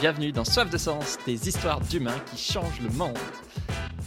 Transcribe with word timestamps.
bienvenue 0.00 0.32
dans 0.32 0.46
Soif 0.46 0.70
de 0.70 0.78
Sens, 0.78 1.18
des 1.26 1.46
histoires 1.46 1.78
d'humains 1.78 2.18
qui 2.20 2.38
changent 2.38 2.80
le 2.80 2.88
monde. 2.88 3.18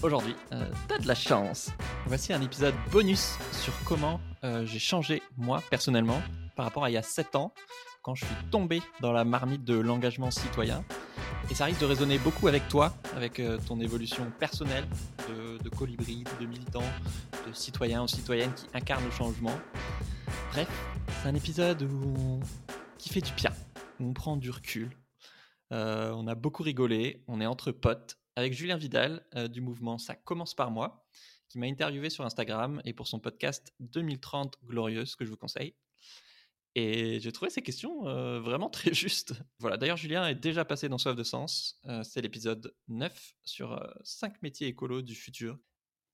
Aujourd'hui, 0.02 0.36
euh, 0.52 0.68
t'as 0.88 0.98
de 0.98 1.08
la 1.08 1.14
chance. 1.14 1.70
Voici 2.08 2.34
un 2.34 2.42
épisode 2.42 2.73
bonus 2.92 3.38
sur 3.52 3.73
comment 3.86 4.20
euh, 4.44 4.66
j'ai 4.66 4.79
changé, 4.79 5.21
moi, 5.38 5.62
personnellement, 5.70 6.20
par 6.56 6.66
rapport 6.66 6.84
à 6.84 6.90
il 6.90 6.93
y 6.93 6.98
a 6.98 7.04
7 7.04 7.36
ans, 7.36 7.54
quand 8.02 8.16
je 8.16 8.25
suis 8.25 8.36
tombé 8.50 8.82
dans 9.02 9.11
la 9.11 9.24
marmite 9.24 9.64
de 9.66 9.75
l'engagement 9.75 10.32
citoyen. 10.32 10.84
Et 11.52 11.54
ça 11.54 11.66
risque 11.66 11.82
de 11.82 11.86
résonner 11.86 12.18
beaucoup 12.18 12.48
avec 12.48 12.68
toi, 12.70 12.91
avec 13.16 13.39
euh, 13.39 13.60
ton 13.68 13.80
évolution 13.80 14.32
personnelle 14.39 14.88
de, 15.30 15.70
colibri, 15.70 16.23
de 16.41 16.48
militant, 16.48 16.82
de 17.48 17.54
citoyen 17.54 18.02
ou 18.02 18.07
citoyenne 18.07 18.52
qui 18.55 18.66
incarne 18.73 19.05
le 19.05 19.12
changement. 19.12 19.60
Bref, 20.54 20.68
c'est 21.21 21.30
un 21.30 21.36
épisode 21.36 21.88
qui 22.97 23.10
fait 23.10 23.21
du 23.21 23.32
bien, 23.33 23.52
où 24.00 24.10
on 24.10 24.14
prend 24.14 24.38
du 24.38 24.50
recul. 24.50 24.89
Euh, 25.73 26.11
on 26.11 26.27
a 26.27 26.36
beaucoup 26.36 26.61
rigolé, 26.63 27.23
on 27.27 27.41
est 27.41 27.45
entre 27.45 27.71
potes, 27.71 28.19
avec 28.36 28.54
Julien 28.54 28.77
Vidal 28.77 29.25
euh, 29.36 29.47
du 29.47 29.59
mouvement 29.59 29.97
Ça 29.97 30.15
commence 30.15 30.54
par 30.54 30.69
moi, 30.69 31.05
qui 31.49 31.57
m'a 31.57 31.65
interviewé 31.65 32.09
sur 32.09 32.25
Instagram 32.25 32.81
et 32.86 32.94
pour 32.94 33.08
son 33.08 33.19
podcast 33.19 33.73
2030 33.80 34.58
Glorieuse, 34.66 35.16
que 35.16 35.25
je 35.25 35.31
vous 35.31 35.38
conseille. 35.38 35.73
Et 36.75 37.19
j'ai 37.19 37.31
trouvé 37.31 37.52
ces 37.52 37.61
questions 37.61 38.08
euh, 38.08 38.39
vraiment 38.39 38.69
très 38.69 38.94
justes. 38.94 39.33
Voilà, 39.59 39.77
d'ailleurs, 39.77 39.97
Julien 39.97 40.27
est 40.27 40.36
déjà 40.36 40.63
passé 40.63 40.89
dans 40.89 40.97
Soif 40.97 41.16
de 41.16 41.23
Sens. 41.23 41.80
C'est 42.03 42.21
l'épisode 42.21 42.75
9 42.88 43.35
sur 43.44 43.80
5 44.03 44.41
métiers 44.41 44.67
écolos 44.67 45.02
du 45.02 45.16
futur. 45.16 45.58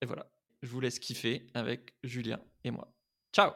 Et 0.02 0.06
voilà, 0.06 0.32
je 0.62 0.70
vous 0.70 0.80
laisse 0.80 1.00
kiffer 1.00 1.48
avec 1.54 1.96
Julien 2.04 2.40
et 2.64 2.72
moi. 2.72 2.94
Ciao 3.34 3.52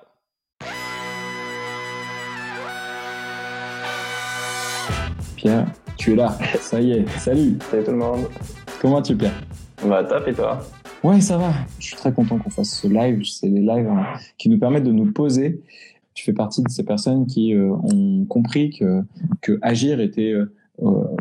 Pierre, 5.36 5.68
tu 6.04 6.12
es 6.12 6.16
là. 6.16 6.38
Ça 6.60 6.82
y 6.82 6.92
est. 6.92 7.10
Salut. 7.18 7.58
Salut 7.72 7.84
tout 7.86 7.92
le 7.92 7.98
monde. 7.98 8.26
Comment 8.82 9.02
tu 9.02 9.16
Pierre 9.16 9.42
Bah 9.88 10.04
top 10.04 10.28
et 10.28 10.34
toi? 10.34 10.60
Ouais, 11.02 11.22
ça 11.22 11.38
va. 11.38 11.54
Je 11.80 11.88
suis 11.88 11.96
très 11.96 12.12
content 12.12 12.38
qu'on 12.38 12.50
fasse 12.50 12.82
ce 12.82 12.88
live. 12.90 13.24
C'est 13.24 13.48
les 13.48 13.62
lives 13.62 13.88
hein, 13.88 14.04
qui 14.38 14.50
nous 14.50 14.60
permettent 14.60 14.84
de 14.84 14.92
nous 14.92 15.14
poser. 15.14 15.62
Tu 16.14 16.26
fais 16.26 16.34
partie 16.34 16.62
de 16.62 16.68
ces 16.68 16.84
personnes 16.84 17.26
qui 17.26 17.56
euh, 17.56 17.72
ont 17.72 18.26
compris 18.26 18.72
que, 18.72 19.02
que 19.40 19.58
agir 19.62 20.02
était 20.02 20.34
euh, 20.34 20.46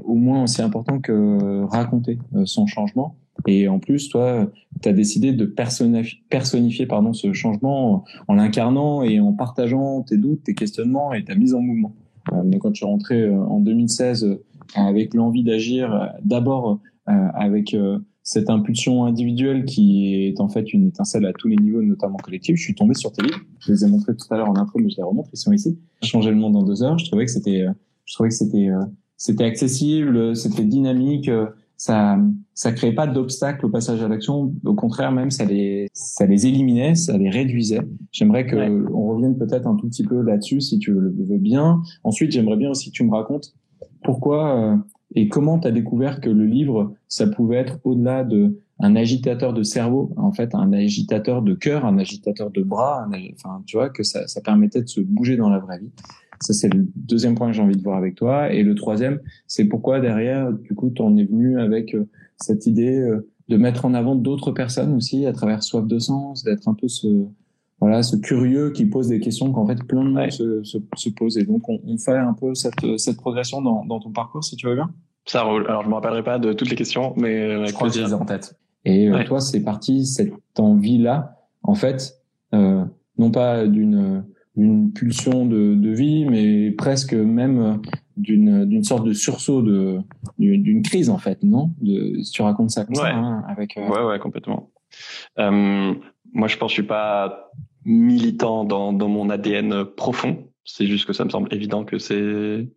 au 0.05 0.15
moins 0.15 0.43
aussi 0.43 0.63
important 0.63 0.99
que 0.99 1.63
raconter 1.67 2.19
euh, 2.35 2.45
son 2.45 2.67
changement. 2.67 3.15
Et 3.47 3.69
en 3.69 3.79
plus, 3.79 4.09
toi, 4.09 4.51
tu 4.83 4.89
as 4.89 4.93
décidé 4.93 5.33
de 5.33 5.45
personnifier, 5.45 6.19
personnifier 6.29 6.87
pardon, 6.87 7.13
ce 7.13 7.33
changement 7.33 8.05
en 8.27 8.35
l'incarnant 8.35 9.05
et 9.05 9.21
en 9.21 9.33
partageant 9.33 10.03
tes 10.03 10.17
doutes, 10.17 10.43
tes 10.43 10.55
questionnements 10.55 11.13
et 11.13 11.23
ta 11.23 11.37
mise 11.37 11.55
en 11.55 11.61
mouvement. 11.61 11.95
Euh, 12.33 12.43
mais 12.45 12.59
quand 12.59 12.73
tu 12.73 12.85
es 12.85 12.87
rentré 12.87 13.23
euh, 13.23 13.37
en 13.37 13.61
2016 13.61 14.25
euh, 14.25 14.43
avec 14.75 15.15
l'envie 15.15 15.45
d'agir, 15.45 16.13
d'abord 16.25 16.81
avec 17.07 17.77
cette 18.25 18.51
impulsion 18.51 19.05
individuelle 19.05 19.65
qui 19.65 20.15
est 20.27 20.41
en 20.41 20.49
fait 20.49 20.73
une 20.73 20.87
étincelle 20.87 21.27
à 21.27 21.33
tous 21.33 21.49
les 21.49 21.57
niveaux, 21.57 21.83
notamment 21.83 22.17
collectif. 22.19 22.57
Je 22.57 22.63
suis 22.63 22.75
tombé 22.75 22.95
sur 22.95 23.13
tes 23.13 23.23
livres. 23.23 23.41
Je 23.59 23.73
les 23.73 23.85
ai 23.85 23.89
montrés 23.89 24.15
tout 24.15 24.27
à 24.33 24.37
l'heure 24.37 24.49
en 24.49 24.57
intro, 24.57 24.79
mais 24.79 24.89
je 24.91 24.97
les 24.97 25.03
remontre. 25.03 25.29
Ils 25.33 25.37
sont 25.39 25.53
ici. 25.53 25.77
Changer 26.03 26.31
le 26.31 26.37
monde 26.37 26.55
en 26.57 26.63
deux 26.63 26.83
heures. 26.83 26.99
Je 26.99 27.05
trouvais 27.07 27.25
que 27.25 27.31
c'était, 27.33 27.67
je 28.05 28.15
trouvais 28.15 28.29
que 28.29 28.35
c'était, 28.35 28.69
c'était 29.17 29.45
accessible, 29.45 30.37
c'était 30.37 30.65
dynamique. 30.65 31.29
Ça, 31.77 32.17
ça 32.55 32.71
créait 32.71 32.93
pas 32.95 33.09
d'obstacle 33.09 33.67
au 33.67 33.69
passage 33.69 34.01
à 34.03 34.07
l'action. 34.09 34.55
Au 34.65 34.75
contraire, 34.75 35.11
même 35.11 35.33
ça 35.33 35.45
les, 35.45 35.89
ça 35.93 36.27
les 36.27 36.47
éliminait, 36.47 36.95
ça 36.95 37.19
les 37.19 37.29
réduisait. 37.29 37.81
J'aimerais 38.13 38.47
que 38.47 38.55
Ouais. 38.55 38.69
on 38.95 39.09
revienne 39.09 39.37
peut-être 39.37 39.67
un 39.67 39.75
tout 39.75 39.89
petit 39.89 40.05
peu 40.05 40.23
là-dessus, 40.23 40.61
si 40.61 40.79
tu 40.79 40.93
le 40.93 41.13
veux 41.29 41.39
bien. 41.39 41.83
Ensuite, 42.05 42.31
j'aimerais 42.31 42.57
bien 42.57 42.71
aussi 42.71 42.91
que 42.91 42.95
tu 42.95 43.03
me 43.05 43.11
racontes 43.11 43.53
pourquoi 44.03 44.57
euh, 44.59 44.77
et 45.15 45.29
comment 45.29 45.59
tu 45.59 45.69
as 45.69 45.73
découvert 45.73 46.21
que 46.21 46.31
le 46.31 46.47
livre, 46.47 46.95
ça 47.09 47.27
pouvait 47.27 47.57
être 47.57 47.79
au-delà 47.85 48.25
de 48.25 48.59
agitateur 48.97 49.53
de 49.53 49.63
cerveau, 49.63 50.13
en 50.17 50.33
fait, 50.33 50.55
un 50.55 50.73
agitateur 50.73 51.43
de 51.43 51.55
cœur, 51.55 51.85
un 51.85 51.99
agitateur 51.99 52.51
de 52.51 52.63
bras, 52.63 53.05
un 53.05 53.11
enfin, 53.35 53.63
tu 53.67 53.77
vois, 53.77 53.91
que 53.91 54.03
ça, 54.03 54.27
ça 54.27 54.41
permettait 54.41 54.83
de 54.83 54.89
se 54.89 55.01
bouger 55.01 55.37
dans 55.37 55.51
la 55.51 55.59
vraie 55.59 55.79
vie. 55.79 55.93
Ça, 56.41 56.53
c'est 56.53 56.73
le 56.73 56.89
deuxième 56.97 57.37
point 57.37 57.49
que 57.49 57.53
j'ai 57.53 57.63
envie 57.63 57.77
de 57.77 57.83
voir 57.83 57.97
avec 57.97 58.17
toi. 58.17 58.53
Et 58.53 58.65
le 58.65 58.75
troisième, 58.75 59.21
c'est 59.47 59.67
pourquoi 59.67 60.01
derrière, 60.01 60.53
du 60.53 60.75
coup, 60.75 60.91
tu 60.91 61.01
en 61.01 61.17
es 61.17 61.25
venu 61.25 61.61
avec 61.61 61.95
euh, 61.95 62.09
cette 62.39 62.67
idée 62.67 62.99
euh, 62.99 63.29
de 63.49 63.57
mettre 63.57 63.85
en 63.85 63.95
avant 63.95 64.17
d'autres 64.17 64.51
personnes 64.51 64.95
aussi 64.95 65.27
à 65.27 65.33
travers 65.33 65.63
soif 65.63 65.87
de 65.87 65.99
sens, 66.01 66.43
d'être 66.43 66.67
un 66.67 66.75
peu 66.75 66.89
ce, 66.89 67.27
voilà, 67.83 68.03
ce 68.03 68.17
curieux 68.17 68.71
qui 68.71 68.87
pose 68.87 69.09
des 69.09 69.19
questions 69.21 69.51
qu'en 69.53 69.67
fait 69.67 69.83
plein 69.85 70.03
de 70.05 70.09
monde 70.11 70.17
Ouais. 70.19 70.31
se, 70.31 70.63
se, 70.63 70.79
se 70.97 71.09
pose. 71.11 71.37
Et 71.37 71.45
donc, 71.45 71.69
on, 71.69 71.81
on 71.87 71.99
fait 71.99 72.17
un 72.17 72.33
peu 72.33 72.55
cette, 72.55 72.97
cette 72.99 73.17
progression 73.17 73.61
dans, 73.61 73.85
dans 73.85 73.99
ton 74.01 74.11
parcours, 74.13 74.45
si 74.45 74.55
tu 74.57 74.67
veux 74.69 74.75
bien. 74.77 74.91
Ça 75.27 75.43
roule. 75.43 75.67
Alors 75.69 75.83
je 75.85 75.89
me 75.89 75.95
rappellerai 75.95 76.23
pas 76.23 76.39
de 76.39 76.53
toutes 76.53 76.71
les 76.71 76.77
questions, 76.77 77.13
mais 77.17 77.35
euh, 77.41 77.67
Je 77.67 77.73
crois 77.73 77.89
que 77.91 77.99
les 77.99 78.15
en 78.15 78.25
tête. 78.25 78.57
Et 78.85 79.09
euh, 79.09 79.15
Ouais. 79.17 79.25
toi, 79.25 79.41
c'est 79.41 79.63
parti, 79.63 80.07
cette 80.07 80.33
envie-là, 80.59 81.37
en 81.63 81.75
fait, 81.75 82.15
euh, 82.55 82.85
non 83.19 83.31
pas 83.31 83.67
d'une 83.67 84.25
d'une 84.55 84.93
pulsion 84.93 85.47
de, 85.47 85.75
de 85.75 85.91
vie, 85.91 86.27
mais 86.27 86.71
presque 86.73 87.15
même 87.15 87.81
d'une 88.19 88.67
d'une 88.67 88.85
sorte 88.85 89.05
de 89.07 89.13
sursaut 89.15 89.63
de 89.63 89.99
d'une 90.39 90.83
crise 90.83 91.09
en 91.09 91.17
fait, 91.19 91.43
non? 91.43 91.71
De, 91.81 92.21
Si 92.23 92.33
tu 92.33 92.43
racontes 92.43 92.71
ça 92.71 92.85
comme 92.85 92.95
ça, 92.97 93.09
hein, 93.15 93.43
avec 93.49 93.77
euh, 93.79 93.89
Ouais 93.89 94.05
ouais 94.05 94.19
complètement. 94.19 94.71
Euh, 95.39 95.95
moi 96.35 96.49
je 96.49 96.57
pense 96.59 96.71
que 96.73 96.77
je 96.77 96.81
suis 96.83 96.89
pas 96.89 97.51
militant 97.85 98.65
dans 98.65 98.93
dans 98.93 99.09
mon 99.09 99.31
ADN 99.31 99.85
profond. 99.85 100.49
C'est 100.65 100.87
juste 100.87 101.07
que 101.07 101.13
ça 101.13 101.25
me 101.25 101.31
semble 101.31 101.53
évident 101.55 101.85
que 101.85 101.99
c'est 101.99 102.69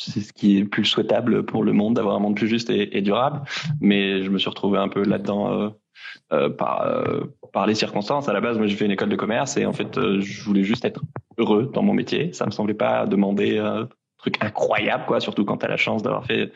c'est 0.00 0.20
ce 0.20 0.32
qui 0.32 0.58
est 0.58 0.64
plus 0.64 0.84
souhaitable 0.84 1.44
pour 1.44 1.64
le 1.64 1.72
monde 1.72 1.94
d'avoir 1.94 2.16
un 2.16 2.20
monde 2.20 2.36
plus 2.36 2.46
juste 2.48 2.70
et, 2.70 2.96
et 2.96 3.02
durable. 3.02 3.42
Mais 3.80 4.22
je 4.22 4.30
me 4.30 4.38
suis 4.38 4.48
retrouvé 4.48 4.78
un 4.78 4.88
peu 4.88 5.02
là-dedans 5.02 5.52
euh, 5.52 5.68
euh, 6.32 6.50
par 6.50 6.82
euh, 6.82 7.24
par 7.52 7.66
les 7.66 7.74
circonstances. 7.74 8.28
À 8.28 8.32
la 8.32 8.40
base, 8.40 8.58
moi, 8.58 8.66
j'ai 8.66 8.76
fait 8.76 8.84
une 8.84 8.90
école 8.90 9.08
de 9.08 9.16
commerce 9.16 9.56
et 9.56 9.66
en 9.66 9.72
fait, 9.72 9.98
euh, 9.98 10.20
je 10.20 10.44
voulais 10.44 10.64
juste 10.64 10.84
être 10.84 11.02
heureux 11.38 11.70
dans 11.72 11.82
mon 11.82 11.94
métier. 11.94 12.32
Ça 12.32 12.46
me 12.46 12.50
semblait 12.50 12.74
pas 12.74 13.06
demander 13.06 13.58
euh, 13.58 13.82
un 13.82 13.88
truc 14.18 14.42
incroyable, 14.42 15.04
quoi. 15.06 15.20
Surtout 15.20 15.44
quand 15.44 15.58
t'as 15.58 15.68
la 15.68 15.76
chance 15.76 16.02
d'avoir 16.02 16.24
fait 16.24 16.52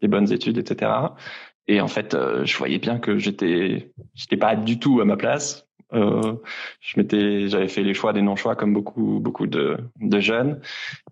des 0.00 0.08
bonnes 0.08 0.32
études, 0.32 0.58
etc. 0.58 0.90
Et 1.68 1.80
en 1.80 1.88
fait, 1.88 2.14
euh, 2.14 2.44
je 2.44 2.56
voyais 2.56 2.78
bien 2.78 2.98
que 2.98 3.18
j'étais 3.18 3.92
j'étais 4.14 4.36
pas 4.36 4.56
du 4.56 4.78
tout 4.78 5.00
à 5.00 5.04
ma 5.04 5.16
place. 5.16 5.66
Euh, 5.94 6.34
je 6.80 6.98
m'étais, 6.98 7.48
j'avais 7.48 7.68
fait 7.68 7.82
les 7.82 7.94
choix 7.94 8.12
des 8.12 8.22
non-choix 8.22 8.56
comme 8.56 8.72
beaucoup 8.72 9.20
beaucoup 9.20 9.46
de, 9.46 9.76
de 10.00 10.20
jeunes, 10.20 10.60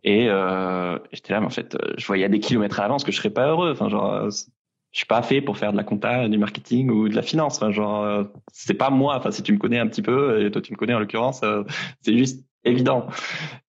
et 0.04 0.28
euh, 0.28 0.98
j'étais 1.12 1.32
là, 1.32 1.40
mais 1.40 1.46
en 1.46 1.50
fait, 1.50 1.74
euh, 1.74 1.94
je 1.98 2.06
voyais 2.06 2.24
à 2.24 2.28
des 2.28 2.40
kilomètres 2.40 2.78
à 2.80 2.82
l'avance 2.84 3.04
que 3.04 3.12
je 3.12 3.16
serais 3.18 3.30
pas 3.30 3.48
heureux. 3.48 3.72
Enfin, 3.72 3.88
genre, 3.88 4.12
euh, 4.12 4.30
je 4.92 4.98
suis 4.98 5.06
pas 5.06 5.22
fait 5.22 5.40
pour 5.40 5.58
faire 5.58 5.72
de 5.72 5.76
la 5.76 5.84
compta, 5.84 6.28
du 6.28 6.38
marketing 6.38 6.90
ou 6.90 7.08
de 7.08 7.14
la 7.14 7.22
finance. 7.22 7.56
Enfin, 7.56 7.70
genre, 7.70 8.26
c'est 8.52 8.74
pas 8.74 8.90
moi. 8.90 9.16
Enfin, 9.16 9.30
si 9.30 9.42
tu 9.42 9.52
me 9.52 9.58
connais 9.58 9.78
un 9.78 9.86
petit 9.86 10.02
peu, 10.02 10.44
et 10.44 10.50
toi 10.50 10.60
tu 10.62 10.72
me 10.72 10.76
connais 10.76 10.94
en 10.94 10.98
l'occurrence, 10.98 11.42
c'est 12.00 12.16
juste 12.16 12.44
évident. 12.64 13.06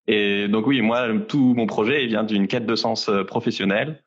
Et 0.07 0.47
donc 0.47 0.66
oui, 0.66 0.81
moi, 0.81 1.07
tout 1.28 1.53
mon 1.55 1.67
projet 1.67 2.07
vient 2.07 2.23
d'une 2.23 2.47
quête 2.47 2.66
de 2.66 2.75
sens 2.75 3.09
professionnel. 3.28 4.01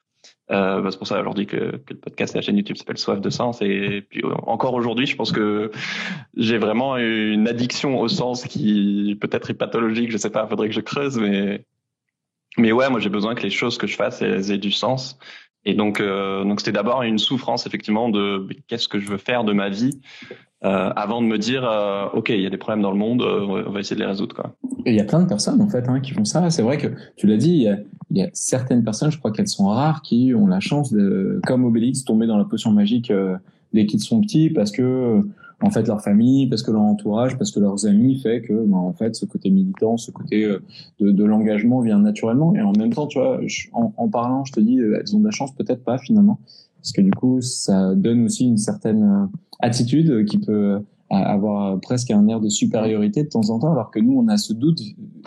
Euh, 0.50 0.82
bah, 0.82 0.90
c'est 0.90 0.98
pour 0.98 1.06
ça 1.06 1.18
aujourd'hui 1.20 1.46
que, 1.46 1.80
le 1.88 1.96
podcast 1.96 2.34
et 2.34 2.38
la 2.38 2.42
chaîne 2.42 2.56
YouTube 2.56 2.76
s'appelle 2.76 2.98
Soif 2.98 3.20
de 3.20 3.30
sens. 3.30 3.62
Et 3.62 4.04
puis 4.08 4.20
euh, 4.24 4.34
encore 4.46 4.74
aujourd'hui, 4.74 5.06
je 5.06 5.16
pense 5.16 5.32
que 5.32 5.70
j'ai 6.36 6.58
vraiment 6.58 6.96
une 6.98 7.48
addiction 7.48 7.98
au 7.98 8.08
sens 8.08 8.44
qui 8.44 9.16
peut-être 9.20 9.50
est 9.50 9.54
pathologique. 9.54 10.10
Je 10.10 10.18
sais 10.18 10.30
pas, 10.30 10.46
faudrait 10.46 10.68
que 10.68 10.74
je 10.74 10.80
creuse, 10.80 11.18
mais 11.18 11.64
mais 12.58 12.72
ouais, 12.72 12.90
moi 12.90 13.00
j'ai 13.00 13.08
besoin 13.08 13.34
que 13.34 13.42
les 13.42 13.50
choses 13.50 13.78
que 13.78 13.86
je 13.86 13.96
fasse 13.96 14.20
aient 14.22 14.58
du 14.58 14.70
sens. 14.70 15.18
Et 15.64 15.72
donc 15.72 16.00
euh, 16.00 16.44
donc 16.44 16.60
c'était 16.60 16.72
d'abord 16.72 17.02
une 17.02 17.18
souffrance 17.18 17.66
effectivement 17.66 18.10
de 18.10 18.46
qu'est-ce 18.68 18.86
que 18.86 19.00
je 19.00 19.08
veux 19.08 19.16
faire 19.16 19.44
de 19.44 19.52
ma 19.52 19.70
vie 19.70 20.00
avant 20.60 21.20
de 21.20 21.26
me 21.26 21.36
dire 21.36 21.62
ok 22.14 22.30
il 22.30 22.40
y 22.40 22.46
a 22.46 22.50
des 22.50 22.56
problèmes 22.56 22.80
dans 22.80 22.90
le 22.90 22.96
monde, 22.96 23.20
on 23.20 23.70
va- 23.70 23.80
essayer 23.80 23.96
de 23.96 24.00
les 24.00 24.06
résoudre 24.06 24.34
quoi. 24.34 24.56
Il 24.86 24.94
y 24.94 25.00
a 25.00 25.04
plein 25.04 25.20
de 25.20 25.28
personnes 25.28 25.60
en 25.60 25.68
fait 25.68 25.86
hein, 25.88 26.00
qui 26.00 26.12
font 26.12 26.24
ça. 26.24 26.48
C'est 26.48 26.62
vrai 26.62 26.78
que 26.78 26.88
tu 27.16 27.26
l'as 27.26 27.36
dit, 27.36 27.50
y, 27.50 27.68
a, 27.68 27.76
il 28.14 28.20
y 28.20 28.22
a 28.22 28.30
certaines 28.32 28.84
personnes, 28.84 29.10
je 29.10 29.18
crois 29.18 29.32
qu'elles 29.32 29.48
sont 29.48 29.66
rares, 29.66 30.00
qui 30.02 30.32
ont 30.34 30.46
la 30.46 30.60
chance 30.60 30.92
de, 30.92 31.40
comme 31.46 31.64
Obélix, 31.64 32.04
tomber 32.04 32.26
dans 32.28 32.38
la 32.38 32.44
potion 32.44 32.70
magique 32.70 33.10
euh, 33.10 33.36
dès 33.72 33.86
qu'ils 33.86 34.00
sont 34.00 34.20
petits, 34.20 34.50
parce 34.50 34.70
que 34.70 34.82
euh, 34.82 35.22
en 35.60 35.70
fait 35.70 35.86
leur 35.88 36.00
famille, 36.00 36.46
parce 36.46 36.62
que 36.62 36.70
leur 36.70 36.82
entourage, 36.82 37.36
parce 37.36 37.50
que 37.50 37.58
leurs 37.58 37.86
amis 37.86 38.20
fait 38.20 38.40
que 38.42 38.52
ben, 38.52 38.76
en 38.76 38.92
fait 38.92 39.16
ce 39.16 39.24
côté 39.26 39.50
militant, 39.50 39.96
ce 39.96 40.12
côté 40.12 40.44
euh, 40.44 40.60
de, 41.00 41.10
de 41.10 41.24
l'engagement 41.24 41.80
vient 41.80 41.98
naturellement. 41.98 42.54
Et 42.54 42.62
en 42.62 42.72
même 42.72 42.92
temps, 42.92 43.08
tu 43.08 43.18
vois, 43.18 43.40
je- 43.46 43.68
en, 43.72 43.92
en 43.96 44.08
parlant, 44.08 44.44
je 44.44 44.52
te 44.52 44.60
dis, 44.60 44.78
elles 44.78 45.16
ont 45.16 45.18
de 45.18 45.24
la 45.24 45.32
chance, 45.32 45.52
peut-être 45.52 45.82
pas 45.82 45.98
finalement, 45.98 46.38
parce 46.76 46.92
que 46.92 47.00
du 47.00 47.10
coup, 47.10 47.40
ça 47.40 47.94
donne 47.96 48.26
aussi 48.26 48.46
une 48.46 48.58
certaine 48.58 49.28
attitude 49.60 50.24
qui 50.26 50.38
peut 50.38 50.78
à 51.10 51.18
avoir 51.32 51.78
presque 51.80 52.10
un 52.10 52.26
air 52.28 52.40
de 52.40 52.48
supériorité 52.48 53.22
de 53.22 53.28
temps 53.28 53.50
en 53.50 53.58
temps, 53.58 53.72
alors 53.72 53.90
que 53.90 54.00
nous, 54.00 54.18
on 54.18 54.28
a 54.28 54.36
ce 54.36 54.52
doute, 54.52 54.80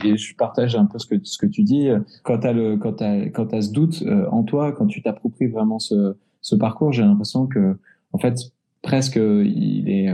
et 0.03 0.17
je 0.17 0.35
partage 0.35 0.75
un 0.75 0.85
peu 0.85 0.99
ce 0.99 1.05
que, 1.05 1.15
ce 1.23 1.37
que 1.37 1.45
tu 1.45 1.63
dis, 1.63 1.87
quand 2.23 2.39
tu 2.39 2.47
as, 2.47 2.53
le, 2.53 2.77
quand 2.77 2.93
t'as, 2.93 3.29
quand 3.29 3.47
t'as 3.47 3.61
ce 3.61 3.71
doute 3.71 4.03
euh, 4.05 4.27
en 4.31 4.43
toi, 4.43 4.71
quand 4.71 4.87
tu 4.87 5.01
t'appropries 5.01 5.47
vraiment 5.47 5.79
ce, 5.79 6.15
ce 6.41 6.55
parcours, 6.55 6.91
j'ai 6.93 7.03
l'impression 7.03 7.47
que, 7.47 7.77
en 8.13 8.17
fait, 8.17 8.39
presque, 8.81 9.17
il 9.17 9.89
est, 9.89 10.09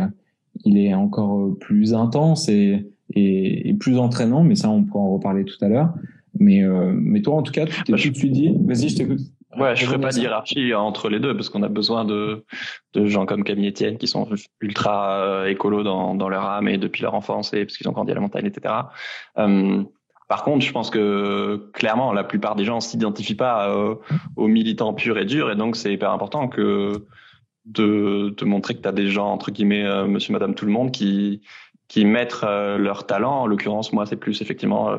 il 0.66 0.78
est 0.78 0.94
encore 0.94 1.58
plus 1.60 1.94
intense 1.94 2.50
et, 2.50 2.92
et, 3.14 3.70
et 3.70 3.74
plus 3.74 3.98
entraînant, 3.98 4.44
mais 4.44 4.56
ça, 4.56 4.70
on 4.70 4.84
pourra 4.84 5.04
en 5.04 5.14
reparler 5.14 5.46
tout 5.46 5.64
à 5.64 5.70
l'heure. 5.70 5.94
Mais, 6.40 6.64
euh, 6.64 6.94
mais 6.96 7.22
toi, 7.22 7.36
en 7.36 7.44
tout 7.44 7.52
cas, 7.52 7.66
tu 7.66 7.84
t'es 7.84 7.92
Bah, 7.92 8.00
tout 8.02 8.10
de 8.10 8.16
suite 8.16 8.34
dit, 8.34 8.52
vas-y, 8.66 8.90
je 8.90 8.98
t'écoute. 8.98 9.22
Ouais, 9.58 9.76
je 9.76 9.86
ferai 9.86 10.00
pas 10.00 10.12
de 10.12 10.20
hiérarchie 10.20 10.74
entre 10.74 11.10
les 11.10 11.20
deux 11.20 11.36
parce 11.36 11.50
qu'on 11.50 11.64
a 11.64 11.70
besoin 11.70 12.06
de, 12.06 12.46
de 12.94 13.06
gens 13.08 13.26
comme 13.26 13.44
Camille 13.44 13.70
Etienne 13.70 13.98
qui 13.98 14.08
sont 14.08 14.28
ultra 14.62 15.20
euh, 15.20 15.46
écolos 15.46 15.84
dans, 15.84 16.16
dans 16.16 16.30
leur 16.30 16.46
âme 16.46 16.68
et 16.68 16.78
depuis 16.78 17.04
leur 17.04 17.14
enfance 17.14 17.54
et 17.54 17.66
parce 17.66 17.78
qu'ils 17.78 17.88
ont 17.88 17.92
grandi 17.92 18.12
à 18.12 18.16
la 18.16 18.22
montagne, 18.22 18.46
etc. 18.46 18.74
Euh, 19.38 19.84
par 20.28 20.44
contre, 20.44 20.66
je 20.66 20.72
pense 20.72 20.90
que 20.90 21.70
clairement, 21.74 22.14
la 22.14 22.24
plupart 22.24 22.56
des 22.56 22.66
gens 22.66 22.80
s'identifient 22.80 23.36
pas 23.36 23.70
euh, 23.70 23.96
aux 24.36 24.48
militants 24.48 24.94
purs 24.94 25.18
et 25.18 25.26
durs 25.26 25.52
et 25.52 25.56
donc 25.56 25.76
c'est 25.76 25.94
hyper 25.94 26.12
important 26.12 26.48
que 26.48 27.06
de, 27.66 28.34
de 28.36 28.46
montrer 28.46 28.76
que 28.76 28.82
tu 28.82 28.88
as 28.88 28.94
des 28.94 29.08
gens 29.08 29.28
entre 29.28 29.52
guillemets, 29.52 29.86
euh, 29.86 30.06
Monsieur, 30.08 30.34
Madame, 30.34 30.56
tout 30.56 30.66
le 30.66 30.72
monde 30.72 30.92
qui 30.92 31.42
qui 31.90 32.06
mettent 32.06 32.40
euh, 32.44 32.78
leur 32.78 33.06
talent. 33.06 33.42
En 33.42 33.46
l'occurrence, 33.46 33.94
moi, 33.94 34.06
c'est 34.06 34.16
plus 34.16 34.42
effectivement 34.42 34.96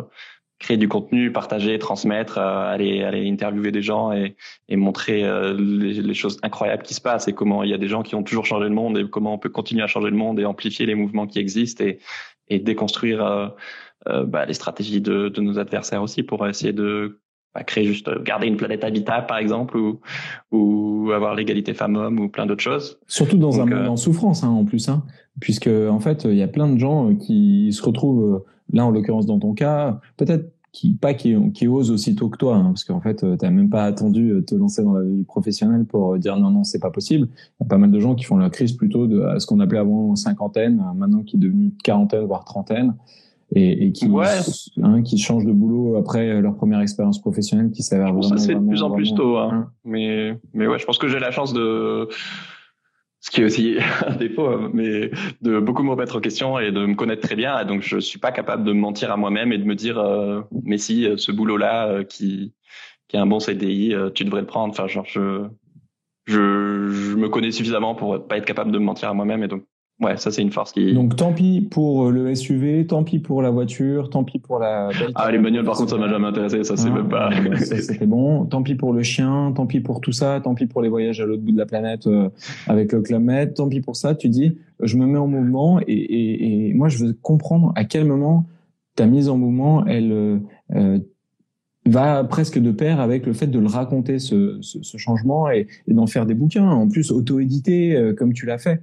créer 0.58 0.76
du 0.76 0.88
contenu, 0.88 1.32
partager, 1.32 1.78
transmettre, 1.78 2.38
euh, 2.38 2.72
aller, 2.72 3.02
aller 3.02 3.28
interviewer 3.28 3.72
des 3.72 3.82
gens 3.82 4.12
et, 4.12 4.36
et 4.68 4.76
montrer 4.76 5.24
euh, 5.24 5.52
les, 5.52 5.94
les, 5.94 6.14
choses 6.14 6.38
incroyables 6.42 6.82
qui 6.82 6.94
se 6.94 7.00
passent 7.00 7.28
et 7.28 7.32
comment 7.32 7.62
il 7.62 7.70
y 7.70 7.74
a 7.74 7.78
des 7.78 7.88
gens 7.88 8.02
qui 8.02 8.14
ont 8.14 8.22
toujours 8.22 8.46
changé 8.46 8.68
le 8.68 8.74
monde 8.74 8.98
et 8.98 9.08
comment 9.08 9.34
on 9.34 9.38
peut 9.38 9.48
continuer 9.48 9.82
à 9.82 9.86
changer 9.86 10.10
le 10.10 10.16
monde 10.16 10.38
et 10.38 10.44
amplifier 10.44 10.86
les 10.86 10.94
mouvements 10.94 11.26
qui 11.26 11.38
existent 11.38 11.84
et, 11.84 11.98
et 12.48 12.58
déconstruire 12.58 13.24
euh, 13.24 13.48
euh 14.08 14.24
bah, 14.24 14.46
les 14.46 14.54
stratégies 14.54 15.00
de, 15.00 15.28
de, 15.28 15.40
nos 15.40 15.58
adversaires 15.58 16.02
aussi 16.02 16.22
pour 16.22 16.46
essayer 16.46 16.72
de 16.72 17.20
bah, 17.54 17.64
créer 17.64 17.84
juste 17.84 18.10
garder 18.22 18.46
une 18.46 18.56
planète 18.56 18.84
habitable 18.84 19.26
par 19.26 19.38
exemple 19.38 19.76
ou, 19.76 20.00
ou 20.52 21.10
avoir 21.12 21.34
l'égalité 21.34 21.74
femmes-hommes 21.74 22.20
ou 22.20 22.28
plein 22.28 22.46
d'autres 22.46 22.62
choses. 22.62 22.98
Surtout 23.06 23.38
dans 23.38 23.60
un 23.60 23.66
monde 23.66 23.88
en 23.88 23.96
souffrance 23.96 24.44
hein, 24.44 24.48
en 24.48 24.64
plus, 24.64 24.88
hein, 24.88 25.04
puisque 25.40 25.68
en 25.68 26.00
fait 26.00 26.24
il 26.24 26.36
y 26.36 26.42
a 26.42 26.48
plein 26.48 26.68
de 26.68 26.78
gens 26.78 27.14
qui 27.16 27.72
se 27.72 27.82
retrouvent 27.82 28.44
Là, 28.75 28.85
en 28.85 28.91
l'occurrence, 28.91 29.25
dans 29.25 29.38
ton 29.38 29.55
cas, 29.55 30.00
peut-être 30.17 30.50
qui 30.75 30.93
pas 30.93 31.15
qui, 31.15 31.37
qui 31.53 31.69
osent 31.69 31.93
aussitôt 31.93 32.29
que 32.29 32.37
toi, 32.37 32.56
hein, 32.56 32.65
parce 32.65 32.82
qu'en 32.82 33.00
fait, 33.00 33.23
euh, 33.23 33.37
tu 33.37 33.44
n'as 33.44 33.53
même 33.53 33.71
pas 33.71 33.85
attendu 33.85 34.31
euh, 34.31 34.43
te 34.43 34.56
lancer 34.56 34.82
dans 34.82 34.94
la 34.94 35.05
vie 35.05 35.23
professionnelle 35.23 35.85
pour 35.85 36.15
euh, 36.15 36.19
dire 36.19 36.37
non, 36.37 36.50
non, 36.50 36.65
c'est 36.65 36.81
pas 36.81 36.91
possible. 36.91 37.29
Il 37.61 37.65
y 37.65 37.67
a 37.67 37.69
pas 37.69 37.79
mal 37.79 37.93
de 37.93 38.00
gens 38.00 38.17
qui 38.17 38.25
font 38.25 38.37
la 38.37 38.50
crise 38.50 38.73
plutôt 38.73 39.06
de 39.06 39.23
à 39.23 39.38
ce 39.38 39.47
qu'on 39.47 39.61
appelait 39.61 39.79
avant 39.79 40.17
cinquantaine, 40.17 40.85
maintenant 40.97 41.23
qui 41.23 41.37
est 41.37 41.38
devenu 41.38 41.73
quarantaine, 41.85 42.25
voire 42.25 42.44
trentaine, 42.44 42.97
et, 43.55 43.87
et 43.87 43.93
qui, 43.93 44.11
hein, 44.82 45.03
qui 45.03 45.17
changent 45.17 45.47
de 45.47 45.53
boulot 45.53 45.94
après 45.94 46.41
leur 46.41 46.56
première 46.56 46.81
expérience 46.81 47.21
professionnelle, 47.21 47.71
qui 47.71 47.85
s'avère 47.85 48.12
vraiment. 48.12 48.37
Ça 48.37 48.44
fait 48.44 48.56
de 48.56 48.67
plus 48.67 48.82
en 48.82 48.91
plus 48.91 49.15
tôt, 49.15 49.37
hein. 49.37 49.69
mais 49.85 50.37
mais 50.55 50.67
ouais, 50.67 50.81
je 50.81 50.87
pense 50.87 50.99
que 50.99 51.06
j'ai 51.06 51.21
la 51.21 51.31
chance 51.31 51.53
de 51.53 52.09
ce 53.25 53.31
qui 53.31 53.41
est 53.41 53.44
aussi 53.44 53.79
un 54.06 54.17
défaut, 54.17 54.49
hein, 54.49 54.71
mais 54.75 55.11
de 55.41 55.59
beaucoup 55.59 55.82
me 55.82 55.91
remettre 55.91 56.17
en 56.17 56.21
question 56.21 56.59
et 56.59 56.71
de 56.73 56.85
me 56.85 56.94
connaître 56.94 57.23
très 57.23 57.37
bien. 57.37 57.65
Donc, 57.65 57.81
je 57.81 57.99
suis 57.99 58.19
pas 58.19 58.32
capable 58.32 58.65
de 58.65 58.73
me 58.73 58.79
mentir 58.81 59.11
à 59.11 59.17
moi-même 59.17 59.50
et 59.50 59.56
de 59.59 59.65
me 59.65 59.75
dire, 59.75 59.99
euh, 59.99 60.43
mais 60.62 60.76
si 60.76 61.09
ce 61.17 61.32
boulot-là 61.32 61.88
euh, 61.88 62.05
qui 62.05 62.53
qui 63.09 63.17
est 63.17 63.19
un 63.19 63.26
bon 63.26 63.41
CDI, 63.41 63.94
euh, 63.94 64.11
tu 64.11 64.25
devrais 64.25 64.43
le 64.43 64.47
prendre. 64.47 64.73
Enfin, 64.73 64.88
genre, 64.88 65.06
je, 65.06 65.47
je 66.26 66.91
je 66.91 67.17
me 67.17 67.31
connais 67.31 67.50
suffisamment 67.50 67.94
pour 67.94 68.26
pas 68.29 68.37
être 68.37 68.44
capable 68.44 68.71
de 68.73 68.79
me 68.79 68.85
mentir 68.85 69.09
à 69.09 69.15
moi-même 69.15 69.43
et 69.43 69.49
donc 69.49 69.65
Ouais, 70.00 70.17
ça 70.17 70.32
c'est 70.32 70.43
une 70.43 70.50
force 70.50 70.73
qui. 70.73 70.93
Donc 70.93 71.14
tant 71.14 71.32
pis 71.32 71.61
pour 71.61 72.11
le 72.11 72.35
SUV, 72.35 72.85
tant 72.85 73.05
pis 73.05 73.20
pour 73.20 73.43
la 73.43 73.50
voiture, 73.50 74.11
tant 74.11 74.25
pis 74.25 74.41
pour 74.41 74.58
la. 74.58 74.91
Ah 75.14 75.31
les 75.31 75.38
bagnoles 75.38 75.64
par 75.64 75.76
contre 75.76 75.91
ça 75.91 75.99
m'a 75.99 76.08
jamais 76.08 76.26
intéressé, 76.26 76.64
ça 76.64 76.76
c'est 76.76 76.88
ah, 76.88 76.94
même 76.94 77.08
pas. 77.08 77.31
c'est 77.56 78.06
bon. 78.06 78.44
Tant 78.44 78.64
pis 78.64 78.75
pour 78.75 78.93
le 78.93 79.05
chien, 79.05 79.52
tant 79.55 79.67
pis 79.67 79.81
pour 79.81 80.00
tout 80.00 80.11
ça, 80.11 80.41
tant 80.43 80.55
pis 80.56 80.67
pour 80.67 80.82
les 80.82 80.88
voyages 80.88 81.20
à 81.20 81.26
l'autre 81.26 81.43
bout 81.43 81.52
de 81.52 81.58
la 81.58 81.67
planète 81.67 82.08
euh, 82.08 82.29
avec 82.67 82.93
le 82.93 83.02
Club 83.02 83.23
Med, 83.23 83.55
tant 83.55 83.69
pis 83.69 83.81
pour 83.81 83.94
ça. 83.94 84.17
Tu 84.17 84.29
dis, 84.29 84.58
je 84.81 84.96
me 84.96 85.06
mets 85.06 85.19
en 85.19 85.29
mouvement 85.29 85.81
et, 85.87 85.93
et, 85.93 86.70
et 86.70 86.75
moi 86.75 86.88
je 86.88 87.05
veux 87.05 87.12
comprendre 87.12 87.73
à 87.76 87.85
quel 87.85 88.05
moment 88.05 88.47
ta 88.97 89.06
mise 89.06 89.29
en 89.29 89.38
mouvement 89.38 89.87
elle 89.87 90.12
euh, 90.12 90.38
euh 90.75 90.99
va 91.87 92.25
presque 92.25 92.58
de 92.58 92.70
pair 92.70 92.99
avec 92.99 93.26
le 93.26 93.35
fait 93.35 93.47
de 93.47 93.58
le 93.58 93.67
raconter 93.67 94.19
ce, 94.19 94.56
ce, 94.62 94.82
ce 94.82 94.97
changement 94.97 95.50
et, 95.50 95.67
et 95.87 95.93
d'en 95.93 96.06
faire 96.06 96.25
des 96.25 96.32
bouquins 96.32 96.67
en 96.67 96.88
plus 96.88 97.11
auto-édité 97.11 97.94
euh, 97.94 98.14
comme 98.14 98.32
tu 98.32 98.47
l'as 98.47 98.56
fait 98.56 98.81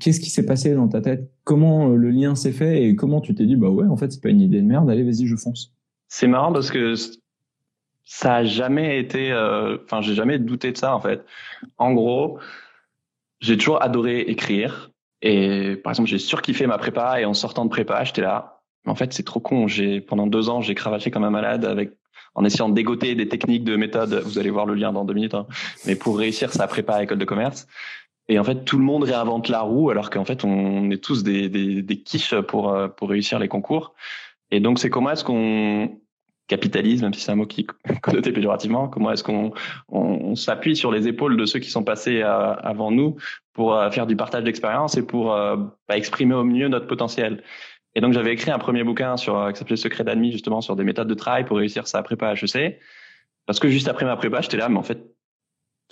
qu'est-ce 0.00 0.20
qui 0.20 0.30
s'est 0.30 0.46
passé 0.46 0.74
dans 0.74 0.88
ta 0.88 1.00
tête? 1.00 1.30
Comment 1.44 1.90
euh, 1.90 1.96
le 1.96 2.10
lien 2.10 2.34
s'est 2.34 2.52
fait 2.52 2.84
et 2.84 2.96
comment 2.96 3.20
tu 3.20 3.34
t'es 3.34 3.46
dit 3.46 3.56
bah 3.56 3.68
ouais 3.68 3.86
en 3.86 3.96
fait 3.96 4.12
c'est 4.12 4.22
pas 4.22 4.28
une 4.28 4.40
idée 4.40 4.60
de 4.60 4.66
merde, 4.66 4.90
allez 4.90 5.02
vas-y 5.02 5.26
je 5.26 5.36
fonce? 5.36 5.72
C'est 6.08 6.26
marrant 6.26 6.52
parce 6.52 6.70
que 6.70 6.94
ça 8.04 8.36
a 8.36 8.44
jamais 8.44 8.98
été, 8.98 9.32
euh, 9.32 9.78
enfin 9.84 10.00
j'ai 10.02 10.14
jamais 10.14 10.38
douté 10.38 10.72
de 10.72 10.76
ça 10.76 10.94
en 10.94 11.00
fait. 11.00 11.24
En 11.78 11.92
gros, 11.94 12.38
j'ai 13.40 13.56
toujours 13.56 13.82
adoré 13.82 14.20
écrire 14.20 14.90
et 15.22 15.76
par 15.76 15.92
exemple 15.92 16.10
j'ai 16.10 16.18
surkiffé 16.18 16.66
ma 16.66 16.78
prépa 16.78 17.20
et 17.20 17.24
en 17.24 17.34
sortant 17.34 17.64
de 17.64 17.70
prépa 17.70 18.04
j'étais 18.04 18.22
là. 18.22 18.60
En 18.84 18.94
fait 18.94 19.12
c'est 19.12 19.22
trop 19.22 19.40
con. 19.40 19.68
J'ai 19.68 20.00
pendant 20.00 20.26
deux 20.26 20.48
ans 20.48 20.60
j'ai 20.60 20.74
cravaché 20.74 21.10
comme 21.10 21.24
un 21.24 21.30
malade 21.30 21.64
avec 21.64 21.92
en 22.34 22.44
essayant 22.44 22.68
de 22.68 22.74
dégoter 22.74 23.14
des 23.14 23.28
techniques 23.28 23.64
de 23.64 23.76
méthode. 23.76 24.22
Vous 24.24 24.38
allez 24.38 24.50
voir 24.50 24.66
le 24.66 24.74
lien 24.74 24.92
dans 24.92 25.04
deux 25.04 25.14
minutes. 25.14 25.34
Hein, 25.34 25.46
mais 25.86 25.96
pour 25.96 26.18
réussir 26.18 26.52
sa 26.52 26.66
prépa 26.66 26.94
à 26.94 27.02
école 27.02 27.18
de 27.18 27.24
commerce. 27.24 27.66
Et 28.28 28.38
en 28.38 28.44
fait, 28.44 28.64
tout 28.64 28.78
le 28.78 28.84
monde 28.84 29.04
réinvente 29.04 29.48
la 29.48 29.60
roue, 29.60 29.90
alors 29.90 30.10
qu'en 30.10 30.24
fait, 30.24 30.44
on 30.44 30.90
est 30.90 31.02
tous 31.02 31.22
des, 31.22 31.48
des, 31.48 31.82
des 31.82 32.00
quiches 32.00 32.34
pour, 32.40 32.72
euh, 32.72 32.88
pour 32.88 33.10
réussir 33.10 33.38
les 33.38 33.48
concours. 33.48 33.94
Et 34.50 34.60
donc, 34.60 34.78
c'est 34.78 34.90
comment 34.90 35.10
est-ce 35.10 35.24
qu'on 35.24 35.98
capitalise, 36.46 37.02
même 37.02 37.14
si 37.14 37.20
c'est 37.20 37.32
un 37.32 37.36
mot 37.36 37.46
qui 37.46 37.62
est 37.62 38.00
connoté 38.00 38.32
péjorativement, 38.32 38.88
comment 38.88 39.10
est-ce 39.10 39.24
qu'on 39.24 39.52
on, 39.88 40.34
s'appuie 40.34 40.76
sur 40.76 40.92
les 40.92 41.08
épaules 41.08 41.36
de 41.36 41.44
ceux 41.44 41.58
qui 41.58 41.70
sont 41.70 41.84
passés 41.84 42.22
euh, 42.22 42.54
avant 42.54 42.90
nous 42.90 43.16
pour 43.52 43.74
euh, 43.74 43.90
faire 43.90 44.06
du 44.06 44.16
partage 44.16 44.44
d'expérience 44.44 44.96
et 44.96 45.06
pour 45.06 45.26
bah, 45.26 45.96
exprimer 45.96 46.34
au 46.34 46.44
mieux 46.44 46.68
notre 46.68 46.86
potentiel. 46.86 47.42
Et 47.94 48.00
donc, 48.00 48.12
j'avais 48.12 48.32
écrit 48.32 48.50
un 48.50 48.58
premier 48.58 48.84
bouquin 48.84 49.16
sur, 49.16 49.52
qui 49.52 49.58
s'appelait 49.58 49.76
Secret 49.76 50.04
d'admis, 50.04 50.32
justement, 50.32 50.60
sur 50.62 50.76
des 50.76 50.84
méthodes 50.84 51.08
de 51.08 51.14
travail 51.14 51.44
pour 51.44 51.58
réussir 51.58 51.86
sa 51.86 52.02
prépa 52.02 52.32
HEC. 52.32 52.78
Parce 53.46 53.58
que 53.58 53.68
juste 53.68 53.88
après 53.88 54.06
ma 54.06 54.16
prépa, 54.16 54.40
j'étais 54.40 54.56
là, 54.56 54.68
mais 54.68 54.78
en 54.78 54.82
fait, 54.82 55.12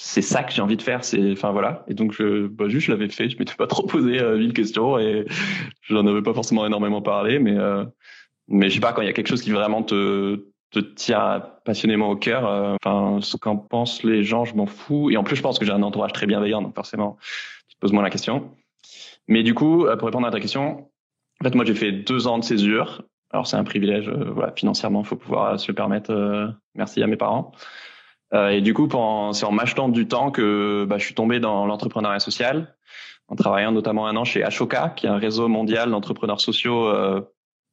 c'est 0.02 0.22
ça 0.22 0.42
que 0.42 0.50
j'ai 0.50 0.62
envie 0.62 0.78
de 0.78 0.82
faire. 0.82 1.04
C'est, 1.04 1.32
enfin 1.32 1.52
voilà. 1.52 1.84
Et 1.86 1.92
donc 1.92 2.12
je, 2.12 2.46
bah, 2.46 2.68
juste 2.68 2.86
je 2.86 2.92
l'avais 2.92 3.10
fait. 3.10 3.28
Je 3.28 3.38
m'étais 3.38 3.54
pas 3.54 3.66
trop 3.66 3.86
posé 3.86 4.18
euh, 4.18 4.38
mille 4.38 4.54
questions 4.54 4.98
et 4.98 5.26
je 5.82 5.94
n'en 5.94 6.06
avais 6.06 6.22
pas 6.22 6.32
forcément 6.32 6.64
énormément 6.64 7.02
parlé, 7.02 7.38
mais 7.38 7.56
euh, 7.58 7.84
mais 8.48 8.70
je 8.70 8.76
sais 8.76 8.80
pas 8.80 8.94
quand 8.94 9.02
il 9.02 9.06
y 9.06 9.10
a 9.10 9.12
quelque 9.12 9.28
chose 9.28 9.42
qui 9.42 9.50
vraiment 9.50 9.82
te 9.82 10.40
tient 10.96 11.44
passionnément 11.66 12.08
au 12.08 12.16
cœur. 12.16 12.46
Euh, 12.46 12.76
enfin, 12.82 13.20
ce 13.20 13.36
qu'en 13.36 13.58
pensent 13.58 14.02
les 14.02 14.24
gens, 14.24 14.46
je 14.46 14.54
m'en 14.54 14.64
fous. 14.64 15.10
Et 15.10 15.18
en 15.18 15.22
plus, 15.22 15.36
je 15.36 15.42
pense 15.42 15.58
que 15.58 15.66
j'ai 15.66 15.72
un 15.72 15.82
entourage 15.82 16.12
très 16.14 16.26
bienveillant, 16.26 16.62
donc 16.62 16.74
forcément, 16.74 17.18
tu 17.68 17.74
te 17.74 17.80
poses 17.80 17.92
moins 17.92 18.02
la 18.02 18.10
question. 18.10 18.50
Mais 19.28 19.42
du 19.42 19.52
coup, 19.52 19.84
pour 19.98 20.06
répondre 20.06 20.26
à 20.26 20.30
ta 20.30 20.40
question, 20.40 20.88
en 21.40 21.44
fait, 21.44 21.54
moi, 21.54 21.66
j'ai 21.66 21.74
fait 21.74 21.92
deux 21.92 22.26
ans 22.26 22.38
de 22.38 22.44
césure. 22.44 23.02
Alors, 23.32 23.46
c'est 23.46 23.56
un 23.56 23.64
privilège, 23.64 24.08
voilà, 24.08 24.52
financièrement, 24.56 25.02
il 25.02 25.06
faut 25.06 25.16
pouvoir 25.16 25.60
se 25.60 25.70
le 25.70 25.74
permettre. 25.74 26.54
merci 26.74 27.02
à 27.02 27.06
mes 27.06 27.16
parents. 27.16 27.52
Euh, 28.32 28.50
et 28.50 28.60
du 28.60 28.74
coup, 28.74 28.88
c'est 29.32 29.44
en 29.44 29.52
m'achetant 29.52 29.88
du 29.88 30.06
temps 30.06 30.30
que 30.30 30.84
bah, 30.88 30.98
je 30.98 31.04
suis 31.04 31.14
tombé 31.14 31.40
dans 31.40 31.66
l'entrepreneuriat 31.66 32.20
social, 32.20 32.76
en 33.28 33.36
travaillant 33.36 33.72
notamment 33.72 34.06
un 34.06 34.16
an 34.16 34.24
chez 34.24 34.42
Ashoka, 34.44 34.90
qui 34.90 35.06
est 35.06 35.10
un 35.10 35.18
réseau 35.18 35.48
mondial 35.48 35.90
d'entrepreneurs 35.90 36.40
sociaux. 36.40 36.88
Euh, 36.88 37.20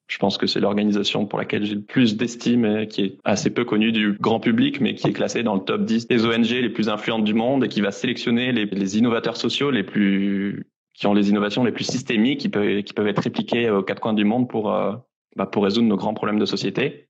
je 0.07 0.17
pense 0.19 0.37
que 0.37 0.47
c'est 0.47 0.61
l'organisation 0.61 1.25
pour 1.25 1.37
laquelle 1.37 1.65
j'ai 1.65 1.75
le 1.75 1.81
plus 1.81 2.15
d'estime 2.15 2.65
et 2.65 2.87
qui 2.87 3.01
est 3.01 3.17
assez 3.25 3.49
peu 3.49 3.65
connue 3.65 3.91
du 3.91 4.13
grand 4.13 4.39
public, 4.39 4.79
mais 4.79 4.95
qui 4.95 5.07
est 5.07 5.13
classée 5.13 5.43
dans 5.43 5.55
le 5.55 5.61
top 5.61 5.83
10 5.83 6.07
des 6.07 6.25
ONG 6.25 6.49
les 6.49 6.69
plus 6.69 6.87
influentes 6.87 7.25
du 7.25 7.33
monde 7.33 7.65
et 7.65 7.67
qui 7.67 7.81
va 7.81 7.91
sélectionner 7.91 8.53
les, 8.53 8.65
les 8.65 8.97
innovateurs 8.97 9.35
sociaux 9.35 9.69
les 9.69 9.83
plus 9.83 10.65
qui 10.97 11.05
ont 11.05 11.13
les 11.13 11.29
innovations 11.29 11.63
les 11.63 11.71
plus 11.71 11.83
systémiques, 11.83 12.39
qui 12.39 12.49
peuvent, 12.49 12.81
qui 12.81 12.93
peuvent 12.93 13.07
être 13.07 13.21
répliquées 13.21 13.69
aux 13.69 13.83
quatre 13.83 13.99
coins 13.99 14.13
du 14.13 14.25
monde 14.25 14.49
pour, 14.49 14.73
euh, 14.73 14.95
bah, 15.35 15.45
pour 15.45 15.63
résoudre 15.63 15.87
nos 15.87 15.95
grands 15.95 16.15
problèmes 16.15 16.39
de 16.39 16.45
société. 16.45 17.06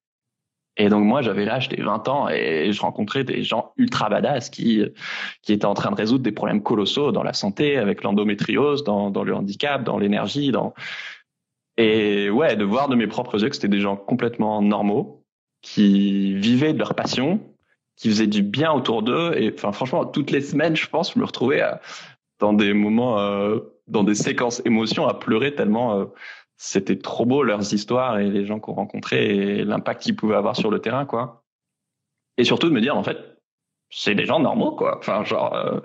Et 0.78 0.90
donc 0.90 1.04
moi, 1.04 1.22
j'avais 1.22 1.44
là, 1.44 1.60
j'étais 1.60 1.82
20 1.82 2.08
ans 2.08 2.30
et 2.30 2.72
je 2.72 2.82
rencontrais 2.82 3.24
des 3.24 3.44
gens 3.44 3.74
ultra 3.78 4.10
badass 4.10 4.50
qui 4.50 4.84
qui 5.42 5.54
étaient 5.54 5.66
en 5.66 5.74
train 5.74 5.92
de 5.92 5.96
résoudre 5.96 6.24
des 6.24 6.32
problèmes 6.32 6.62
colossaux 6.62 7.12
dans 7.12 7.24
la 7.24 7.34
santé, 7.34 7.78
avec 7.78 8.04
l'endométriose, 8.04 8.84
dans, 8.84 9.10
dans 9.10 9.24
le 9.24 9.34
handicap, 9.34 9.84
dans 9.84 9.98
l'énergie, 9.98 10.52
dans 10.52 10.74
et 11.78 12.30
ouais, 12.30 12.56
de 12.56 12.64
voir 12.66 12.90
de 12.90 12.96
mes 12.96 13.08
propres 13.08 13.42
yeux 13.42 13.50
que 13.50 13.56
c'était 13.56 13.68
des 13.68 13.82
gens 13.82 13.96
complètement 13.96 14.62
normaux 14.62 15.24
qui 15.62 16.34
vivaient 16.34 16.74
de 16.74 16.80
leur 16.80 16.96
passion, 16.96 17.40
qui 17.96 18.10
faisaient 18.10 18.28
du 18.28 18.42
bien 18.42 18.72
autour 18.72 19.04
d'eux. 19.04 19.34
Et 19.38 19.54
enfin, 19.54 19.72
franchement, 19.72 20.06
toutes 20.06 20.32
les 20.32 20.42
semaines, 20.42 20.76
je 20.76 20.88
pense, 20.88 21.14
je 21.14 21.20
me 21.20 21.26
retrouvais 21.26 21.64
dans 22.40 22.54
des 22.54 22.74
moments, 22.74 23.20
euh, 23.20 23.60
dans 23.88 24.04
des 24.04 24.16
séquences 24.16 24.62
émotions 24.66 25.08
à 25.08 25.14
pleurer 25.14 25.54
tellement. 25.54 26.00
Euh, 26.00 26.06
c'était 26.58 26.98
trop 26.98 27.26
beau 27.26 27.44
leurs 27.44 27.74
histoires 27.74 28.20
et 28.20 28.30
les 28.30 28.46
gens 28.46 28.60
qu'on 28.60 28.74
rencontrait 28.74 29.28
et 29.28 29.64
l'impact 29.64 30.02
qu'ils 30.02 30.16
pouvaient 30.16 30.36
avoir 30.36 30.56
sur 30.56 30.72
le 30.72 30.80
terrain, 30.80 31.06
quoi. 31.06 31.44
Et 32.38 32.44
surtout 32.44 32.68
de 32.68 32.74
me 32.74 32.82
dire, 32.82 32.98
en 32.98 33.04
fait, 33.04 33.18
c'est 33.90 34.16
des 34.16 34.26
gens 34.26 34.40
normaux, 34.40 34.76
quoi. 34.76 34.98
Enfin, 34.98 35.24
genre, 35.24 35.56
euh, 35.56 35.80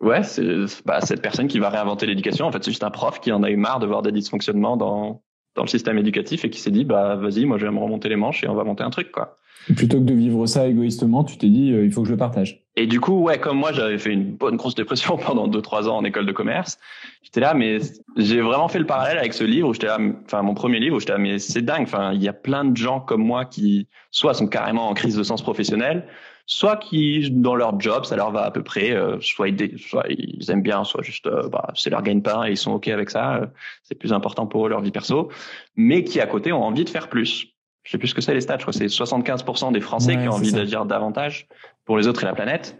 ouais, 0.00 0.22
c'est 0.22 0.46
bah, 0.84 1.00
cette 1.00 1.20
personne 1.20 1.48
qui 1.48 1.58
va 1.58 1.68
réinventer 1.68 2.06
l'éducation. 2.06 2.46
En 2.46 2.52
fait, 2.52 2.62
c'est 2.62 2.70
juste 2.70 2.84
un 2.84 2.90
prof 2.90 3.20
qui 3.20 3.32
en 3.32 3.42
a 3.42 3.50
eu 3.50 3.56
marre 3.56 3.80
de 3.80 3.86
voir 3.86 4.02
des 4.02 4.12
dysfonctionnements 4.12 4.76
dans 4.76 5.22
dans 5.54 5.62
le 5.62 5.68
système 5.68 5.98
éducatif 5.98 6.44
et 6.44 6.50
qui 6.50 6.60
s'est 6.60 6.70
dit, 6.70 6.84
bah, 6.84 7.16
vas-y, 7.16 7.44
moi, 7.44 7.58
je 7.58 7.66
vais 7.66 7.72
me 7.72 7.78
remonter 7.78 8.08
les 8.08 8.16
manches 8.16 8.42
et 8.44 8.48
on 8.48 8.54
va 8.54 8.64
monter 8.64 8.82
un 8.82 8.90
truc, 8.90 9.10
quoi. 9.12 9.38
plutôt 9.76 9.98
que 9.98 10.04
de 10.04 10.14
vivre 10.14 10.46
ça 10.46 10.66
égoïstement, 10.66 11.24
tu 11.24 11.36
t'es 11.36 11.48
dit, 11.48 11.72
euh, 11.72 11.84
il 11.84 11.92
faut 11.92 12.02
que 12.02 12.08
je 12.08 12.12
le 12.12 12.18
partage. 12.18 12.64
et 12.76 12.86
du 12.86 13.00
coup, 13.00 13.20
ouais, 13.20 13.38
comme 13.38 13.58
moi, 13.58 13.72
j'avais 13.72 13.98
fait 13.98 14.12
une 14.12 14.32
bonne 14.34 14.56
grosse 14.56 14.74
dépression 14.74 15.16
pendant 15.26 15.48
deux 15.48 15.62
trois 15.62 15.88
ans 15.88 15.98
en 15.98 16.04
école 16.04 16.26
de 16.26 16.32
commerce. 16.32 16.78
J'étais 17.22 17.40
là, 17.40 17.54
mais 17.54 17.78
j'ai 18.16 18.40
vraiment 18.40 18.68
fait 18.68 18.78
le 18.78 18.86
parallèle 18.86 19.18
avec 19.18 19.34
ce 19.34 19.44
livre 19.44 19.68
où 19.68 19.74
j'étais 19.74 19.86
là, 19.86 19.98
enfin 20.24 20.42
mon 20.42 20.54
premier 20.54 20.80
livre 20.80 20.96
où 20.96 21.00
j'étais 21.00 21.12
là, 21.12 21.18
mais 21.18 21.38
c'est 21.38 21.62
dingue. 21.62 21.82
Enfin, 21.82 22.12
il 22.12 22.22
y 22.22 22.28
a 22.28 22.32
plein 22.32 22.64
de 22.64 22.76
gens 22.76 23.00
comme 23.00 23.22
moi 23.22 23.44
qui 23.44 23.88
soit 24.10 24.34
sont 24.34 24.46
carrément 24.46 24.88
en 24.88 24.94
crise 24.94 25.16
de 25.16 25.22
sens 25.22 25.42
professionnel, 25.42 26.06
soit 26.46 26.76
qui 26.76 27.30
dans 27.30 27.54
leur 27.54 27.78
job 27.80 28.04
ça 28.04 28.16
leur 28.16 28.30
va 28.30 28.44
à 28.44 28.50
peu 28.50 28.62
près, 28.62 28.92
euh, 28.92 29.18
soit, 29.20 29.48
ils, 29.48 29.78
soit 29.78 30.04
ils 30.08 30.50
aiment 30.50 30.62
bien, 30.62 30.84
soit 30.84 31.02
juste 31.02 31.26
euh, 31.26 31.48
bah, 31.48 31.68
c'est 31.74 31.90
leur 31.90 32.02
gagne-pain 32.02 32.44
et 32.44 32.50
ils 32.50 32.56
sont 32.56 32.72
ok 32.72 32.88
avec 32.88 33.10
ça. 33.10 33.36
Euh, 33.36 33.46
c'est 33.82 33.94
plus 33.94 34.12
important 34.12 34.46
pour 34.46 34.66
eux 34.66 34.68
leur 34.68 34.80
vie 34.80 34.90
perso, 34.90 35.30
mais 35.76 36.04
qui 36.04 36.20
à 36.20 36.26
côté 36.26 36.52
ont 36.52 36.62
envie 36.62 36.84
de 36.84 36.90
faire 36.90 37.08
plus. 37.08 37.48
Je 37.84 37.90
sais 37.90 37.98
plus 37.98 38.08
ce 38.08 38.14
que 38.14 38.20
c'est 38.20 38.34
les 38.34 38.40
stats. 38.40 38.58
Je 38.58 38.62
crois 38.62 38.72
que 38.72 38.78
c'est 38.78 38.86
75% 38.86 39.72
des 39.72 39.80
Français 39.80 40.16
qui 40.16 40.28
ont 40.28 40.32
envie 40.32 40.52
d'agir 40.52 40.84
davantage 40.86 41.48
pour 41.84 41.98
les 41.98 42.06
autres 42.06 42.22
et 42.22 42.26
la 42.26 42.34
planète. 42.34 42.78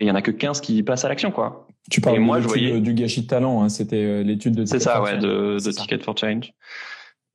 Et 0.00 0.06
il 0.06 0.08
y 0.08 0.10
en 0.10 0.16
a 0.16 0.22
que 0.22 0.32
15 0.32 0.60
qui 0.60 0.82
passent 0.82 1.04
à 1.04 1.08
l'action, 1.08 1.30
quoi. 1.30 1.68
Tu 1.88 2.00
parles 2.00 2.18
moi, 2.18 2.40
je 2.40 2.48
voyais... 2.48 2.80
du 2.80 2.94
gâchis 2.94 3.22
de 3.22 3.26
talent, 3.28 3.62
hein, 3.62 3.68
c'était 3.68 4.24
l'étude 4.24 4.56
de 4.56 4.64
C'est 4.64 4.80
ça, 4.80 5.02
ouais, 5.02 5.18
de, 5.18 5.64
de 5.64 5.70
Ticket 5.70 5.98
for 5.98 6.18
Change. 6.18 6.52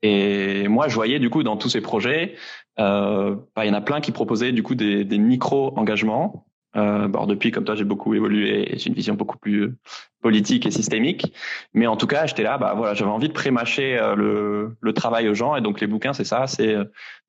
Et 0.02 0.68
moi, 0.68 0.88
je 0.88 0.96
voyais 0.96 1.20
du 1.20 1.30
coup 1.30 1.44
dans 1.44 1.58
tous 1.58 1.70
ces 1.70 1.82
projets, 1.82 2.36
euh, 2.80 3.36
bah, 3.56 3.66
il 3.66 3.68
y 3.68 3.72
en 3.72 3.76
a 3.76 3.82
plein 3.82 4.02
qui 4.02 4.12
proposaient 4.12 4.52
du 4.52 4.64
coup 4.64 4.76
des, 4.76 5.04
des 5.04 5.18
micro-engagements. 5.18 6.46
Euh, 6.76 7.08
bon, 7.08 7.26
depuis, 7.26 7.52
comme 7.52 7.66
toi, 7.66 7.76
j'ai 7.76 7.84
beaucoup 7.84 8.14
évolué 8.14 8.74
et 8.74 8.78
j'ai 8.78 8.90
une 8.90 8.96
vision 8.96 9.16
beaucoup 9.16 9.38
plus 9.38 9.76
politique 10.22 10.66
et 10.66 10.72
systémique. 10.72 11.34
Mais 11.74 11.88
en 11.88 11.98
tout 11.98 12.08
cas, 12.08 12.26
j'étais 12.28 12.44
là, 12.44 12.58
bah 12.58 12.74
voilà, 12.76 12.94
j'avais 12.94 13.10
envie 13.12 13.28
de 13.28 13.34
prémâcher 13.34 13.98
euh, 13.98 14.16
le, 14.16 14.78
le 14.80 14.94
travail 14.94 15.28
aux 15.28 15.34
gens. 15.34 15.56
Et 15.56 15.62
donc 15.62 15.82
les 15.82 15.88
bouquins, 15.88 16.14
c'est 16.14 16.24
ça, 16.24 16.48
c'est 16.48 16.76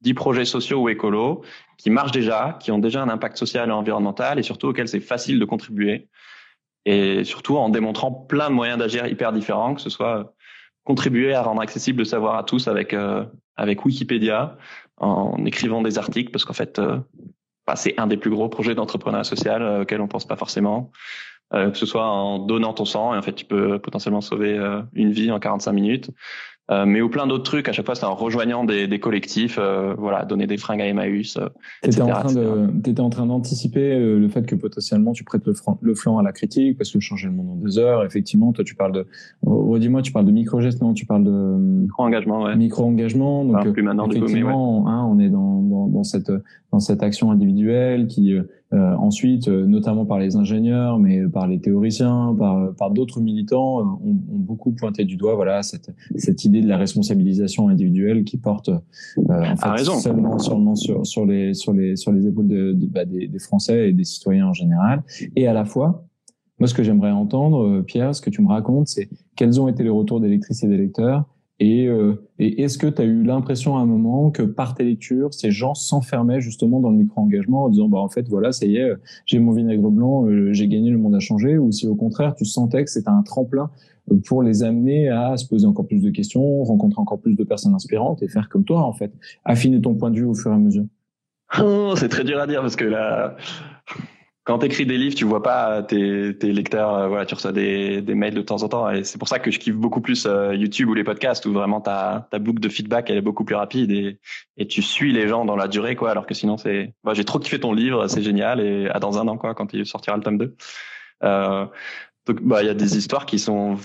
10 0.03 0.11
euh, 0.11 0.15
projets 0.15 0.45
sociaux 0.45 0.83
ou 0.83 0.89
écolos 0.89 1.43
qui 1.79 1.91
marchent 1.91 2.13
déjà, 2.13 2.59
qui 2.61 2.71
ont 2.71 2.79
déjà 2.79 3.03
un 3.03 3.09
impact 3.09 3.39
social 3.39 3.69
et 3.71 3.73
environnemental 3.73 4.39
et 4.39 4.43
surtout 4.43 4.69
auxquels 4.69 4.89
c'est 4.89 5.01
facile 5.01 5.39
de 5.39 5.45
contribuer. 5.45 6.09
Et 6.85 7.25
surtout 7.25 7.57
en 7.57 7.69
démontrant 7.69 8.11
plein 8.11 8.49
de 8.51 8.55
moyens 8.55 8.79
d'agir 8.79 9.07
hyper 9.07 9.33
différents, 9.33 9.75
que 9.75 9.81
ce 9.81 9.91
soit 9.91 10.35
contribuer 10.85 11.35
à 11.35 11.43
rendre 11.43 11.61
accessible 11.61 12.01
le 12.01 12.05
savoir 12.05 12.37
à 12.37 12.45
tous 12.45 12.69
avec 12.69 12.95
euh, 12.95 13.25
avec 13.57 13.85
Wikipédia, 13.85 14.57
en 14.97 15.45
écrivant 15.45 15.83
des 15.83 15.99
articles, 15.99 16.31
parce 16.31 16.45
qu'en 16.45 16.55
fait, 16.55 16.79
euh, 16.79 16.99
bah, 17.67 17.77
c'est 17.77 17.99
un 18.01 18.07
des 18.07 18.17
plus 18.17 18.31
gros 18.31 18.49
projets 18.49 18.75
d'entrepreneuriat 18.75 19.25
social 19.25 19.63
euh, 19.63 19.83
auxquels 19.83 20.01
on 20.01 20.09
pense 20.09 20.27
pas 20.27 20.37
forcément. 20.37 20.91
que 21.53 21.75
ce 21.75 21.85
soit 21.85 22.07
en 22.07 22.39
donnant 22.39 22.73
ton 22.73 22.85
sang, 22.85 23.13
et 23.13 23.19
en 23.19 23.23
fait, 23.23 23.35
tu 23.35 23.45
peux 23.45 23.81
potentiellement 23.81 24.21
sauver 24.21 24.57
une 24.95 25.11
vie 25.11 25.33
en 25.33 25.41
45 25.41 25.73
minutes. 25.73 26.11
Euh, 26.71 26.87
mais 26.87 27.01
ou 27.01 27.09
plein 27.09 27.27
d'autres 27.27 27.45
trucs. 27.45 27.69
À 27.69 27.73
chaque 27.73 27.87
fois, 27.87 27.95
c'est 27.97 28.07
en 28.07 28.15
rejoignant 28.15 28.65
des, 28.65 28.87
des 28.87 29.01
collectifs, 29.01 29.59
euh, 29.59 29.95
voilà, 29.99 30.25
donner 30.25 30.47
des 30.47 30.57
fringues 30.57 30.81
à 30.81 30.87
Emmaüs, 30.87 31.37
euh, 31.37 31.49
etc. 31.83 32.05
T'étais 32.83 33.01
en 33.01 33.11
train 33.11 33.27
d'anticiper 33.27 33.93
euh, 33.93 34.19
le 34.19 34.29
fait 34.29 34.47
que 34.47 34.55
potentiellement 34.55 35.13
tu 35.13 35.25
prêtes 35.25 35.45
le, 35.47 35.55
le, 35.81 35.95
flanc 35.95 36.19
à 36.19 36.23
la 36.23 36.33
critique 36.33 36.79
parce 36.79 36.93
que 36.93 37.01
changer 37.01 37.27
le 37.27 37.35
monde 37.35 37.51
en 37.51 37.57
deux 37.57 37.79
heures. 37.79 38.05
Effectivement, 38.05 38.53
toi, 38.53 38.63
tu 38.65 38.77
parles 38.77 38.93
de, 38.93 39.07
redis-moi, 39.45 40.03
tu 40.03 40.13
parles 40.13 40.27
de 40.27 40.33
micro-gestes, 40.33 40.81
non 40.81 40.95
Tu 40.95 41.07
parles 41.07 41.25
de 41.25 41.31
micro-engagement, 41.31 42.43
ouais. 42.45 42.57
Micro-engagement. 42.57 43.45
Donc, 43.45 43.73
plus 43.73 43.83
maintenant, 43.83 44.09
effectivement, 44.09 44.87
hein, 44.89 45.09
on 45.11 45.19
est 45.19 45.29
dans, 45.29 45.63
dans, 45.63 45.87
dans 45.89 46.05
cette 46.05 46.33
dans 46.71 46.79
cette 46.79 47.03
action 47.03 47.33
individuelle 47.33 48.07
qui 48.07 48.33
euh, 48.73 48.95
ensuite, 48.95 49.49
euh, 49.49 49.67
notamment 49.67 50.07
par 50.07 50.21
les 50.21 50.37
ingénieurs, 50.37 51.01
mais 51.01 51.27
par 51.27 51.49
les 51.49 51.59
théoriciens, 51.61 52.37
par, 52.39 52.73
par 52.75 52.93
d'autres 52.93 53.21
militants, 53.21 53.81
euh, 53.81 53.83
ont, 53.83 54.21
ont, 54.33 54.39
beaucoup 54.39 54.71
pointé 54.71 55.05
du 55.05 55.17
doigt 55.17 55.35
voilà 55.35 55.65
cette, 55.65 55.91
cette 56.15 56.45
idée 56.45 56.61
de 56.61 56.69
la 56.69 56.77
responsabilisation 56.77 57.69
individuelle 57.69 58.23
qui 58.23 58.37
porte 58.37 58.71
en 59.29 59.57
fait, 59.57 59.85
seulement, 59.85 60.39
seulement 60.39 60.77
sur, 60.77 61.05
sur, 61.05 61.27
les, 61.27 61.53
sur, 61.55 61.73
les, 61.73 61.97
sur 61.97 62.13
les 62.13 62.29
épaules 62.29 62.47
de, 62.47 62.73
de 62.73 62.87
bah, 62.87 63.05
des, 63.05 63.27
des 63.27 63.39
Français 63.41 63.89
et 63.91 63.93
des 63.93 64.05
citoyens 64.05 64.47
en 64.47 64.53
général, 64.53 65.03
et 65.35 65.49
à 65.49 65.53
la 65.53 65.65
fois 65.65 66.07
moi, 66.61 66.67
ce 66.67 66.75
que 66.75 66.83
j'aimerais 66.83 67.11
entendre, 67.11 67.81
Pierre, 67.81 68.15
ce 68.15 68.21
que 68.21 68.29
tu 68.29 68.43
me 68.43 68.49
racontes, 68.49 68.87
c'est 68.87 69.09
quels 69.35 69.59
ont 69.59 69.67
été 69.67 69.83
les 69.83 69.89
retours 69.89 70.21
des 70.21 70.29
lectrices 70.29 70.63
et 70.63 70.69
des 70.69 70.77
lecteurs 70.77 71.25
et, 71.61 71.87
euh, 71.89 72.15
est-ce 72.39 72.79
que 72.79 72.87
tu 72.87 73.03
as 73.03 73.05
eu 73.05 73.23
l'impression 73.23 73.77
à 73.77 73.81
un 73.81 73.87
moment 73.87 74.31
que 74.31 74.43
par 74.43 74.75
tes 74.75 74.83
lectures, 74.83 75.35
ces 75.35 75.51
gens 75.51 75.75
s'enfermaient 75.75 76.41
justement 76.41 76.81
dans 76.81 76.89
le 76.89 76.97
micro-engagement 76.97 77.65
en 77.65 77.69
disant 77.69 77.89
bah 77.89 77.99
en 77.99 78.09
fait 78.09 78.27
voilà 78.29 78.51
ça 78.51 78.65
y 78.65 78.77
est, 78.77 78.95
j'ai 79.27 79.39
mon 79.39 79.53
vinaigre 79.53 79.91
blanc, 79.91 80.27
euh, 80.27 80.55
j'ai 80.55 80.69
gagné, 80.69 80.91
le 80.91 80.97
monde 80.97 81.15
a 81.15 81.21
changé, 81.21 81.59
ou 81.59 81.71
si 81.71 81.87
au 81.87 81.95
contraire 81.95 82.35
tu 82.35 82.47
sentais 82.47 82.83
que 82.83 82.91
c'était 82.91 83.11
un 83.11 83.23
tremplin 83.23 83.71
euh, 84.11 84.17
pour 84.27 84.43
les 84.43 84.63
amener 84.63 85.11
à 85.11 85.37
se 85.37 85.47
poser 85.47 85.67
encore 85.67 85.87
plus 85.87 86.01
de 86.01 86.11
questions, 86.11 86.65
rencontrer 86.65 87.01
encore 87.01 87.21
plus 87.21 87.37
de 87.37 87.45
personnes 87.45 87.75
inspirantes 87.75 88.23
et 88.23 88.29
faire 88.29 88.49
comme 88.49 88.65
toi 88.65 88.81
en 88.83 88.95
fait, 88.95 89.13
affiner 89.45 89.83
ton 89.83 89.95
point 89.95 90.11
de 90.11 90.17
vue 90.17 90.25
au 90.25 90.35
fur 90.35 90.51
et 90.51 90.55
à 90.55 90.59
mesure? 90.59 90.87
Oh, 91.63 91.93
c'est 91.97 92.09
très 92.09 92.25
dur 92.25 92.41
à 92.41 92.47
dire 92.47 92.63
parce 92.63 92.77
que 92.77 92.87
là, 92.87 93.37
quand 94.51 94.59
tu 94.59 94.67
écris 94.67 94.85
des 94.85 94.99
livres, 94.99 95.15
tu 95.15 95.25
vois 95.25 95.45
pas 95.45 95.85
tes, 95.85 96.37
tes 96.37 96.53
lecteurs, 96.53 96.93
euh, 96.93 97.07
voilà, 97.07 97.25
tu 97.25 97.37
reçois 97.37 97.53
des, 97.53 98.03
des, 98.03 98.17
mails 98.17 98.35
de 98.35 98.43
temps 98.43 98.65
en 98.65 98.69
temps. 98.69 98.91
Et 98.91 99.05
c'est 99.05 99.17
pour 99.17 99.29
ça 99.29 99.39
que 99.39 99.53
je 99.53 99.61
kiffe 99.61 99.77
beaucoup 99.77 100.01
plus 100.01 100.27
euh, 100.27 100.57
YouTube 100.57 100.89
ou 100.89 100.95
les 100.95 101.05
podcasts 101.05 101.47
où 101.47 101.53
vraiment 101.53 101.81
ta, 101.81 102.27
ta 102.33 102.41
boucle 102.41 102.59
de 102.59 102.69
feedback 102.69 103.11
elle 103.11 103.19
est 103.19 103.23
beaucoup 103.23 103.45
plus 103.45 103.55
rapide 103.55 103.93
et, 103.93 104.19
et 104.57 104.67
tu 104.67 104.83
suis 104.83 105.13
les 105.13 105.29
gens 105.29 105.45
dans 105.45 105.55
la 105.55 105.69
durée, 105.69 105.95
quoi. 105.95 106.11
Alors 106.11 106.27
que 106.27 106.35
sinon, 106.35 106.57
c'est, 106.57 106.95
bah, 107.05 107.15
j'ai 107.15 107.25
trop 107.25 107.39
kiffé 107.39 107.61
ton 107.61 107.73
livre, 107.73 108.09
c'est 108.09 108.23
génial. 108.23 108.59
Et 108.61 108.89
à 108.89 108.99
dans 108.99 109.21
un 109.21 109.29
an, 109.29 109.39
quoi, 109.39 109.55
quand 109.55 109.73
il 109.73 109.87
sortira 109.87 110.17
le 110.17 110.23
tome 110.25 110.39
2. 110.39 110.57
Euh, 111.23 111.67
donc, 112.27 112.43
bah, 112.43 112.65
il 112.65 112.67
y 112.67 112.71
a 112.71 112.75
des 112.75 112.97
histoires 112.97 113.27
qui 113.27 113.39
sont 113.39 113.77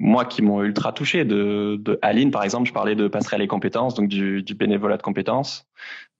moi 0.00 0.24
qui 0.24 0.42
m'ont 0.42 0.62
ultra 0.62 0.92
touché 0.92 1.24
de, 1.24 1.76
de 1.78 1.98
Aline 2.02 2.32
par 2.32 2.42
exemple 2.42 2.66
je 2.66 2.72
parlais 2.72 2.96
de 2.96 3.06
passerelle 3.06 3.42
et 3.42 3.46
compétences 3.46 3.94
donc 3.94 4.08
du, 4.08 4.42
du 4.42 4.54
bénévolat 4.54 4.96
de 4.96 5.02
compétences 5.02 5.68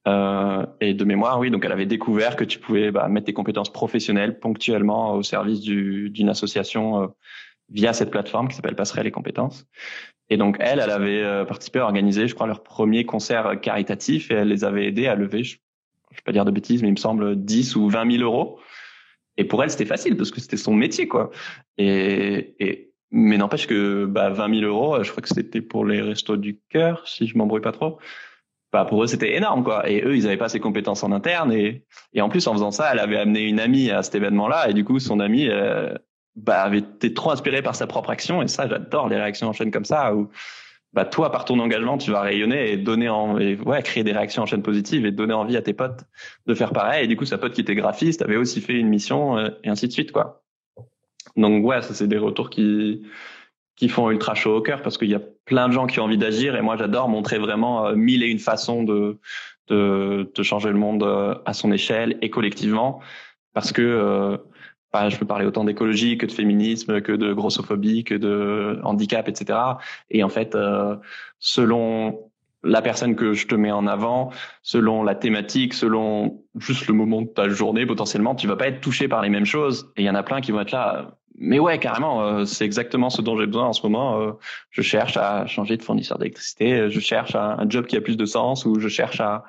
euh, 0.07 0.65
et 0.79 0.95
de 0.95 1.03
mémoire, 1.05 1.37
oui, 1.39 1.51
donc 1.51 1.63
elle 1.63 1.71
avait 1.71 1.85
découvert 1.85 2.35
que 2.35 2.43
tu 2.43 2.57
pouvais 2.57 2.91
bah, 2.91 3.07
mettre 3.07 3.27
tes 3.27 3.33
compétences 3.33 3.71
professionnelles 3.71 4.39
ponctuellement 4.39 5.13
au 5.13 5.21
service 5.21 5.61
d'une 5.61 6.29
association 6.29 7.03
euh, 7.03 7.07
via 7.69 7.93
cette 7.93 8.09
plateforme 8.09 8.47
qui 8.47 8.55
s'appelle 8.55 8.75
Passerelle 8.75 9.05
et 9.05 9.11
compétences. 9.11 9.67
Et 10.29 10.37
donc 10.37 10.57
elle, 10.59 10.79
elle 10.79 10.89
avait 10.89 11.23
euh, 11.23 11.45
participé 11.45 11.79
à 11.79 11.83
organiser, 11.83 12.27
je 12.27 12.33
crois, 12.33 12.47
leur 12.47 12.63
premier 12.63 13.05
concert 13.05 13.59
caritatif 13.61 14.31
et 14.31 14.35
elle 14.35 14.47
les 14.47 14.63
avait 14.63 14.87
aidés 14.87 15.05
à 15.05 15.13
lever, 15.13 15.43
je, 15.43 15.57
je 16.09 16.17
vais 16.17 16.23
pas 16.25 16.31
dire 16.31 16.45
de 16.45 16.51
bêtises, 16.51 16.81
mais 16.81 16.87
il 16.87 16.93
me 16.93 16.97
semble 16.97 17.35
10 17.35 17.75
ou 17.75 17.87
20 17.87 18.11
000 18.17 18.23
euros. 18.23 18.59
Et 19.37 19.45
pour 19.45 19.63
elle, 19.63 19.69
c'était 19.69 19.85
facile 19.85 20.17
parce 20.17 20.31
que 20.31 20.41
c'était 20.41 20.57
son 20.57 20.73
métier, 20.73 21.07
quoi. 21.07 21.31
Et, 21.77 22.55
et 22.59 22.90
mais 23.11 23.37
n'empêche 23.37 23.67
que 23.67 24.05
bah, 24.05 24.29
20 24.29 24.59
000 24.59 24.65
euros, 24.65 25.03
je 25.03 25.11
crois 25.11 25.21
que 25.21 25.29
c'était 25.29 25.61
pour 25.61 25.85
les 25.85 26.01
restos 26.01 26.37
du 26.37 26.59
cœur, 26.69 27.07
si 27.07 27.27
je 27.27 27.37
m'embrouille 27.37 27.61
pas 27.61 27.73
trop. 27.73 27.99
Bah 28.71 28.85
pour 28.85 29.03
eux 29.03 29.07
c'était 29.07 29.35
énorme 29.35 29.63
quoi. 29.63 29.89
Et 29.89 30.01
eux 30.05 30.15
ils 30.15 30.25
avaient 30.27 30.37
pas 30.37 30.47
ces 30.49 30.59
compétences 30.61 31.03
en 31.03 31.11
interne 31.11 31.51
et 31.51 31.83
et 32.13 32.21
en 32.21 32.29
plus 32.29 32.47
en 32.47 32.53
faisant 32.53 32.71
ça 32.71 32.89
elle 32.93 32.99
avait 32.99 33.17
amené 33.17 33.41
une 33.41 33.59
amie 33.59 33.91
à 33.91 34.01
cet 34.01 34.15
événement 34.15 34.47
là 34.47 34.69
et 34.69 34.73
du 34.73 34.85
coup 34.85 34.99
son 34.99 35.19
amie 35.19 35.49
euh, 35.49 35.93
bah 36.35 36.61
avait 36.61 36.77
été 36.79 37.13
trop 37.13 37.31
inspirée 37.31 37.61
par 37.61 37.75
sa 37.75 37.85
propre 37.85 38.11
action 38.11 38.41
et 38.41 38.47
ça 38.47 38.69
j'adore 38.69 39.09
les 39.09 39.17
réactions 39.17 39.49
en 39.49 39.53
chaîne 39.53 39.71
comme 39.71 39.83
ça 39.83 40.15
où 40.15 40.29
bah 40.93 41.03
toi 41.03 41.31
par 41.33 41.43
ton 41.43 41.59
engagement 41.59 41.97
tu 41.97 42.11
vas 42.11 42.21
rayonner 42.21 42.71
et 42.71 42.77
donner 42.77 43.09
en 43.09 43.35
ouais 43.35 43.83
créer 43.83 44.05
des 44.05 44.13
réactions 44.13 44.43
en 44.43 44.45
chaîne 44.45 44.63
positives 44.63 45.05
et 45.05 45.11
donner 45.11 45.33
envie 45.33 45.57
à 45.57 45.61
tes 45.61 45.73
potes 45.73 46.05
de 46.47 46.53
faire 46.53 46.71
pareil. 46.71 47.05
Et 47.05 47.07
du 47.07 47.17
coup 47.17 47.25
sa 47.25 47.37
pote 47.37 47.51
qui 47.53 47.61
était 47.61 47.75
graphiste 47.75 48.21
avait 48.21 48.37
aussi 48.37 48.61
fait 48.61 48.73
une 48.79 48.87
mission 48.87 49.37
euh, 49.37 49.49
et 49.65 49.69
ainsi 49.69 49.87
de 49.87 49.93
suite 49.93 50.13
quoi 50.13 50.40
donc 51.35 51.65
ouais 51.65 51.81
ça 51.81 51.93
c'est 51.93 52.07
des 52.07 52.17
retours 52.17 52.49
qui 52.49 53.03
qui 53.75 53.89
font 53.89 54.11
ultra 54.11 54.35
chaud 54.35 54.57
au 54.57 54.61
cœur 54.61 54.81
parce 54.81 54.97
qu'il 54.97 55.09
y 55.09 55.15
a 55.15 55.21
plein 55.45 55.67
de 55.67 55.73
gens 55.73 55.87
qui 55.87 55.99
ont 55.99 56.03
envie 56.03 56.17
d'agir 56.17 56.55
et 56.55 56.61
moi 56.61 56.77
j'adore 56.77 57.09
montrer 57.09 57.39
vraiment 57.39 57.87
euh, 57.87 57.95
mille 57.95 58.23
et 58.23 58.27
une 58.27 58.39
façons 58.39 58.83
de, 58.83 59.19
de, 59.67 60.31
de 60.33 60.43
changer 60.43 60.69
le 60.69 60.77
monde 60.77 61.03
euh, 61.03 61.35
à 61.45 61.53
son 61.53 61.71
échelle 61.71 62.17
et 62.21 62.29
collectivement 62.29 63.01
parce 63.53 63.71
que 63.71 63.81
euh, 63.81 64.37
bah, 64.93 65.09
je 65.09 65.17
peux 65.17 65.25
parler 65.25 65.45
autant 65.45 65.63
d'écologie 65.63 66.17
que 66.17 66.25
de 66.25 66.31
féminisme, 66.31 67.01
que 67.01 67.13
de 67.13 67.33
grossophobie, 67.33 68.03
que 68.03 68.13
de 68.13 68.79
handicap, 68.83 69.27
etc. 69.29 69.57
Et 70.09 70.21
en 70.21 70.29
fait, 70.29 70.55
selon 71.39 72.29
la 72.63 72.81
personne 72.81 73.15
que 73.15 73.33
je 73.33 73.47
te 73.47 73.55
mets 73.55 73.71
en 73.71 73.87
avant, 73.87 74.31
selon 74.61 75.03
la 75.03 75.15
thématique, 75.15 75.73
selon 75.73 76.43
juste 76.57 76.87
le 76.87 76.93
moment 76.93 77.21
de 77.21 77.27
ta 77.27 77.49
journée, 77.49 77.85
potentiellement, 77.85 78.35
tu 78.35 78.47
vas 78.47 78.55
pas 78.55 78.67
être 78.67 78.81
touché 78.81 79.07
par 79.07 79.21
les 79.21 79.29
mêmes 79.29 79.45
choses. 79.45 79.91
Et 79.95 80.01
il 80.01 80.05
y 80.05 80.09
en 80.09 80.15
a 80.15 80.23
plein 80.23 80.41
qui 80.41 80.51
vont 80.51 80.59
être 80.59 80.71
là 80.71 81.17
mais 81.41 81.59
ouais, 81.59 81.79
carrément, 81.79 82.21
euh, 82.21 82.45
c'est 82.45 82.65
exactement 82.65 83.09
ce 83.09 83.21
dont 83.21 83.37
j'ai 83.37 83.47
besoin 83.47 83.65
en 83.65 83.73
ce 83.73 83.81
moment. 83.81 84.21
Euh, 84.21 84.31
je 84.69 84.81
cherche 84.81 85.17
à 85.17 85.47
changer 85.47 85.75
de 85.75 85.83
fournisseur 85.83 86.19
d'électricité, 86.19 86.89
je 86.89 86.99
cherche 86.99 87.35
un 87.35 87.67
job 87.67 87.87
qui 87.87 87.97
a 87.97 88.01
plus 88.01 88.15
de 88.15 88.25
sens, 88.25 88.65
ou 88.65 88.79
je 88.79 88.87
cherche 88.87 89.19
à, 89.19 89.45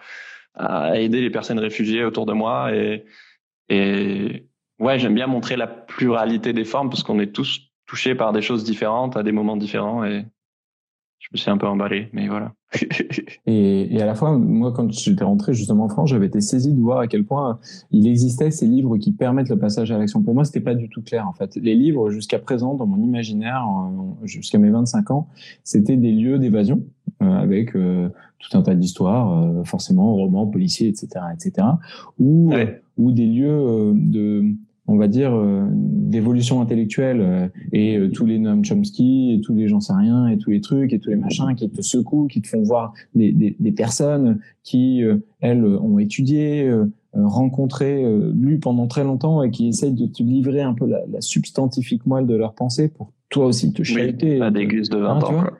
à 0.54 0.98
aider 0.98 1.20
les 1.20 1.30
personnes 1.30 1.58
réfugiées 1.58 2.04
autour 2.04 2.24
de 2.26 2.32
moi. 2.32 2.74
Et, 2.74 3.04
et 3.68 4.46
ouais, 4.78 4.98
j'aime 4.98 5.14
bien 5.14 5.26
montrer 5.26 5.56
la 5.56 5.66
pluralité 5.66 6.52
des 6.52 6.64
formes 6.64 6.88
parce 6.88 7.02
qu'on 7.02 7.20
est 7.20 7.32
tous 7.32 7.60
touchés 7.86 8.14
par 8.14 8.32
des 8.32 8.42
choses 8.42 8.64
différentes 8.64 9.16
à 9.16 9.22
des 9.22 9.32
moments 9.32 9.56
différents. 9.56 10.04
Et 10.04 10.24
je 11.18 11.28
me 11.32 11.36
suis 11.36 11.50
un 11.50 11.58
peu 11.58 11.66
emballé, 11.66 12.08
mais 12.12 12.26
voilà. 12.26 12.52
et, 13.46 13.94
et, 13.94 14.02
à 14.02 14.06
la 14.06 14.14
fois, 14.14 14.36
moi, 14.38 14.72
quand 14.72 14.90
j'étais 14.90 15.24
rentré 15.24 15.52
justement 15.52 15.84
en 15.84 15.88
France, 15.88 16.10
j'avais 16.10 16.26
été 16.26 16.40
saisi 16.40 16.72
de 16.72 16.80
voir 16.80 17.00
à 17.00 17.06
quel 17.06 17.24
point 17.24 17.58
il 17.90 18.06
existait 18.06 18.50
ces 18.50 18.66
livres 18.66 18.96
qui 18.96 19.12
permettent 19.12 19.50
le 19.50 19.58
passage 19.58 19.92
à 19.92 19.98
l'action. 19.98 20.22
Pour 20.22 20.34
moi, 20.34 20.44
c'était 20.44 20.60
pas 20.60 20.74
du 20.74 20.88
tout 20.88 21.02
clair 21.02 21.28
en 21.28 21.32
fait. 21.32 21.56
Les 21.56 21.74
livres, 21.74 22.10
jusqu'à 22.10 22.38
présent, 22.38 22.74
dans 22.74 22.86
mon 22.86 23.02
imaginaire, 23.02 23.66
jusqu'à 24.24 24.58
mes 24.58 24.70
25 24.70 25.10
ans, 25.10 25.28
c'était 25.64 25.96
des 25.96 26.12
lieux 26.12 26.38
d'évasion 26.38 26.82
euh, 27.22 27.26
avec 27.26 27.76
euh, 27.76 28.08
tout 28.38 28.56
un 28.56 28.62
tas 28.62 28.74
d'histoires, 28.74 29.42
euh, 29.42 29.64
forcément 29.64 30.14
romans, 30.14 30.46
policiers, 30.46 30.88
etc., 30.88 31.08
etc., 31.34 31.66
ou 32.18 32.52
ou 32.98 33.10
des 33.10 33.26
lieux 33.26 33.92
de 33.94 34.44
on 34.88 34.96
va 34.96 35.08
dire, 35.08 35.32
euh, 35.32 35.66
d'évolution 35.70 36.60
intellectuelle 36.60 37.20
euh, 37.20 37.48
et 37.72 37.96
euh, 37.96 38.10
tous 38.10 38.26
les 38.26 38.38
Noam 38.38 38.64
Chomsky 38.64 39.34
et 39.34 39.40
tous 39.40 39.54
les 39.54 39.68
gens 39.68 39.80
sais 39.80 39.92
rien 39.92 40.26
et 40.26 40.38
tous 40.38 40.50
les 40.50 40.60
trucs 40.60 40.92
et 40.92 40.98
tous 40.98 41.10
les 41.10 41.16
machins 41.16 41.54
qui 41.54 41.70
te 41.70 41.82
secouent, 41.82 42.26
qui 42.26 42.42
te 42.42 42.48
font 42.48 42.62
voir 42.62 42.92
des, 43.14 43.32
des, 43.32 43.56
des 43.58 43.72
personnes 43.72 44.40
qui, 44.64 45.02
elles, 45.40 45.64
ont 45.64 45.98
étudié, 45.98 46.70
rencontré, 47.14 48.04
lu 48.32 48.58
pendant 48.58 48.86
très 48.86 49.02
longtemps 49.02 49.42
et 49.42 49.50
qui 49.50 49.68
essayent 49.68 49.94
de 49.94 50.06
te 50.06 50.22
livrer 50.22 50.62
un 50.62 50.74
peu 50.74 50.86
la, 50.86 51.00
la 51.10 51.20
substantifique 51.20 52.06
moelle 52.06 52.26
de 52.26 52.34
leur 52.34 52.54
pensée 52.54 52.88
pour 52.88 53.12
toi 53.32 53.46
aussi 53.46 53.72
te 53.72 53.82
chahuter. 53.82 54.40
Oui, 54.40 54.52
des 54.52 54.66
gus 54.66 54.88
de 54.88 54.98
20 54.98 55.08
hein, 55.08 55.16
ans. 55.16 55.20
Quoi. 55.20 55.52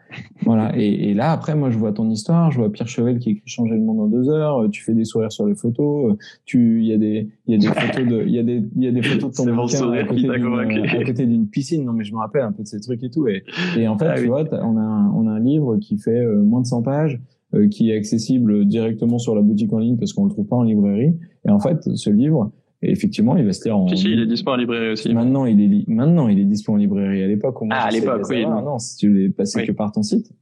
Voilà. 0.45 0.73
Et, 0.79 1.11
et, 1.11 1.15
là, 1.15 1.33
après, 1.33 1.55
moi, 1.57 1.71
je 1.71 1.79
vois 1.79 1.93
ton 1.93 2.09
histoire, 2.11 2.51
je 2.51 2.59
vois 2.59 2.71
Pierre 2.71 2.87
Chevel 2.87 3.19
qui 3.19 3.31
écrit 3.31 3.43
Changer 3.47 3.75
le 3.75 3.81
monde 3.81 4.01
en 4.01 4.07
deux 4.07 4.29
heures. 4.29 4.69
Tu 4.71 4.85
fais 4.85 4.95
des 4.95 5.05
sourires 5.05 5.33
sur 5.33 5.47
les 5.47 5.55
photos. 5.55 6.17
Tu, 6.45 6.81
il 6.81 6.87
y 6.87 6.93
a 6.93 6.99
des, 6.99 7.29
il 7.47 7.55
y 7.55 7.67
a 7.67 7.73
des 7.73 7.81
photos 7.81 8.07
de, 8.07 8.23
il 8.25 8.33
y 8.33 8.39
a 8.39 8.43
des, 8.43 8.63
il 8.77 8.85
y 8.85 8.87
a 8.87 8.93
des 8.93 9.03
photos 9.03 9.31
de 9.33 9.37
ton 9.37 9.57
bouquin 9.57 9.91
à 9.93 10.05
côté 10.05 10.23
d'une, 10.23 10.87
à 10.89 11.05
côté 11.05 11.27
d'une 11.27 11.49
piscine. 11.49 11.85
Non, 11.85 11.93
mais 11.93 12.05
je 12.05 12.13
me 12.13 12.19
rappelle 12.19 12.43
un 12.43 12.53
peu 12.53 12.63
de 12.63 12.69
ces 12.69 12.81
trucs 12.81 13.03
et 13.03 13.11
tout. 13.11 13.27
Et, 13.27 13.45
et 13.77 13.89
en 13.89 13.99
fait, 13.99 14.07
ah 14.07 14.15
tu 14.21 14.27
vois, 14.27 14.45
on 14.63 14.77
a, 14.77 14.81
un, 14.81 15.11
on 15.13 15.27
a 15.27 15.33
un 15.33 15.41
livre 15.41 15.77
qui 15.79 15.99
fait 15.99 16.21
euh, 16.21 16.43
moins 16.43 16.61
de 16.61 16.67
100 16.67 16.83
pages. 16.83 17.21
Euh, 17.55 17.69
qui 17.69 17.91
est 17.91 17.97
accessible 17.97 18.65
directement 18.65 19.19
sur 19.19 19.35
la 19.35 19.43
boutique 19.43 19.71
en 19.75 19.79
ligne 19.79 19.99
parce 19.99 20.15
qu'on 20.15 20.25
le 20.25 20.31
trouve 20.31 20.47
pas 20.47 20.57
en 20.57 20.63
librairie. 20.63 21.15
Et 21.47 21.51
en 21.51 21.59
fait, 21.61 21.83
ce 21.83 22.09
livre, 22.09 22.51
et 22.83 22.91
effectivement, 22.91 23.37
il 23.37 23.47
va 23.47 23.53
se 23.53 23.65
lire 23.65 23.79
en. 23.79 23.89
Si, 23.89 23.97
si, 23.97 24.11
il 24.11 24.21
est 24.21 24.27
disponible 24.27 24.73
en 24.73 24.75
librairie 24.75 24.93
aussi. 24.93 25.15
Maintenant, 25.15 25.45
il 25.45 25.61
est 25.61 25.89
maintenant 25.89 26.29
il 26.29 26.41
est 26.41 26.45
disponible 26.45 26.93
en 26.95 26.97
librairie. 26.97 27.23
À 27.23 27.29
l'époque, 27.29 27.63
au 27.63 27.67
moins, 27.67 27.77
ah, 27.79 27.87
à 27.87 27.91
l'époque, 27.91 28.23
oui. 28.29 28.45
Non, 28.45 28.79
si 28.79 28.97
tu 28.97 29.13
les 29.15 29.31
passais 29.31 29.65
que 29.65 29.73
par 29.73 29.93
ton 29.93 30.03
site. 30.03 30.33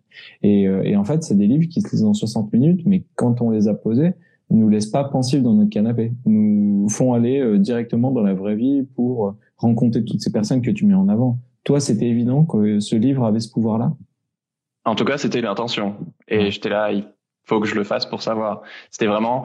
Et, 0.43 0.67
euh, 0.67 0.83
et 0.83 0.97
en 0.97 1.05
fait, 1.05 1.23
c'est 1.23 1.37
des 1.37 1.47
livres 1.47 1.69
qui 1.69 1.81
se 1.83 1.91
lisent 1.91 2.05
en 2.05 2.15
60 2.15 2.53
minutes, 2.53 2.83
mais 2.87 3.05
quand 3.15 3.43
on 3.43 3.51
les 3.51 3.69
a 3.69 3.75
posés, 3.75 4.15
nous 4.51 4.69
laissent 4.69 4.91
pas 4.91 5.05
pensifs 5.05 5.43
dans 5.43 5.55
notre 5.55 5.71
canapé. 5.71 6.13
Nous 6.27 6.89
font 6.89 7.13
aller 7.13 7.41
euh, 7.41 7.59
directement 7.59 8.11
dans 8.11 8.23
la 8.23 8.35
vraie 8.35 8.57
vie 8.57 8.83
pour 8.83 9.29
euh, 9.29 9.33
rencontrer 9.57 10.05
toutes 10.05 10.21
ces 10.21 10.33
personnes 10.33 10.63
que 10.63 10.71
tu 10.71 10.87
mets 10.87 10.95
en 10.95 11.09
avant. 11.09 11.39
Toi, 11.65 11.79
c'était 11.79 12.07
évident 12.07 12.45
que 12.45 12.81
ce 12.81 12.97
livre 12.97 13.25
avait 13.25 13.41
ce 13.41 13.51
pouvoir-là? 13.51 13.95
En 14.85 14.95
tout 14.95 15.05
cas, 15.05 15.19
c'était 15.19 15.43
l'intention. 15.43 15.95
Et 16.27 16.51
j'étais 16.51 16.71
là, 16.71 16.91
il 16.91 17.07
faut 17.45 17.61
que 17.61 17.69
je 17.69 17.75
le 17.75 17.85
fasse 17.85 18.07
pour 18.07 18.23
savoir. 18.23 18.63
C'était 18.91 19.07
vraiment 19.07 19.45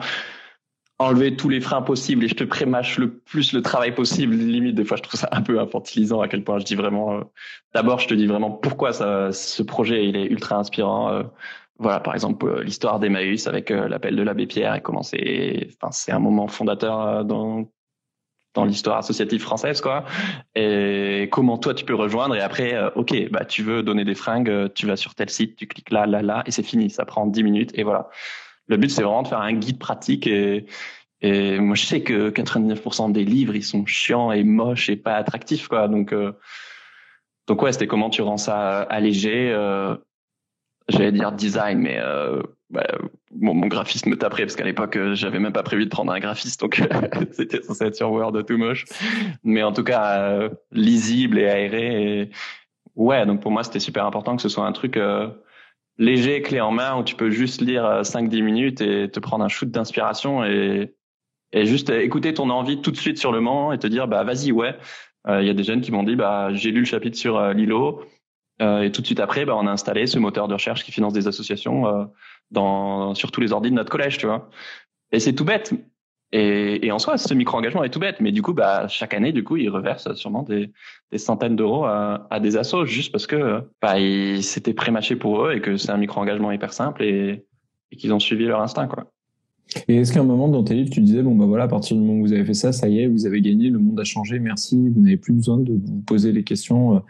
enlever 0.98 1.36
tous 1.36 1.48
les 1.48 1.60
freins 1.60 1.82
possibles 1.82 2.24
et 2.24 2.28
je 2.28 2.34
te 2.34 2.44
prémâche 2.44 2.98
le 2.98 3.18
plus 3.18 3.52
le 3.52 3.62
travail 3.62 3.94
possible. 3.94 4.34
Limite, 4.34 4.74
des 4.74 4.84
fois, 4.84 4.96
je 4.96 5.02
trouve 5.02 5.20
ça 5.20 5.28
un 5.32 5.42
peu 5.42 5.60
infantilisant 5.60 6.20
à 6.20 6.28
quel 6.28 6.42
point 6.42 6.58
je 6.58 6.64
dis 6.64 6.74
vraiment. 6.74 7.14
Euh, 7.14 7.20
d'abord, 7.74 7.98
je 7.98 8.08
te 8.08 8.14
dis 8.14 8.26
vraiment 8.26 8.50
pourquoi 8.50 8.92
ce 8.92 9.62
projet 9.62 10.06
il 10.06 10.16
est 10.16 10.26
ultra 10.26 10.56
inspirant. 10.56 11.10
Euh, 11.10 11.22
voilà, 11.78 12.00
par 12.00 12.14
exemple, 12.14 12.46
euh, 12.46 12.62
l'histoire 12.62 12.98
d'Emmaüs 12.98 13.46
avec 13.46 13.68
l'appel 13.70 14.16
de 14.16 14.22
l'abbé 14.22 14.46
Pierre 14.46 14.74
et 14.74 14.80
comment 14.80 15.02
c'est. 15.02 15.68
Enfin, 15.80 15.92
c'est 15.92 16.12
un 16.12 16.18
moment 16.18 16.48
fondateur 16.48 17.24
dans 17.24 17.68
dans 18.54 18.64
l'histoire 18.64 18.96
associative 18.96 19.42
française, 19.42 19.82
quoi. 19.82 20.06
Et 20.54 21.28
comment 21.30 21.58
toi 21.58 21.74
tu 21.74 21.84
peux 21.84 21.94
rejoindre 21.94 22.34
et 22.36 22.40
après, 22.40 22.74
ok, 22.94 23.30
bah 23.30 23.44
tu 23.44 23.62
veux 23.62 23.82
donner 23.82 24.06
des 24.06 24.14
fringues, 24.14 24.72
tu 24.74 24.86
vas 24.86 24.96
sur 24.96 25.14
tel 25.14 25.28
site, 25.28 25.56
tu 25.56 25.66
cliques 25.66 25.90
là, 25.90 26.06
là, 26.06 26.22
là 26.22 26.42
et 26.46 26.50
c'est 26.50 26.62
fini. 26.62 26.88
Ça 26.88 27.04
prend 27.04 27.26
10 27.26 27.42
minutes 27.42 27.70
et 27.74 27.82
voilà. 27.82 28.08
Le 28.68 28.76
but, 28.76 28.90
c'est 28.90 29.02
vraiment 29.02 29.22
de 29.22 29.28
faire 29.28 29.40
un 29.40 29.52
guide 29.52 29.78
pratique 29.78 30.26
et, 30.26 30.66
et 31.20 31.58
moi, 31.58 31.76
je 31.76 31.84
sais 31.84 32.02
que 32.02 32.30
99% 32.30 33.12
des 33.12 33.24
livres, 33.24 33.54
ils 33.54 33.64
sont 33.64 33.86
chiants 33.86 34.32
et 34.32 34.44
moches 34.44 34.90
et 34.90 34.96
pas 34.96 35.14
attractifs, 35.14 35.68
quoi. 35.68 35.88
Donc, 35.88 36.12
euh, 36.12 36.32
donc 37.46 37.62
ouais, 37.62 37.72
c'était 37.72 37.86
comment 37.86 38.10
tu 38.10 38.22
rends 38.22 38.36
ça 38.36 38.82
allégé. 38.82 39.50
Euh, 39.50 39.96
J'allais 40.88 41.10
dire 41.10 41.32
design, 41.32 41.80
mais 41.80 41.98
euh, 41.98 42.40
bah, 42.70 42.86
mon, 43.34 43.66
graphiste 43.66 44.06
me 44.06 44.16
taperait 44.16 44.44
parce 44.44 44.54
qu'à 44.54 44.64
l'époque, 44.64 44.96
euh, 44.96 45.14
j'avais 45.16 45.40
même 45.40 45.52
pas 45.52 45.64
prévu 45.64 45.84
de 45.84 45.90
prendre 45.90 46.12
un 46.12 46.20
graphiste, 46.20 46.60
donc 46.60 46.80
c'était 47.32 47.60
censé 47.62 47.86
être 47.86 47.96
sur 47.96 48.12
Word 48.12 48.44
tout 48.46 48.56
moche. 48.56 48.84
Mais 49.42 49.64
en 49.64 49.72
tout 49.72 49.82
cas, 49.82 50.20
euh, 50.20 50.50
lisible 50.70 51.40
et 51.40 51.48
aéré. 51.48 52.20
Et... 52.20 52.30
Ouais, 52.94 53.26
donc 53.26 53.40
pour 53.40 53.50
moi, 53.50 53.64
c'était 53.64 53.80
super 53.80 54.06
important 54.06 54.36
que 54.36 54.42
ce 54.42 54.48
soit 54.48 54.64
un 54.64 54.72
truc 54.72 54.96
euh, 54.96 55.28
léger, 55.98 56.42
clé 56.42 56.60
en 56.60 56.72
main, 56.72 56.98
où 56.98 57.04
tu 57.04 57.14
peux 57.14 57.30
juste 57.30 57.60
lire 57.60 58.02
5-10 58.02 58.40
euh, 58.40 58.44
minutes 58.44 58.80
et 58.80 59.10
te 59.10 59.20
prendre 59.20 59.44
un 59.44 59.48
shoot 59.48 59.70
d'inspiration 59.70 60.44
et, 60.44 60.94
et 61.52 61.66
juste 61.66 61.90
écouter 61.90 62.34
ton 62.34 62.50
envie 62.50 62.80
tout 62.80 62.90
de 62.90 62.96
suite 62.96 63.18
sur 63.18 63.32
le 63.32 63.40
moment 63.40 63.72
et 63.72 63.78
te 63.78 63.86
dire, 63.86 64.08
bah 64.08 64.24
vas-y, 64.24 64.52
ouais. 64.52 64.76
Euh, 65.28 65.42
il 65.42 65.46
y 65.46 65.50
a 65.50 65.54
des 65.54 65.64
jeunes 65.64 65.80
qui 65.80 65.92
m'ont 65.92 66.02
dit, 66.02 66.16
bah 66.16 66.52
j'ai 66.52 66.70
lu 66.70 66.80
le 66.80 66.86
chapitre 66.86 67.16
sur 67.16 67.36
euh, 67.36 67.52
Lilo. 67.52 68.02
et 68.60 68.90
tout 68.92 69.00
de 69.00 69.06
suite 69.06 69.20
après, 69.20 69.44
bah, 69.44 69.56
on 69.56 69.66
a 69.66 69.70
installé 69.70 70.06
ce 70.06 70.18
moteur 70.18 70.48
de 70.48 70.54
recherche 70.54 70.84
qui 70.84 70.92
finance 70.92 71.12
des 71.12 71.28
associations 71.28 72.08
dans, 72.50 73.14
sur 73.14 73.30
tous 73.30 73.40
les 73.40 73.52
ordi 73.52 73.70
de 73.70 73.74
notre 73.74 73.90
collège, 73.90 74.18
tu 74.18 74.26
vois. 74.26 74.48
Et 75.12 75.20
c'est 75.20 75.34
tout 75.34 75.44
bête, 75.44 75.72
et, 76.32 76.86
et, 76.86 76.92
en 76.92 76.98
soi, 76.98 77.18
ce 77.18 77.32
micro-engagement 77.34 77.84
est 77.84 77.90
tout 77.90 78.00
bête, 78.00 78.16
mais 78.20 78.32
du 78.32 78.42
coup, 78.42 78.52
bah, 78.52 78.88
chaque 78.88 79.14
année, 79.14 79.32
du 79.32 79.44
coup, 79.44 79.56
ils 79.56 79.68
reversent 79.68 80.12
sûrement 80.14 80.42
des, 80.42 80.72
des 81.12 81.18
centaines 81.18 81.54
d'euros 81.54 81.84
à, 81.84 82.26
à, 82.30 82.40
des 82.40 82.56
assos 82.56 82.84
juste 82.84 83.12
parce 83.12 83.26
que 83.26 83.62
bah, 83.80 83.94
c'était 84.40 84.74
prémâché 84.74 85.14
pour 85.14 85.46
eux 85.46 85.54
et 85.54 85.60
que 85.60 85.76
c'est 85.76 85.90
un 85.90 85.98
micro-engagement 85.98 86.50
hyper 86.50 86.72
simple 86.72 87.04
et, 87.04 87.46
et 87.92 87.96
qu'ils 87.96 88.12
ont 88.12 88.18
suivi 88.18 88.44
leur 88.44 88.60
instinct, 88.60 88.88
quoi. 88.88 89.12
Et 89.88 89.96
est-ce 89.96 90.12
qu'à 90.12 90.20
un 90.20 90.24
moment 90.24 90.48
dans 90.48 90.62
tes 90.62 90.74
livres, 90.74 90.90
tu 90.90 91.00
disais, 91.00 91.22
bon, 91.22 91.34
bah 91.34 91.46
voilà, 91.46 91.64
à 91.64 91.68
partir 91.68 91.96
du 91.96 92.02
moment 92.02 92.20
où 92.20 92.22
vous 92.22 92.32
avez 92.32 92.44
fait 92.44 92.54
ça, 92.54 92.72
ça 92.72 92.88
y 92.88 93.00
est, 93.00 93.08
vous 93.08 93.26
avez 93.26 93.40
gagné, 93.40 93.68
le 93.68 93.78
monde 93.78 93.98
a 93.98 94.04
changé, 94.04 94.38
merci, 94.38 94.76
vous 94.88 95.00
n'avez 95.00 95.16
plus 95.16 95.32
besoin 95.32 95.58
de 95.58 95.72
vous 95.72 96.02
poser 96.06 96.32
les 96.32 96.44
questions 96.44 96.96
euh, 96.96 97.00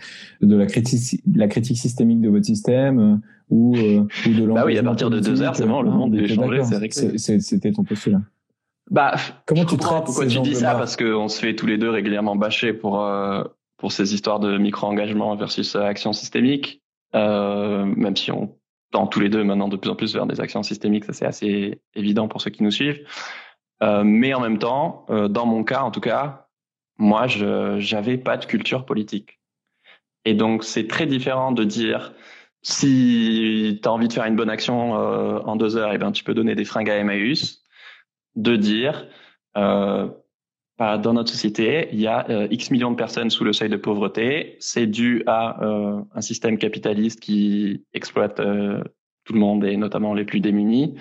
de 0.41 0.57
la 0.57 0.67
critique, 0.67 1.21
la 1.35 1.49
critique 1.49 1.77
systémique 1.77 2.21
de 2.23 2.31
votre 2.31 2.47
système 2.47 2.99
euh, 2.99 3.17
ou, 3.51 3.77
euh, 3.77 4.07
ou 4.27 4.31
de 4.31 4.47
Bah 4.47 4.65
oui, 4.65 4.79
à 4.79 4.83
partir 4.83 5.11
de 5.11 5.21
deux 5.21 5.43
heures, 5.43 5.55
c'est 5.55 5.67
bon, 5.67 5.83
le 5.83 5.91
monde 5.91 6.15
est 6.15 6.29
changé, 6.29 6.63
c'est 6.91 7.41
C'était 7.41 7.73
ton 7.73 7.85
postulat. 7.85 8.23
Bah, 8.91 9.17
comment 9.47 9.65
tu 9.65 9.77
comprends 9.77 10.03
pourquoi 10.03 10.27
tu 10.27 10.41
dis 10.41 10.55
ça 10.55 10.75
parce 10.75 10.97
qu'on 10.97 11.29
se 11.29 11.41
fait 11.41 11.57
tous 11.57 11.67
les 11.67 11.79
deux 11.79 11.91
régulièrement 11.91 12.37
bâcher 12.37 12.73
pour 12.73 13.03
euh, 13.03 13.43
pour 13.79 13.93
ces 13.93 14.15
histoires 14.15 14.41
de 14.41 14.59
micro-engagement 14.59 15.35
versus 15.37 15.75
euh, 15.75 15.83
action 15.83 16.13
systémique. 16.13 16.83
Euh, 17.15 17.85
même 17.85 18.17
si 18.17 18.31
on 18.31 18.57
tend 18.93 19.07
tous 19.07 19.21
les 19.21 19.29
deux 19.29 19.43
maintenant 19.43 19.69
de 19.69 19.77
plus 19.77 19.91
en 19.91 19.97
plus 19.97 20.15
vers 20.15 20.27
des 20.27 20.41
actions 20.41 20.63
systémiques, 20.63 21.05
ça 21.05 21.13
c'est 21.13 21.27
assez 21.27 21.81
évident 21.95 22.29
pour 22.29 22.41
ceux 22.41 22.51
qui 22.51 22.63
nous 22.63 22.71
suivent. 22.71 23.01
Euh, 23.83 24.05
mais 24.05 24.35
en 24.35 24.41
même 24.41 24.59
temps, 24.59 25.05
euh, 25.11 25.29
dans 25.29 25.47
mon 25.47 25.65
cas 25.65 25.83
en 25.83 25.91
tout 25.91 26.01
cas, 26.01 26.49
moi 26.99 27.27
je 27.27 27.79
j'avais 27.79 28.19
pas 28.19 28.37
de 28.37 28.47
culture 28.47 28.85
politique. 28.87 29.41
Et 30.25 30.35
donc 30.35 30.65
c'est 30.65 30.87
très 30.87 31.07
différent 31.07 31.53
de 31.53 31.65
dire 31.65 32.13
si 32.63 33.79
tu 33.83 33.89
as 33.89 33.93
envie 33.93 34.09
de 34.09 34.13
faire 34.13 34.25
une 34.25 34.37
bonne 34.37 34.51
action 34.51 34.93
en 34.93 35.57
deux 35.57 35.77
heures, 35.77 35.93
et 35.93 35.97
eh 35.97 35.99
ben 35.99 36.11
tu 36.11 36.25
peux 36.25 36.35
donner 36.35 36.55
des 36.57 36.65
fringues 36.65 36.91
à 36.91 36.97
Emmaüs 36.97 37.66
de 38.37 38.57
dire 38.57 39.07
euh, 39.57 40.09
bah, 40.79 40.99
dans 40.99 41.15
notre 41.15 41.31
société, 41.31 41.89
il 41.93 42.01
y 42.01 42.07
a 42.07 42.29
euh, 42.29 42.49
X 42.51 42.71
millions 42.71 42.91
de 42.91 42.97
personnes 42.97 43.31
sous 43.31 43.45
le 43.45 43.55
seuil 43.55 43.71
de 43.71 43.77
pauvreté. 43.77 44.57
C'est 44.61 44.87
dû 44.87 45.23
à 45.27 45.65
euh, 45.65 46.03
un 46.15 46.21
système 46.21 46.59
capitaliste 46.59 47.21
qui 47.21 47.85
exploite 47.95 48.41
euh, 48.41 48.85
tout 49.25 49.33
le 49.33 49.41
monde 49.41 49.65
et 49.65 49.77
notamment 49.79 50.13
les 50.13 50.25
plus 50.25 50.41
démunis. 50.41 50.95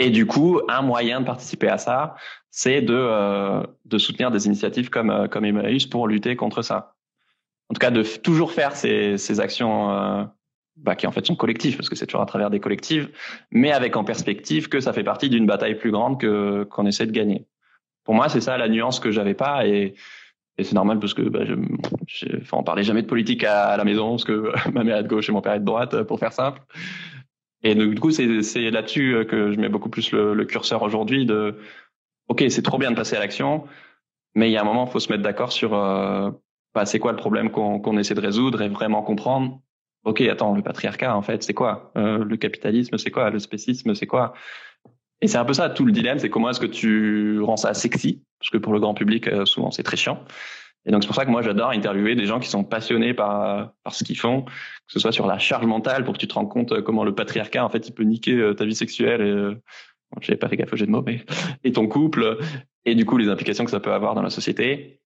Et 0.00 0.10
du 0.10 0.26
coup, 0.26 0.60
un 0.68 0.82
moyen 0.82 1.20
de 1.20 1.26
participer 1.26 1.68
à 1.68 1.78
ça, 1.78 2.16
c'est 2.50 2.80
de, 2.82 2.96
euh, 2.96 3.62
de 3.84 3.98
soutenir 3.98 4.32
des 4.32 4.46
initiatives 4.46 4.90
comme, 4.90 5.28
comme 5.30 5.44
Emmaüs 5.44 5.86
pour 5.86 6.08
lutter 6.08 6.34
contre 6.34 6.62
ça. 6.62 6.94
En 7.68 7.74
tout 7.74 7.78
cas, 7.78 7.92
de 7.92 8.02
toujours 8.02 8.50
faire 8.50 8.74
ces, 8.74 9.18
ces 9.18 9.38
actions 9.38 10.28
bah, 10.82 10.96
qui 10.96 11.06
en 11.06 11.12
fait 11.12 11.26
sont 11.26 11.36
collectifs, 11.36 11.76
parce 11.76 11.88
que 11.88 11.96
c'est 11.96 12.06
toujours 12.06 12.22
à 12.22 12.26
travers 12.26 12.50
des 12.50 12.60
collectifs, 12.60 13.08
mais 13.50 13.72
avec 13.72 13.96
en 13.96 14.04
perspective 14.04 14.68
que 14.68 14.80
ça 14.80 14.92
fait 14.92 15.04
partie 15.04 15.28
d'une 15.28 15.46
bataille 15.46 15.76
plus 15.76 15.90
grande 15.90 16.20
que 16.20 16.64
qu'on 16.64 16.86
essaie 16.86 17.06
de 17.06 17.12
gagner. 17.12 17.46
Pour 18.04 18.14
moi, 18.14 18.28
c'est 18.28 18.40
ça 18.40 18.56
la 18.56 18.68
nuance 18.68 19.00
que 19.00 19.10
j'avais 19.10 19.34
pas, 19.34 19.66
et, 19.66 19.94
et 20.58 20.64
c'est 20.64 20.74
normal 20.74 20.98
parce 20.98 21.14
que 21.14 21.22
bah, 21.22 21.44
je, 21.44 22.36
enfin, 22.40 22.58
on 22.58 22.62
parlait 22.62 22.82
jamais 22.82 23.02
de 23.02 23.06
politique 23.06 23.44
à, 23.44 23.76
la 23.76 23.84
maison, 23.84 24.10
parce 24.10 24.24
que 24.24 24.52
ma 24.72 24.84
mère 24.84 24.98
est 24.98 25.02
de 25.02 25.08
gauche 25.08 25.28
et 25.28 25.32
mon 25.32 25.42
père 25.42 25.54
est 25.54 25.60
de 25.60 25.64
droite, 25.64 26.02
pour 26.04 26.18
faire 26.18 26.32
simple. 26.32 26.60
Et 27.62 27.74
donc, 27.74 27.94
du 27.94 28.00
coup, 28.00 28.10
c'est, 28.10 28.26
là-dessus 28.70 29.26
que 29.28 29.52
je 29.52 29.60
mets 29.60 29.68
beaucoup 29.68 29.90
plus 29.90 30.12
le, 30.12 30.32
le 30.32 30.44
curseur 30.46 30.82
aujourd'hui 30.82 31.26
de, 31.26 31.58
ok, 32.28 32.44
c'est 32.48 32.62
trop 32.62 32.78
bien 32.78 32.90
de 32.90 32.96
passer 32.96 33.16
à 33.16 33.20
l'action, 33.20 33.64
mais 34.34 34.48
il 34.48 34.52
y 34.52 34.56
a 34.56 34.62
un 34.62 34.64
moment, 34.64 34.86
il 34.86 34.90
faut 34.90 35.00
se 35.00 35.12
mettre 35.12 35.22
d'accord 35.22 35.52
sur 35.52 35.74
euh, 35.74 36.30
bah, 36.74 36.86
c'est 36.86 36.98
quoi 36.98 37.12
le 37.12 37.18
problème 37.18 37.50
qu'on, 37.50 37.80
qu'on 37.80 37.98
essaie 37.98 38.14
de 38.14 38.20
résoudre 38.20 38.62
et 38.62 38.68
vraiment 38.68 39.02
comprendre 39.02 39.60
ok, 40.04 40.20
attends, 40.22 40.54
le 40.54 40.62
patriarcat, 40.62 41.14
en 41.14 41.22
fait, 41.22 41.42
c'est 41.42 41.54
quoi? 41.54 41.92
Euh, 41.96 42.24
Le 42.24 42.36
capitalisme, 42.36 42.98
c'est 42.98 43.10
quoi? 43.10 43.30
Le 43.30 43.38
spécisme, 43.38 43.94
c'est 43.94 44.06
quoi? 44.06 44.34
Et 45.20 45.28
c'est 45.28 45.38
un 45.38 45.44
peu 45.44 45.52
ça, 45.52 45.68
tout 45.68 45.84
le 45.84 45.92
dilemme, 45.92 46.18
c'est 46.18 46.30
comment 46.30 46.50
est-ce 46.50 46.60
que 46.60 46.66
tu 46.66 47.40
rends 47.40 47.56
ça 47.56 47.74
sexy? 47.74 48.22
Parce 48.38 48.50
que 48.50 48.58
pour 48.58 48.72
le 48.72 48.80
grand 48.80 48.94
public, 48.94 49.28
euh, 49.28 49.44
souvent, 49.44 49.70
c'est 49.70 49.82
très 49.82 49.96
chiant. 49.96 50.24
Et 50.86 50.92
donc 50.92 51.02
c'est 51.02 51.08
pour 51.08 51.16
ça 51.16 51.26
que 51.26 51.30
moi 51.30 51.42
j'adore 51.42 51.72
interviewer 51.72 52.14
des 52.14 52.24
gens 52.24 52.40
qui 52.40 52.48
sont 52.48 52.64
passionnés 52.64 53.12
par 53.12 53.74
par 53.84 53.94
ce 53.94 54.02
qu'ils 54.02 54.18
font, 54.18 54.44
que 54.44 54.52
ce 54.86 54.98
soit 54.98 55.12
sur 55.12 55.26
la 55.26 55.38
charge 55.38 55.66
mentale 55.66 56.04
pour 56.04 56.14
que 56.14 56.18
tu 56.18 56.26
te 56.26 56.32
rends 56.32 56.46
compte 56.46 56.80
comment 56.80 57.04
le 57.04 57.14
patriarcat 57.14 57.62
en 57.62 57.68
fait 57.68 57.86
il 57.86 57.92
peut 57.92 58.02
niquer 58.02 58.54
ta 58.56 58.64
vie 58.64 58.74
sexuelle 58.74 59.20
et 59.20 60.22
j'avais 60.22 60.38
pas 60.38 60.48
fait 60.48 60.56
gaffe 60.56 60.72
au 60.72 60.76
jeu 60.76 60.86
de 60.86 60.90
mots, 60.90 61.02
mais 61.04 61.24
et 61.64 61.72
ton 61.72 61.86
couple 61.86 62.38
et 62.84 62.94
du 62.94 63.04
coup 63.04 63.18
les 63.18 63.28
implications 63.28 63.66
que 63.66 63.70
ça 63.70 63.80
peut 63.80 63.92
avoir 63.92 64.14
dans 64.14 64.22
la 64.22 64.30
société 64.30 65.00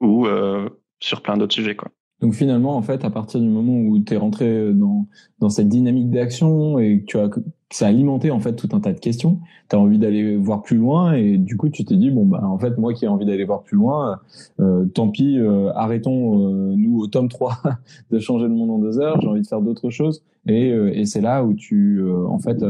ou 0.00 0.26
euh, 0.26 0.68
sur 1.00 1.22
plein 1.22 1.36
d'autres 1.36 1.54
sujets 1.54 1.76
quoi. 1.76 1.90
Donc 2.20 2.34
finalement, 2.34 2.76
en 2.76 2.82
fait, 2.82 3.04
à 3.04 3.10
partir 3.10 3.40
du 3.40 3.48
moment 3.48 3.72
où 3.72 3.98
tu 3.98 4.14
es 4.14 4.16
rentré 4.16 4.72
dans, 4.74 5.06
dans 5.38 5.48
cette 5.48 5.68
dynamique 5.68 6.10
d'action 6.10 6.78
et 6.78 7.00
que 7.00 7.04
tu 7.06 7.18
as 7.18 7.28
ça 7.72 7.86
a 7.86 7.88
alimenté 7.88 8.30
en 8.30 8.40
fait 8.40 8.54
tout 8.54 8.68
un 8.72 8.80
tas 8.80 8.92
de 8.92 8.98
questions, 8.98 9.38
tu 9.68 9.76
as 9.76 9.78
envie 9.78 9.98
d'aller 9.98 10.36
voir 10.36 10.62
plus 10.62 10.76
loin 10.76 11.12
et 11.12 11.38
du 11.38 11.56
coup 11.56 11.68
tu 11.68 11.84
t'es 11.84 11.96
dit 11.96 12.10
bon 12.10 12.26
bah 12.26 12.40
en 12.42 12.58
fait 12.58 12.76
moi 12.78 12.92
qui 12.92 13.04
ai 13.04 13.08
envie 13.08 13.26
d'aller 13.26 13.44
voir 13.44 13.62
plus 13.62 13.76
loin, 13.76 14.20
euh, 14.58 14.86
tant 14.86 15.08
pis, 15.08 15.38
euh, 15.38 15.70
arrêtons 15.74 16.48
euh, 16.48 16.74
nous 16.76 16.98
au 16.98 17.06
tome 17.06 17.28
3 17.28 17.58
de 18.10 18.18
changer 18.18 18.46
le 18.46 18.54
monde 18.54 18.70
en 18.70 18.78
deux 18.78 18.98
heures, 18.98 19.20
j'ai 19.20 19.28
envie 19.28 19.42
de 19.42 19.46
faire 19.46 19.60
d'autres 19.60 19.90
choses. 19.90 20.22
Et, 20.46 20.72
euh, 20.72 20.90
et 20.92 21.04
c'est 21.04 21.20
là 21.20 21.44
où 21.44 21.54
tu 21.54 22.02
en 22.28 22.38
fait 22.38 22.64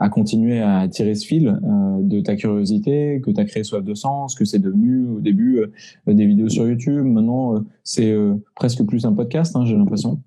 à 0.00 0.08
continuer 0.08 0.60
à 0.60 0.86
tirer 0.88 1.14
ce 1.14 1.26
fil 1.26 1.48
euh, 1.48 1.98
de 2.00 2.20
ta 2.20 2.36
curiosité, 2.36 3.20
que 3.24 3.30
tu 3.30 3.40
as 3.40 3.44
créé 3.44 3.64
Soif 3.64 3.82
de 3.82 3.94
Sens, 3.94 4.34
que 4.34 4.44
c'est 4.44 4.58
devenu 4.58 5.08
au 5.08 5.20
début 5.20 5.58
euh, 5.58 6.14
des 6.14 6.26
vidéos 6.26 6.48
sur 6.48 6.66
YouTube. 6.66 7.04
Maintenant, 7.04 7.56
euh, 7.56 7.60
c'est 7.82 8.16
presque 8.54 8.84
plus 8.86 9.04
un 9.04 9.12
podcast, 9.12 9.56
hein, 9.56 9.64
j'ai 9.64 9.76
l'impression. 9.76 10.20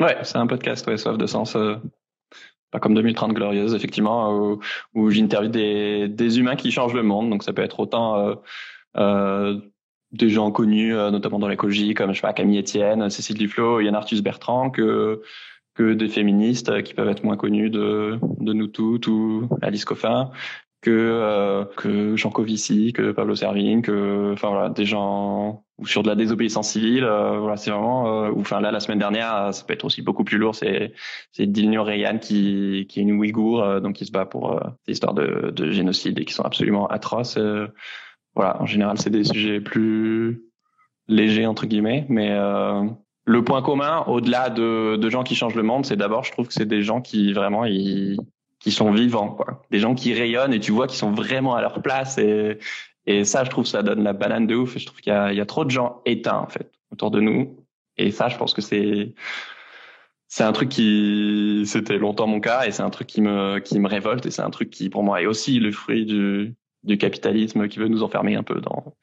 Ouais, 0.00 0.16
c'est 0.22 0.38
un 0.38 0.46
podcast, 0.46 0.86
ouais, 0.86 0.96
Soif 0.96 1.18
de 1.18 1.26
Sens. 1.26 1.56
pas 2.70 2.80
comme 2.80 2.94
2030 2.94 3.32
Glorieuse, 3.34 3.74
effectivement, 3.74 4.34
où, 4.34 4.60
où 4.94 5.10
j'interviewe 5.10 5.50
des, 5.50 6.08
des 6.08 6.38
humains 6.38 6.56
qui 6.56 6.70
changent 6.70 6.94
le 6.94 7.02
monde. 7.02 7.30
Donc 7.30 7.44
ça 7.44 7.52
peut 7.52 7.62
être 7.62 7.78
autant 7.80 8.34
des 10.12 10.28
gens 10.28 10.50
connus, 10.50 10.92
notamment 10.92 11.38
dans 11.38 11.48
l'écologie, 11.48 11.94
comme 11.94 12.12
je 12.12 12.16
sais 12.16 12.22
pas, 12.22 12.32
Camille 12.32 12.58
Etienne, 12.58 13.08
Cécile 13.08 13.38
Duflo, 13.38 13.80
Yann 13.80 13.94
Arthus 13.94 14.20
Bertrand, 14.20 14.70
que 14.70 15.22
que 15.74 15.94
des 15.94 16.08
féministes 16.08 16.68
euh, 16.68 16.82
qui 16.82 16.94
peuvent 16.94 17.08
être 17.08 17.24
moins 17.24 17.36
connus 17.36 17.70
de, 17.70 18.18
de 18.40 18.52
nous 18.52 18.66
toutes 18.66 19.06
ou 19.06 19.48
Alice 19.62 19.84
Coffin, 19.84 20.30
que 20.80 20.90
euh, 20.90 21.64
que 21.76 22.16
Jean 22.16 22.30
Covici, 22.30 22.92
que 22.92 23.12
Pablo 23.12 23.34
Servigne, 23.34 23.82
que 23.82 24.32
enfin 24.32 24.50
voilà 24.50 24.68
des 24.68 24.84
gens 24.84 25.64
ou 25.78 25.86
sur 25.86 26.02
de 26.02 26.08
la 26.08 26.14
désobéissance 26.14 26.70
civile. 26.70 27.04
Euh, 27.04 27.38
voilà, 27.38 27.56
c'est 27.56 27.70
vraiment. 27.70 28.28
ou 28.30 28.40
enfin 28.40 28.60
là 28.60 28.72
la 28.72 28.80
semaine 28.80 28.98
dernière, 28.98 29.54
ça 29.54 29.64
peut 29.64 29.72
être 29.74 29.84
aussi 29.84 30.02
beaucoup 30.02 30.24
plus 30.24 30.38
lourd. 30.38 30.54
C'est 30.54 30.92
c'est 31.30 31.46
Dilnur 31.46 31.86
Rayan 31.86 32.18
qui 32.18 32.86
qui 32.88 33.00
est 33.00 33.02
une 33.02 33.12
Ouïghour, 33.12 33.80
donc 33.80 33.94
qui 33.94 34.06
se 34.06 34.12
bat 34.12 34.26
pour 34.26 34.60
des 34.86 34.92
histoires 34.92 35.14
de, 35.14 35.50
de 35.50 35.70
génocide 35.70 36.18
et 36.18 36.24
qui 36.24 36.34
sont 36.34 36.44
absolument 36.44 36.88
atroces. 36.88 37.38
voilà, 38.34 38.60
en 38.60 38.66
général, 38.66 38.98
c'est 38.98 39.10
des 39.10 39.24
sujets 39.24 39.60
plus 39.60 40.42
légers 41.08 41.46
entre 41.46 41.66
guillemets, 41.66 42.06
mais 42.08 42.30
le 43.24 43.44
point 43.44 43.62
commun, 43.62 44.04
au-delà 44.06 44.50
de, 44.50 44.96
de, 44.96 45.10
gens 45.10 45.22
qui 45.22 45.34
changent 45.34 45.54
le 45.54 45.62
monde, 45.62 45.86
c'est 45.86 45.96
d'abord, 45.96 46.24
je 46.24 46.32
trouve 46.32 46.48
que 46.48 46.54
c'est 46.54 46.66
des 46.66 46.82
gens 46.82 47.00
qui 47.00 47.32
vraiment, 47.32 47.64
ils, 47.64 48.18
qui 48.58 48.70
sont 48.70 48.92
vivants, 48.92 49.30
quoi. 49.30 49.62
Des 49.70 49.78
gens 49.78 49.94
qui 49.94 50.12
rayonnent 50.14 50.52
et 50.52 50.60
tu 50.60 50.72
vois 50.72 50.86
qu'ils 50.86 50.98
sont 50.98 51.12
vraiment 51.12 51.54
à 51.54 51.60
leur 51.60 51.82
place 51.82 52.18
et, 52.18 52.58
et 53.06 53.24
ça, 53.24 53.44
je 53.44 53.50
trouve, 53.50 53.66
ça 53.66 53.82
donne 53.82 54.02
la 54.02 54.12
banane 54.12 54.46
de 54.46 54.54
ouf. 54.54 54.76
Et 54.76 54.78
je 54.78 54.86
trouve 54.86 55.00
qu'il 55.00 55.12
y 55.12 55.36
y 55.36 55.40
a 55.40 55.46
trop 55.46 55.64
de 55.64 55.70
gens 55.70 56.00
éteints, 56.04 56.38
en 56.38 56.48
fait, 56.48 56.70
autour 56.90 57.10
de 57.10 57.20
nous. 57.20 57.56
Et 57.96 58.10
ça, 58.10 58.28
je 58.28 58.36
pense 58.36 58.54
que 58.54 58.62
c'est, 58.62 59.14
c'est 60.28 60.44
un 60.44 60.52
truc 60.52 60.68
qui, 60.68 61.62
c'était 61.66 61.98
longtemps 61.98 62.26
mon 62.26 62.40
cas 62.40 62.66
et 62.66 62.72
c'est 62.72 62.82
un 62.82 62.90
truc 62.90 63.06
qui 63.06 63.20
me, 63.20 63.58
qui 63.58 63.78
me 63.78 63.88
révolte 63.88 64.26
et 64.26 64.30
c'est 64.30 64.42
un 64.42 64.50
truc 64.50 64.70
qui, 64.70 64.88
pour 64.88 65.02
moi, 65.02 65.20
est 65.20 65.26
aussi 65.26 65.58
le 65.58 65.72
fruit 65.72 66.06
du, 66.06 66.54
du 66.82 66.98
capitalisme 66.98 67.68
qui 67.68 67.78
veut 67.78 67.88
nous 67.88 68.02
enfermer 68.02 68.34
un 68.34 68.42
peu 68.42 68.60
dans 68.60 68.94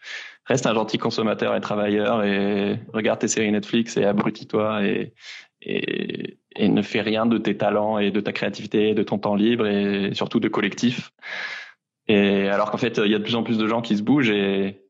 reste 0.50 0.66
un 0.66 0.74
gentil 0.74 0.98
consommateur 0.98 1.56
et 1.56 1.62
travailleur 1.62 2.24
et 2.24 2.80
regarde 2.92 3.20
tes 3.20 3.28
séries 3.28 3.52
Netflix 3.52 3.96
et 3.98 4.04
abrutis-toi 4.04 4.84
et, 4.84 5.14
et, 5.62 6.40
et 6.56 6.68
ne 6.68 6.82
fais 6.82 7.02
rien 7.02 7.26
de 7.26 7.38
tes 7.38 7.56
talents 7.56 8.00
et 8.00 8.12
de 8.12 8.20
ta 8.20 8.34
créativité, 8.34 8.94
de 8.94 9.04
ton 9.04 9.20
temps 9.20 9.36
libre 9.36 9.68
et 9.68 10.12
surtout 10.14 10.40
de 10.40 10.48
collectif. 10.48 11.12
Et 12.08 12.48
alors 12.50 12.72
qu'en 12.72 12.78
fait, 12.78 13.00
il 13.04 13.12
y 13.12 13.16
a 13.16 13.20
de 13.20 13.24
plus 13.24 13.36
en 13.36 13.44
plus 13.44 13.60
de 13.60 13.68
gens 13.68 13.82
qui 13.82 13.96
se 13.96 14.02
bougent 14.02 14.32
et 14.32 14.82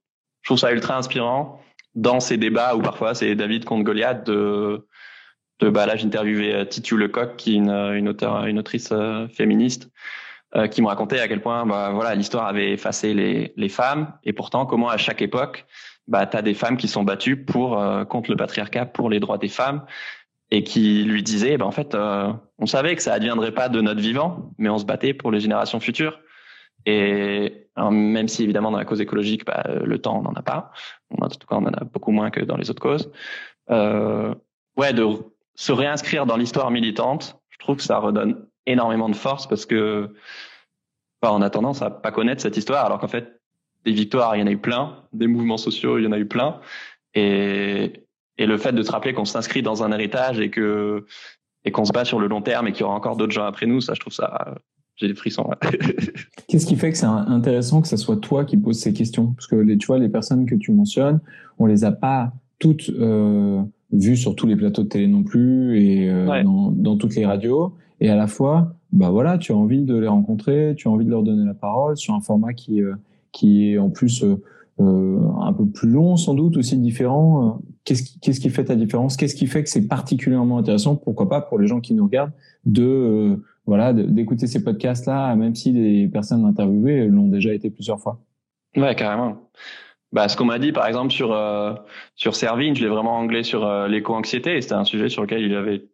je 0.41 0.47
trouve 0.47 0.57
ça 0.57 0.71
ultra 0.71 0.97
inspirant 0.97 1.61
dans 1.95 2.21
ces 2.21 2.37
débats 2.37 2.75
où 2.75 2.81
parfois 2.81 3.13
c'est 3.13 3.35
David 3.35 3.65
contre 3.65 3.83
Goliath 3.83 4.25
de 4.25 4.87
de 5.59 5.69
bah 5.69 5.85
là 5.85 5.97
j'interviewais 5.97 6.65
Titu 6.67 6.95
Lecoq 6.95 7.35
qui 7.35 7.53
est 7.53 7.57
une, 7.57 7.71
une 7.71 8.07
auteure 8.07 8.45
une 8.45 8.59
autrice 8.59 8.89
euh, 8.93 9.27
féministe 9.27 9.89
euh, 10.55 10.65
qui 10.67 10.81
me 10.81 10.87
racontait 10.87 11.19
à 11.19 11.27
quel 11.27 11.41
point 11.41 11.63
bah, 11.67 11.91
voilà 11.93 12.15
l'histoire 12.15 12.47
avait 12.47 12.71
effacé 12.71 13.13
les, 13.13 13.53
les 13.55 13.69
femmes. 13.69 14.13
Et 14.23 14.33
pourtant 14.33 14.65
comment 14.65 14.89
à 14.89 14.97
chaque 14.97 15.21
époque 15.21 15.67
bah, 16.07 16.25
tu 16.25 16.35
as 16.37 16.41
des 16.41 16.55
femmes 16.55 16.75
qui 16.75 16.87
sont 16.87 17.03
battues 17.03 17.37
pour 17.37 17.79
euh, 17.79 18.03
contre 18.03 18.31
le 18.31 18.35
patriarcat, 18.35 18.87
pour 18.87 19.11
les 19.11 19.19
droits 19.19 19.37
des 19.37 19.47
femmes. 19.47 19.85
Et 20.49 20.63
qui 20.63 21.03
lui 21.03 21.21
disaient 21.21 21.57
bah, 21.57 21.67
en 21.67 21.71
fait 21.71 21.93
euh, 21.93 22.33
on 22.57 22.65
savait 22.65 22.95
que 22.95 23.03
ça 23.03 23.13
adviendrait 23.13 23.51
pas 23.51 23.69
de 23.69 23.79
notre 23.79 24.01
vivant 24.01 24.51
mais 24.57 24.69
on 24.69 24.79
se 24.79 24.85
battait 24.85 25.13
pour 25.13 25.29
les 25.29 25.39
générations 25.39 25.79
futures. 25.79 26.19
Et 26.87 27.67
même 27.77 28.27
si 28.27 28.43
évidemment 28.43 28.71
dans 28.71 28.79
la 28.79 28.85
cause 28.85 29.01
écologique 29.01 29.45
bah, 29.45 29.63
le 29.83 29.99
temps 29.99 30.17
on 30.17 30.23
n'en 30.23 30.33
a 30.33 30.41
pas. 30.41 30.71
En 31.15 31.27
tout 31.27 31.45
cas 31.47 31.57
on 31.57 31.65
en 31.65 31.73
a 31.73 31.83
beaucoup 31.83 32.11
moins 32.11 32.31
que 32.31 32.39
dans 32.39 32.57
les 32.57 32.71
autres 32.71 32.81
causes. 32.81 33.11
Ouais 33.69 34.93
de 34.93 35.05
se 35.53 35.71
réinscrire 35.71 36.25
dans 36.25 36.37
l'histoire 36.37 36.71
militante 36.71 37.39
je 37.49 37.59
trouve 37.59 37.75
que 37.75 37.83
ça 37.83 37.99
redonne 37.99 38.48
énormément 38.69 39.09
de 39.09 39.15
force 39.15 39.47
parce 39.47 39.65
que 39.65 40.13
on 41.21 41.41
a 41.41 41.49
tendance 41.49 41.81
à 41.81 41.89
pas 41.89 42.11
connaître 42.11 42.41
cette 42.41 42.57
histoire, 42.57 42.85
alors 42.85 42.99
qu'en 42.99 43.07
fait, 43.07 43.41
des 43.85 43.91
victoires, 43.91 44.35
il 44.35 44.39
y 44.39 44.43
en 44.43 44.47
a 44.47 44.51
eu 44.51 44.57
plein, 44.57 45.03
des 45.13 45.27
mouvements 45.27 45.57
sociaux, 45.57 45.97
il 45.97 46.05
y 46.05 46.07
en 46.07 46.11
a 46.11 46.17
eu 46.17 46.25
plein, 46.25 46.59
et, 47.13 48.05
et 48.37 48.45
le 48.45 48.57
fait 48.57 48.71
de 48.71 48.83
se 48.83 48.91
rappeler 48.91 49.13
qu'on 49.13 49.25
s'inscrit 49.25 49.61
dans 49.61 49.83
un 49.83 49.91
héritage 49.91 50.39
et 50.39 50.49
que 50.49 51.05
et 51.65 51.71
qu'on 51.71 51.83
se 51.83 51.91
bat 51.91 52.05
sur 52.05 52.19
le 52.19 52.27
long 52.27 52.41
terme 52.41 52.67
et 52.67 52.71
qu'il 52.71 52.81
y 52.81 52.83
aura 52.85 52.95
encore 52.95 53.17
d'autres 53.17 53.33
gens 53.33 53.43
après 53.43 53.65
nous, 53.65 53.81
ça, 53.81 53.93
je 53.93 53.99
trouve 53.99 54.13
ça, 54.13 54.55
j'ai 54.95 55.09
des 55.09 55.13
frissons. 55.13 55.49
Qu'est-ce 56.47 56.65
qui 56.65 56.77
fait 56.77 56.91
que 56.91 56.97
c'est 56.97 57.05
intéressant 57.05 57.81
que 57.81 57.87
ce 57.89 57.97
soit 57.97 58.15
toi 58.15 58.45
qui 58.45 58.55
poses 58.55 58.79
ces 58.79 58.93
questions? 58.93 59.33
Parce 59.33 59.47
que 59.47 59.57
les, 59.57 59.77
tu 59.77 59.87
vois, 59.87 59.99
les 59.99 60.07
personnes 60.07 60.45
que 60.45 60.55
tu 60.55 60.71
mentionnes, 60.71 61.19
on 61.57 61.65
les 61.65 61.83
a 61.83 61.91
pas 61.91 62.31
toutes 62.59 62.89
euh, 62.91 63.61
vues 63.91 64.15
sur 64.15 64.35
tous 64.35 64.47
les 64.47 64.55
plateaux 64.55 64.83
de 64.83 64.87
télé 64.87 65.07
non 65.07 65.23
plus 65.23 65.81
et 65.81 66.09
euh, 66.09 66.43
dans, 66.43 66.71
dans 66.71 66.95
toutes 66.95 67.15
les 67.15 67.25
radios 67.25 67.75
et 68.01 68.09
à 68.09 68.15
la 68.15 68.27
fois, 68.27 68.73
bah 68.91 69.09
voilà, 69.09 69.37
tu 69.37 69.51
as 69.51 69.55
envie 69.55 69.81
de 69.81 69.97
les 69.97 70.07
rencontrer, 70.07 70.73
tu 70.77 70.87
as 70.87 70.91
envie 70.91 71.05
de 71.05 71.11
leur 71.11 71.23
donner 71.23 71.45
la 71.45 71.53
parole 71.53 71.97
sur 71.97 72.13
un 72.13 72.21
format 72.21 72.53
qui 72.53 72.81
euh, 72.81 72.95
qui 73.31 73.71
est 73.71 73.77
en 73.77 73.89
plus 73.89 74.23
euh, 74.23 74.41
euh, 74.79 75.19
un 75.41 75.53
peu 75.53 75.67
plus 75.67 75.89
long, 75.89 76.15
sans 76.15 76.33
doute 76.33 76.57
aussi 76.57 76.77
différent. 76.77 77.61
Qu'est-ce 77.83 78.03
qui, 78.03 78.19
qu'est-ce 78.19 78.39
qui 78.39 78.49
fait 78.49 78.65
ta 78.65 78.75
différence? 78.75 79.17
Qu'est-ce 79.17 79.35
qui 79.35 79.47
fait 79.47 79.63
que 79.63 79.69
c'est 79.69 79.87
particulièrement 79.87 80.57
intéressant? 80.57 80.95
Pourquoi 80.95 81.29
pas 81.29 81.41
pour 81.41 81.59
les 81.59 81.67
gens 81.67 81.81
qui 81.81 81.93
nous 81.93 82.05
regardent 82.05 82.31
de 82.65 83.43
voilà 83.65 83.93
d'écouter 83.93 84.47
ces 84.47 84.63
podcasts 84.63 85.05
là, 85.05 85.35
même 85.35 85.53
si 85.53 85.71
les 85.71 86.07
personnes 86.07 86.45
interviewées 86.45 87.07
l'ont 87.07 87.27
déjà 87.27 87.53
été 87.53 87.69
plusieurs 87.69 87.99
fois? 87.99 88.19
Ouais, 88.75 88.95
carrément. 88.95 89.49
Bah, 90.11 90.27
ce 90.27 90.35
qu'on 90.35 90.45
m'a 90.45 90.57
dit, 90.57 90.71
par 90.71 90.87
exemple, 90.87 91.11
sur 91.11 91.37
sur 92.15 92.35
Servine, 92.35 92.75
je 92.75 92.81
l'ai 92.81 92.89
vraiment 92.89 93.17
anglais 93.17 93.43
sur 93.43 93.87
l'éco-anxiété, 93.87 94.59
c'était 94.61 94.73
un 94.73 94.85
sujet 94.85 95.09
sur 95.09 95.21
lequel 95.21 95.41
il 95.41 95.53
avait 95.53 95.89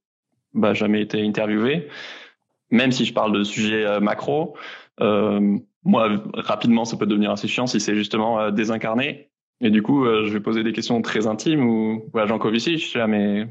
bah, 0.56 0.74
jamais 0.74 1.02
été 1.02 1.22
interviewé. 1.22 1.88
Même 2.72 2.92
si 2.92 3.06
je 3.06 3.14
parle 3.14 3.32
de 3.32 3.44
sujets 3.44 3.86
euh, 3.86 4.00
macro, 4.00 4.58
euh, 5.02 5.58
moi, 5.84 6.10
rapidement, 6.34 6.86
ça 6.86 6.98
peut 6.98 7.06
devenir 7.06 7.32
assez 7.32 7.48
chiant 7.48 7.68
si 7.68 7.80
c'est 7.80 7.96
justement 7.96 8.40
euh, 8.40 8.52
désincarné. 8.52 9.30
Et 9.62 9.70
du 9.70 9.82
coup, 9.82 10.04
je 10.06 10.34
vais 10.34 10.42
poser 10.42 10.64
des 10.64 10.74
questions 10.74 11.02
très 11.02 11.28
intimes 11.28 11.66
ou 11.66 12.10
voilà, 12.12 12.28
Jean 12.28 12.40
Covici, 12.40 12.78
je 12.78 12.86
suis 12.86 13.00
là, 13.00 13.08
mais 13.08 13.48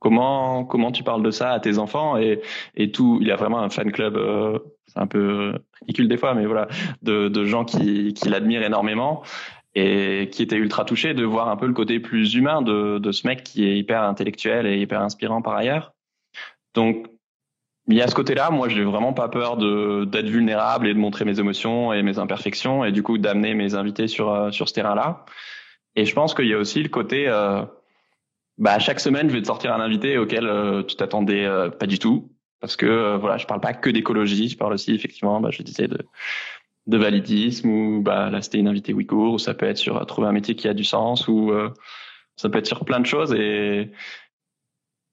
comment 0.00 0.66
comment 0.66 0.92
tu 0.92 1.02
parles 1.02 1.22
de 1.22 1.30
ça 1.30 1.52
à 1.52 1.60
tes 1.60 1.78
enfants 1.78 2.18
et 2.18 2.42
et 2.74 2.90
tout 2.90 3.18
il 3.22 3.26
y 3.26 3.30
a 3.30 3.36
vraiment 3.36 3.60
un 3.60 3.70
fan 3.70 3.90
club 3.90 4.18
c'est 4.86 4.98
un 4.98 5.06
peu 5.06 5.54
ridicule 5.80 6.08
des 6.08 6.18
fois 6.18 6.34
mais 6.34 6.44
voilà 6.44 6.68
de 7.02 7.28
de 7.28 7.44
gens 7.44 7.64
qui 7.64 8.12
qui 8.12 8.28
l'admirent 8.28 8.62
énormément 8.62 9.22
et 9.74 10.28
qui 10.30 10.42
étaient 10.42 10.56
ultra 10.56 10.84
touchés 10.84 11.14
de 11.14 11.24
voir 11.24 11.48
un 11.48 11.56
peu 11.56 11.66
le 11.66 11.72
côté 11.72 12.00
plus 12.00 12.34
humain 12.34 12.60
de 12.60 12.98
de 12.98 13.12
ce 13.12 13.26
mec 13.26 13.42
qui 13.42 13.64
est 13.64 13.78
hyper 13.78 14.02
intellectuel 14.02 14.66
et 14.66 14.78
hyper 14.78 15.00
inspirant 15.00 15.40
par 15.40 15.54
ailleurs 15.54 15.94
donc, 16.74 17.06
il 17.88 17.96
y 17.96 18.02
a 18.02 18.08
ce 18.08 18.14
côté-là. 18.14 18.50
Moi, 18.50 18.68
j'ai 18.68 18.84
vraiment 18.84 19.12
pas 19.12 19.28
peur 19.28 19.56
de 19.56 20.04
d'être 20.04 20.28
vulnérable 20.28 20.86
et 20.86 20.94
de 20.94 20.98
montrer 20.98 21.24
mes 21.24 21.40
émotions 21.40 21.92
et 21.92 22.02
mes 22.02 22.18
imperfections 22.18 22.84
et 22.84 22.92
du 22.92 23.02
coup 23.02 23.18
d'amener 23.18 23.54
mes 23.54 23.74
invités 23.74 24.06
sur 24.06 24.30
euh, 24.30 24.50
sur 24.50 24.68
ce 24.68 24.74
terrain-là. 24.74 25.24
Et 25.96 26.04
je 26.04 26.14
pense 26.14 26.34
qu'il 26.34 26.46
y 26.46 26.54
a 26.54 26.58
aussi 26.58 26.82
le 26.82 26.88
côté, 26.88 27.28
euh, 27.28 27.62
bah 28.58 28.78
chaque 28.78 29.00
semaine, 29.00 29.28
je 29.28 29.34
vais 29.34 29.42
te 29.42 29.46
sortir 29.46 29.74
un 29.74 29.80
invité 29.80 30.18
auquel 30.18 30.46
euh, 30.46 30.82
tu 30.82 30.96
t'attendais 30.96 31.44
euh, 31.44 31.70
pas 31.70 31.86
du 31.86 31.98
tout, 31.98 32.30
parce 32.60 32.76
que 32.76 33.16
voilà, 33.16 33.38
je 33.38 33.46
parle 33.46 33.60
pas 33.60 33.74
que 33.74 33.90
d'écologie, 33.90 34.48
je 34.48 34.56
parle 34.56 34.74
aussi 34.74 34.94
effectivement, 34.94 35.40
bah, 35.40 35.50
je 35.50 35.62
disais 35.62 35.88
de 35.88 35.98
de 36.86 36.96
validisme 36.96 37.68
ou 37.68 38.02
bah 38.02 38.30
là 38.30 38.42
c'était 38.42 38.58
une 38.58 38.66
invitée 38.66 38.94
ouïghour 38.94 39.34
ou 39.34 39.38
ça 39.38 39.54
peut 39.54 39.66
être 39.66 39.76
sur 39.78 40.04
trouver 40.06 40.28
un 40.28 40.32
métier 40.32 40.56
qui 40.56 40.66
a 40.66 40.74
du 40.74 40.82
sens 40.82 41.28
ou 41.28 41.52
ça 42.36 42.48
peut 42.48 42.58
être 42.58 42.66
sur 42.66 42.84
plein 42.84 43.00
de 43.00 43.06
choses 43.06 43.34
et 43.34 43.92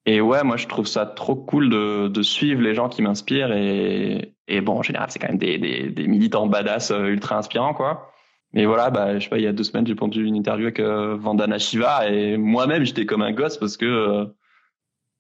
et 0.08 0.22
ouais, 0.22 0.42
moi 0.44 0.56
je 0.56 0.68
trouve 0.68 0.88
ça 0.88 1.06
trop 1.06 1.36
cool 1.36 1.70
de, 1.70 2.08
de 2.08 2.22
suivre 2.24 2.62
les 2.62 2.74
gens 2.74 2.88
qui 2.88 3.02
m'inspirent 3.02 3.52
et, 3.52 4.34
et 4.48 4.62
bon, 4.62 4.80
en 4.80 4.82
général 4.82 5.12
c'est 5.12 5.20
quand 5.20 5.28
même 5.28 5.38
des, 5.38 5.58
des, 5.60 5.90
des, 5.90 6.08
militants 6.08 6.48
badass 6.48 6.92
euh, 6.92 7.08
ultra 7.08 7.38
inspirants 7.38 7.74
quoi. 7.74 8.14
mais 8.54 8.66
voilà, 8.66 8.90
bah, 8.90 9.20
je 9.20 9.26
sais 9.26 9.30
pas, 9.30 9.38
il 9.38 9.44
y 9.44 9.48
a 9.48 9.52
deux 9.54 9.66
semaines, 9.66 9.86
j'ai 9.86 9.96
pondu 9.96 10.26
une 10.26 10.36
interview 10.36 10.68
avec 10.68 10.80
euh, 10.80 11.18
Vandana 11.18 11.60
Shiva 11.60 12.10
et 12.10 12.38
moi-même, 12.38 12.86
j'étais 12.86 13.06
comme 13.06 13.22
un 13.22 13.34
gosse 13.34 13.58
parce 13.58 13.76
que, 13.76 13.86
euh, 13.86 14.26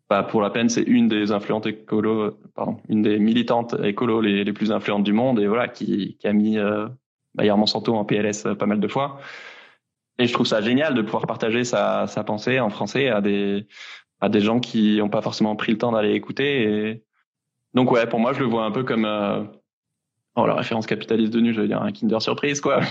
bah, 0.10 0.24
pour 0.24 0.42
la 0.42 0.50
peine, 0.52 0.70
c'est 0.70 0.84
une 0.84 1.10
des 1.10 1.34
influentes 1.34 1.66
écolo, 1.68 2.40
pardon, 2.56 2.78
une 2.88 3.02
des 3.02 3.20
militantes 3.20 3.76
écolo 3.84 4.22
les, 4.22 4.54
plus 4.54 4.72
influentes 4.72 5.04
du 5.04 5.12
monde 5.12 5.42
et 5.42 5.48
voilà, 5.48 5.68
qui, 5.68 6.16
qui 6.18 6.28
a 6.28 6.34
mis 6.34 6.58
euh, 6.58 6.88
Bayard 7.36 7.58
Monsanto 7.58 7.94
en 7.94 8.06
PLS 8.06 8.48
pas 8.58 8.66
mal 8.66 8.80
de 8.80 8.88
fois. 8.88 9.20
Et 10.18 10.28
je 10.28 10.34
trouve 10.34 10.48
ça 10.48 10.62
génial 10.62 10.96
de 10.96 11.02
pouvoir 11.02 11.28
partager 11.28 11.64
sa, 11.64 12.08
sa 12.08 12.24
pensée 12.24 12.60
en 12.60 12.70
français 12.70 13.10
à 13.10 13.22
des, 13.22 13.68
à 14.22 14.30
des 14.30 14.42
gens 14.42 14.60
qui 14.60 14.98
n'ont 14.98 15.10
pas 15.10 15.22
forcément 15.22 15.56
pris 15.56 15.72
le 15.72 15.78
temps 15.78 15.92
d'aller 15.92 16.14
écouter. 16.14 16.64
Et... 16.64 17.04
Donc 17.74 17.92
ouais, 17.92 18.08
pour 18.08 18.20
moi, 18.20 18.34
je 18.34 18.40
le 18.40 18.46
vois 18.46 18.66
un 18.66 18.72
peu 18.72 18.84
comme 18.84 19.06
euh, 19.06 19.44
Oh, 20.40 20.46
la 20.46 20.54
référence 20.54 20.86
capitaliste 20.86 21.34
de 21.34 21.40
nu, 21.40 21.52
je 21.52 21.62
veux 21.62 21.68
dire 21.68 21.82
un 21.82 21.92
Kinder 21.92 22.22
Surprise, 22.22 22.62
quoi. 22.62 22.82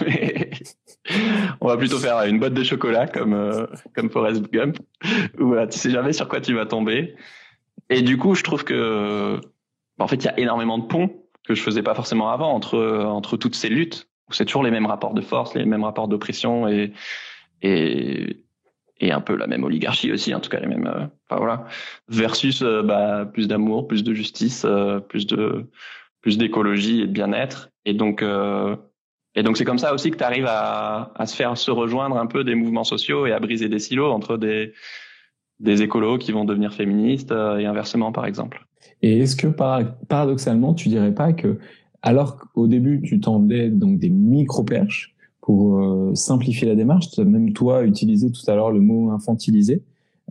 on 1.61 1.69
va 1.69 1.77
plutôt 1.77 1.99
faire 1.99 2.21
une 2.23 2.41
boîte 2.41 2.55
de 2.55 2.65
chocolat 2.65 3.07
comme 3.07 3.35
euh, 3.35 3.69
comme 3.95 4.11
Forrest 4.11 4.51
Gump, 4.53 4.79
où 5.39 5.47
voilà, 5.47 5.69
tu 5.69 5.79
sais 5.79 5.91
jamais 5.91 6.13
sur 6.13 6.27
quoi 6.27 6.41
tu 6.41 6.55
vas 6.55 6.67
tomber. 6.67 7.15
Et 7.89 8.03
du 8.03 8.19
coup, 8.19 8.35
je 8.35 8.43
trouve 8.43 8.65
que, 8.65 9.41
en 10.01 10.09
fait, 10.09 10.17
il 10.17 10.25
y 10.25 10.29
a 10.29 10.37
énormément 10.41 10.77
de 10.77 10.87
ponts 10.87 11.23
que 11.47 11.55
je 11.55 11.63
faisais 11.63 11.85
pas 11.85 11.95
forcément 11.95 12.31
avant 12.31 12.53
entre 12.53 13.05
entre 13.05 13.37
toutes 13.37 13.55
ces 13.55 13.69
luttes 13.69 14.09
où 14.29 14.33
c'est 14.33 14.45
toujours 14.45 14.65
les 14.65 14.73
mêmes 14.73 14.87
rapports 14.87 15.15
de 15.15 15.21
force, 15.21 15.55
les 15.55 15.67
mêmes 15.67 15.85
rapports 15.85 16.09
d'oppression 16.09 16.67
et 16.67 16.93
et 17.63 18.45
et 18.99 19.13
un 19.13 19.21
peu 19.21 19.37
la 19.37 19.47
même 19.47 19.65
oligarchie 19.65 20.13
aussi, 20.13 20.35
en 20.35 20.41
tout 20.41 20.51
cas 20.51 20.61
les 20.61 20.67
mêmes. 20.67 20.87
Euh, 20.87 21.07
enfin 21.29 21.39
voilà, 21.39 21.67
versus 22.09 22.63
euh, 22.63 22.83
bah, 22.83 23.27
plus 23.31 23.49
d'amour, 23.49 23.87
plus 23.89 24.05
de 24.05 24.15
justice, 24.15 24.67
plus 25.09 25.27
de 25.27 25.67
plus 26.27 26.39
d'écologie 26.39 27.03
et 27.03 27.07
de 27.07 27.13
bien-être. 27.13 27.71
Et 27.85 27.95
donc, 27.95 28.21
euh, 28.23 28.75
et 29.37 29.45
donc 29.45 29.57
c'est 29.57 29.65
comme 29.65 29.79
ça 29.79 29.95
aussi 29.95 30.11
que 30.11 30.17
tu 30.17 30.25
arrives 30.25 30.49
à, 30.49 31.13
à 31.15 31.27
se 31.27 31.37
faire 31.37 31.57
se 31.57 31.71
rejoindre 31.71 32.17
un 32.17 32.27
peu 32.27 32.43
des 32.43 32.57
mouvements 32.57 32.85
sociaux 32.85 33.27
et 33.27 33.33
à 33.33 33.39
briser 33.39 33.69
des 33.69 33.79
silos 33.79 34.11
entre 34.11 34.37
des, 34.37 34.73
des 35.61 35.83
écolos 35.83 36.19
qui 36.19 36.33
vont 36.33 36.45
devenir 36.45 36.73
féministes 36.73 37.33
euh, 37.33 37.59
et 37.59 37.67
inversement, 37.67 38.13
par 38.13 38.27
exemple. 38.27 38.67
Et 39.03 39.21
est-ce 39.21 39.37
que 39.37 39.47
paradoxalement, 39.47 40.75
tu 40.75 40.89
dirais 40.89 41.15
pas 41.15 41.33
que, 41.33 41.59
alors 42.03 42.39
qu'au 42.39 42.67
début, 42.67 43.03
tu 43.03 43.21
tendais 43.21 43.69
donc 43.69 43.99
des 43.99 44.11
micro-perches 44.11 45.15
pour 45.47 45.79
euh, 45.79 46.15
simplifier 46.15 46.69
la 46.69 46.75
démarche, 46.75 47.17
même 47.19 47.53
toi 47.53 47.85
utilisé 47.85 48.31
tout 48.31 48.43
à 48.51 48.55
l'heure 48.55 48.73
le 48.73 48.81
mot 48.81 49.11
infantilisé, 49.11 49.83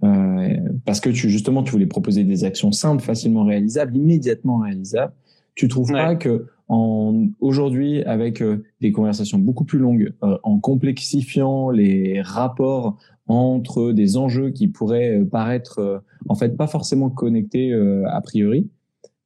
euh, 0.03 0.49
parce 0.85 0.99
que 0.99 1.09
tu 1.09 1.29
justement 1.29 1.63
tu 1.63 1.71
voulais 1.71 1.85
proposer 1.87 2.23
des 2.25 2.43
actions 2.43 2.71
simples, 2.71 3.01
facilement 3.01 3.45
réalisables, 3.45 3.95
immédiatement 3.95 4.57
réalisables, 4.57 5.13
tu 5.55 5.69
trouves 5.69 5.91
pas 5.91 6.15
que 6.15 6.47
en 6.67 7.27
aujourd'hui 7.39 8.03
avec 8.03 8.41
euh, 8.41 8.63
des 8.81 8.91
conversations 8.91 9.37
beaucoup 9.37 9.65
plus 9.65 9.79
longues, 9.79 10.13
euh, 10.23 10.37
en 10.43 10.59
complexifiant 10.59 11.69
les 11.69 12.21
rapports 12.21 12.97
entre 13.27 13.91
des 13.91 14.17
enjeux 14.17 14.51
qui 14.51 14.67
pourraient 14.67 15.19
euh, 15.19 15.25
paraître 15.25 16.03
en 16.27 16.35
fait 16.35 16.57
pas 16.57 16.67
forcément 16.67 17.09
connectés 17.09 17.73
a 18.07 18.21
priori, 18.21 18.69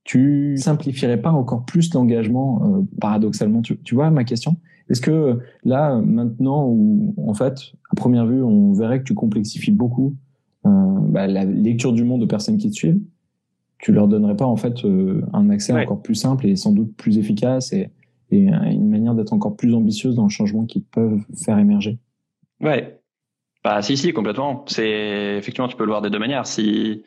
tu 0.04 0.58
simplifierais 0.58 1.22
pas 1.22 1.32
encore 1.32 1.66
plus 1.66 1.94
l'engagement 1.94 2.86
paradoxalement. 3.00 3.62
Tu, 3.62 3.78
tu, 3.78 3.96
vois 3.96 4.10
ma 4.10 4.24
question? 4.24 4.58
Est-ce 4.90 5.02
que 5.02 5.40
là 5.64 6.02
maintenant 6.04 6.66
où 6.68 7.14
en 7.18 7.34
fait 7.34 7.74
à 7.92 7.96
première 7.96 8.26
vue 8.26 8.42
on 8.42 8.74
verrait 8.74 9.00
que 9.00 9.06
tu 9.06 9.14
complexifies 9.14 9.72
beaucoup 9.72 10.16
bah, 10.64 11.26
la 11.26 11.46
lecture 11.46 11.94
du 11.94 12.04
monde 12.04 12.22
de 12.22 12.26
personnes 12.26 12.58
qui 12.58 12.70
te 12.70 12.76
suivent 12.76 13.00
tu 13.80 13.94
leur 13.94 14.08
donnerais 14.08 14.36
pas 14.36 14.46
en 14.46 14.58
fait 14.58 14.86
euh, 14.86 15.22
un 15.34 15.50
accès 15.50 15.74
encore 15.74 16.02
plus 16.02 16.16
simple 16.16 16.46
et 16.46 16.56
sans 16.56 16.74
doute 16.74 16.96
plus 16.96 17.18
efficace 17.18 17.74
et, 17.74 17.90
et 18.32 18.44
une 18.44 18.90
manière 18.90 19.16
d'être 19.16 19.34
encore 19.34 19.56
plus 19.56 19.74
ambitieuse 19.74 20.16
dans 20.16 20.24
le 20.24 20.30
changement 20.30 20.66
qu'ils 20.66 20.84
peuvent 20.84 21.22
faire 21.44 21.58
émerger. 21.58 21.98
Ouais. 22.62 23.00
Bah 23.64 23.82
si 23.82 23.98
si 23.98 24.14
complètement. 24.14 24.66
C'est 24.68 25.38
effectivement 25.38 25.68
tu 25.68 25.76
peux 25.76 25.86
le 25.86 25.92
voir 25.92 26.02
de 26.02 26.10
deux 26.10 26.20
manières. 26.20 26.46
Si 26.46 27.04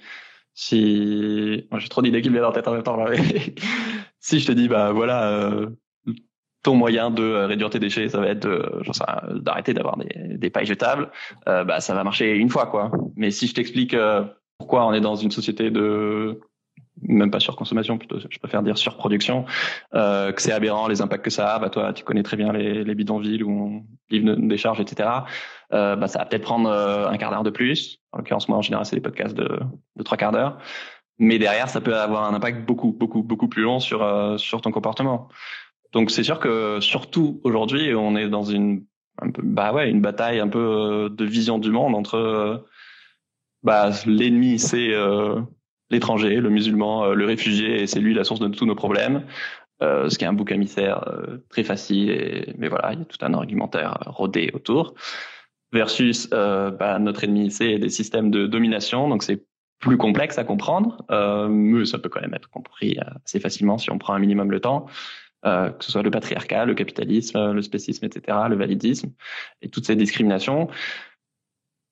si 0.55 1.67
j'ai 1.79 1.89
trop 1.89 2.03
d'idées 2.03 2.23
qui 2.23 2.29
me 2.29 2.35
viennent 2.35 2.47
en 2.47 2.53
tête 2.53 2.69
en 2.69 2.73
même 2.73 2.83
temps 2.83 2.99
si 4.21 4.41
je 4.41 4.47
te 4.47 4.53
dis 4.53 4.69
bah 4.69 4.93
voilà 4.93 5.31
euh, 5.31 5.71
ton 6.63 6.75
moyen 6.75 7.11
de 7.11 7.45
réduire 7.45 7.71
tes 7.71 7.79
déchets, 7.79 8.09
ça 8.09 8.21
va 8.21 8.29
être 8.29 8.49
d'arrêter 9.35 9.75
d'avoir 9.75 9.97
des, 9.97 10.37
des 10.37 10.51
pailles 10.51 10.67
jetables, 10.67 11.11
euh, 11.49 11.65
bah 11.65 11.81
ça 11.81 11.95
va 11.95 12.05
marcher 12.05 12.37
une 12.37 12.49
fois 12.49 12.67
quoi. 12.67 12.91
Mais 13.17 13.31
si 13.31 13.47
je 13.47 13.55
t'explique 13.55 13.95
euh, 13.95 14.25
pourquoi 14.59 14.87
on 14.87 14.93
est 14.93 15.01
dans 15.01 15.17
une 15.17 15.31
société 15.31 15.71
de 15.71 16.41
même 17.01 17.31
pas 17.31 17.41
surconsommation, 17.41 17.99
plutôt, 17.99 18.19
je 18.19 18.39
préfère 18.39 18.63
dire 18.63 18.79
surproduction, 18.79 19.45
euh, 19.95 20.33
que 20.33 20.41
c'est 20.41 20.53
aberrant 20.53 20.89
les 20.89 21.01
impacts 21.01 21.25
que 21.25 21.31
ça 21.31 21.55
a. 21.55 21.59
Bah, 21.59 21.71
toi, 21.71 21.93
tu 21.93 22.05
connais 22.05 22.23
très 22.23 22.37
bien 22.37 22.53
les, 22.53 22.85
les 22.85 22.95
bidonvilles 22.95 23.43
où 23.43 23.51
on 23.51 23.85
livre 24.11 24.35
des 24.37 24.57
charges, 24.57 24.81
etc. 24.81 25.09
Euh, 25.73 25.97
bah, 25.97 26.07
ça 26.07 26.21
va 26.21 26.27
peut-être 26.27 26.43
prendre 26.43 26.69
euh, 26.69 27.09
un 27.09 27.17
quart 27.17 27.31
d'heure 27.31 27.43
de 27.43 27.51
plus. 27.51 27.99
En 28.13 28.19
l'occurrence, 28.19 28.49
moi, 28.49 28.59
en 28.59 28.63
général, 28.63 28.87
c'est 28.87 28.97
des 28.97 29.03
podcasts 29.03 29.35
de, 29.35 29.59
de 29.97 30.03
trois 30.03 30.17
quarts 30.17 30.33
d'heure. 30.33 30.59
Mais 31.19 31.39
derrière, 31.39 31.69
ça 31.69 31.81
peut 31.81 31.97
avoir 31.97 32.25
un 32.25 32.35
impact 32.35 32.67
beaucoup, 32.67 32.93
beaucoup, 32.93 33.23
beaucoup 33.23 33.49
plus 33.49 33.63
long 33.63 33.81
sur, 33.81 34.03
euh, 34.03 34.37
sur 34.39 34.61
ton 34.61 34.71
comportement. 34.71 35.29
Donc, 35.93 36.11
c'est 36.11 36.23
sûr 36.23 36.41
que 36.41 36.81
surtout 36.81 37.41
aujourd'hui, 37.45 37.95
on 37.95 38.17
est 38.17 38.29
dans 38.29 38.45
une, 38.45 38.85
un 39.21 39.31
peu, 39.31 39.43
bah 39.45 39.73
ouais, 39.73 39.91
une 39.91 40.01
bataille 40.01 40.41
un 40.41 40.49
peu 40.49 40.59
euh, 40.59 41.09
de 41.09 41.25
vision 41.25 41.59
du 41.59 41.71
monde 41.71 41.95
entre, 41.95 42.17
euh, 42.17 42.57
bah, 43.63 43.91
l'ennemi, 44.07 44.59
c'est 44.59 44.93
l'étranger, 45.93 46.41
le 46.41 46.51
musulman, 46.51 47.05
euh, 47.05 47.15
le 47.15 47.27
réfugié, 47.27 47.83
et 47.83 47.87
c'est 47.87 48.01
lui 48.01 48.15
la 48.15 48.25
source 48.25 48.41
de 48.41 48.49
tous 48.49 48.67
nos 48.67 48.75
problèmes. 48.75 49.25
Euh, 49.83 50.09
ce 50.09 50.17
qui 50.17 50.25
est 50.25 50.29
un 50.29 50.33
bouc 50.33 50.51
émissaire 50.51 51.09
euh, 51.09 51.39
très 51.51 51.65
facile, 51.65 52.11
et, 52.11 52.55
mais 52.57 52.69
voilà, 52.69 52.93
il 52.93 53.01
y 53.01 53.03
a 53.03 53.05
tout 53.05 53.19
un 53.21 53.35
argumentaire 53.35 53.99
rodé 54.07 54.51
autour. 54.55 54.95
Versus 55.73 56.29
bah, 56.29 56.99
notre 56.99 57.25
ennemi, 57.25 57.51
c'est 57.51 57.79
des 57.79 57.89
systèmes 57.89 58.31
de 58.31 58.47
domination, 58.47 59.09
donc 59.09 59.23
c'est 59.23 59.47
plus 59.79 59.97
complexe 59.97 60.37
à 60.37 60.45
comprendre, 60.45 61.03
mais 61.49 61.87
ça 61.87 61.99
peut 61.99 62.11
quand 62.11 62.21
même 62.21 62.35
être 62.35 62.51
compris 62.51 62.99
assez 63.25 63.41
facilement 63.41 63.79
si 63.79 63.91
on 63.91 63.97
prend 63.97 64.13
un 64.13 64.19
minimum 64.19 64.51
le 64.51 64.61
temps. 64.61 64.85
Euh, 65.45 65.71
que 65.71 65.85
ce 65.85 65.91
soit 65.91 66.03
le 66.03 66.11
patriarcat, 66.11 66.67
le 66.67 66.75
capitalisme, 66.75 67.53
le 67.53 67.63
spécisme, 67.63 68.05
etc., 68.05 68.39
le 68.49 68.57
validisme, 68.57 69.11
et 69.61 69.69
toutes 69.69 69.87
ces 69.87 69.97
discriminations. 69.97 70.69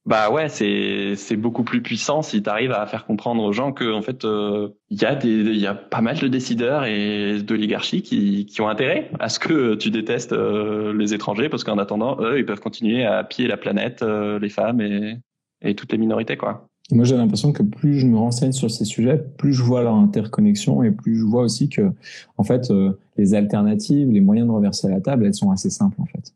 Bah 0.07 0.31
ouais, 0.31 0.49
c'est 0.49 1.15
c'est 1.17 1.37
beaucoup 1.37 1.63
plus 1.63 1.83
puissant 1.83 2.23
si 2.23 2.43
tu 2.43 2.49
arrives 2.49 2.73
à 2.73 2.87
faire 2.87 3.05
comprendre 3.05 3.43
aux 3.43 3.53
gens 3.53 3.73
que 3.73 3.93
en 3.93 4.01
fait 4.01 4.25
il 4.25 5.03
y 5.03 5.05
a 5.05 5.15
des 5.15 5.29
il 5.29 5.59
y 5.59 5.67
a 5.67 5.75
pas 5.75 6.01
mal 6.01 6.19
de 6.19 6.27
décideurs 6.27 6.85
et 6.85 7.43
d'oligarchies 7.43 8.03
qui 8.03 8.47
qui 8.47 8.61
ont 8.63 8.69
intérêt 8.69 9.11
à 9.21 9.29
ce 9.29 9.39
que 9.39 9.75
tu 9.75 9.91
détestes 9.91 10.33
euh, 10.33 10.95
les 10.95 11.13
étrangers 11.13 11.51
parce 11.51 11.65
qu'en 11.65 11.77
attendant 11.77 12.19
eux 12.23 12.39
ils 12.39 12.47
peuvent 12.47 12.61
continuer 12.61 13.05
à 13.05 13.25
piller 13.25 13.47
la 13.47 13.59
planète, 13.59 14.03
euh, 14.03 14.39
les 14.39 14.49
femmes 14.49 14.81
et 14.81 15.19
et 15.61 15.75
toutes 15.75 15.93
les 15.93 15.99
minorités 15.99 16.39
quoi. 16.39 16.69
Moi, 16.92 17.05
j'ai 17.05 17.16
l'impression 17.16 17.53
que 17.53 17.62
plus 17.62 17.98
je 17.98 18.07
me 18.07 18.16
renseigne 18.16 18.53
sur 18.53 18.70
ces 18.70 18.85
sujets, 18.85 19.18
plus 19.37 19.53
je 19.53 19.62
vois 19.62 19.83
leur 19.83 19.94
interconnexion 19.94 20.83
et 20.83 20.90
plus 20.90 21.16
je 21.16 21.24
vois 21.24 21.42
aussi 21.42 21.68
que, 21.68 21.92
en 22.37 22.44
fait, 22.44 22.70
euh, 22.70 22.98
les 23.16 23.35
alternatives, 23.35 24.11
les 24.11 24.20
moyens 24.20 24.48
de 24.48 24.53
renverser 24.53 24.88
la 24.88 25.00
table, 25.00 25.26
elles 25.26 25.35
sont 25.35 25.50
assez 25.50 25.70
simples, 25.70 26.00
en 26.00 26.07
fait. 26.07 26.35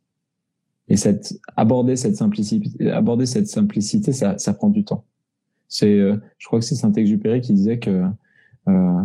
Et 0.88 0.96
cette, 0.96 1.40
aborder 1.56 1.96
cette 1.96 2.16
simplicité, 2.16 2.90
aborder 2.90 3.26
cette 3.26 3.48
simplicité, 3.48 4.12
ça, 4.12 4.38
ça 4.38 4.52
prend 4.52 4.68
du 4.68 4.84
temps. 4.84 5.04
C'est, 5.68 5.98
euh, 5.98 6.16
je 6.38 6.46
crois 6.46 6.60
que 6.60 6.64
c'est 6.64 6.74
Saint-Exupéry 6.74 7.40
qui 7.40 7.52
disait 7.52 7.78
que, 7.78 8.04
euh, 8.68 9.02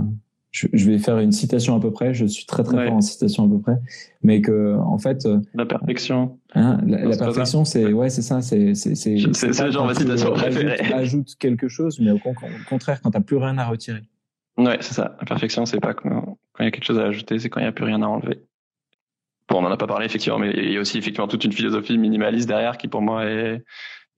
je, 0.52 0.68
je, 0.74 0.90
vais 0.90 0.98
faire 0.98 1.20
une 1.20 1.32
citation 1.32 1.76
à 1.76 1.80
peu 1.80 1.92
près. 1.92 2.14
Je 2.14 2.26
suis 2.26 2.46
très 2.46 2.64
très 2.64 2.86
fort 2.86 2.96
en 2.96 3.02
citation 3.02 3.46
à 3.46 3.50
peu 3.50 3.60
près, 3.60 3.78
mais 4.24 4.42
que 4.42 4.76
en 4.78 4.98
fait, 4.98 5.26
euh, 5.26 5.40
la 5.54 5.66
perfection. 5.66 6.40
Hein, 6.56 6.80
la, 6.86 7.06
la 7.06 7.18
perfection, 7.18 7.66
c'est 7.66 7.94
ouais, 7.94 8.10
c'est 8.10 8.22
ça, 8.22 8.42
c'est 8.42 8.74
c'est 8.74 8.96
c'est. 8.96 9.18
C'est 9.34 9.64
le 9.64 9.72
genre 9.72 9.88
de 9.88 9.94
citation 9.94 10.32
préférée. 10.32 10.80
Ajoute, 10.80 10.94
ajoute 10.94 11.36
quelque 11.40 11.68
chose, 11.68 12.00
mais 12.00 12.12
au, 12.12 12.20
contraire, 12.68 13.02
quand 13.02 13.12
t'as 13.12 13.22
plus 13.22 13.38
rien 13.38 13.58
à 13.58 13.66
retirer. 13.66 14.02
Ouais, 14.58 14.78
c'est 14.82 14.94
ça. 14.94 15.16
La 15.20 15.26
perfection, 15.26 15.66
c'est 15.66 15.80
pas 15.80 15.94
quand 15.94 16.38
il 16.60 16.66
y 16.66 16.68
a 16.68 16.72
quelque 16.72 16.86
chose 16.86 17.00
à 17.00 17.04
ajouter, 17.04 17.40
c'est 17.40 17.50
quand 17.50 17.62
il 17.62 17.66
y 17.66 17.68
a 17.68 17.72
plus 17.72 17.86
rien 17.86 18.02
à 18.02 18.08
enlever. 18.08 18.44
Bon, 19.48 19.64
on 19.64 19.66
en 19.66 19.72
a 19.72 19.78
pas 19.78 19.88
parlé 19.88 20.06
effectivement, 20.06 20.38
mais 20.38 20.52
il 20.52 20.72
y 20.72 20.78
a 20.78 20.80
aussi 20.80 20.98
effectivement 20.98 21.28
toute 21.28 21.44
une 21.44 21.54
philosophie 21.54 21.98
minimaliste 21.98 22.48
derrière 22.48 22.78
qui 22.78 22.88
pour 22.88 23.02
moi 23.02 23.26
est, 23.26 23.64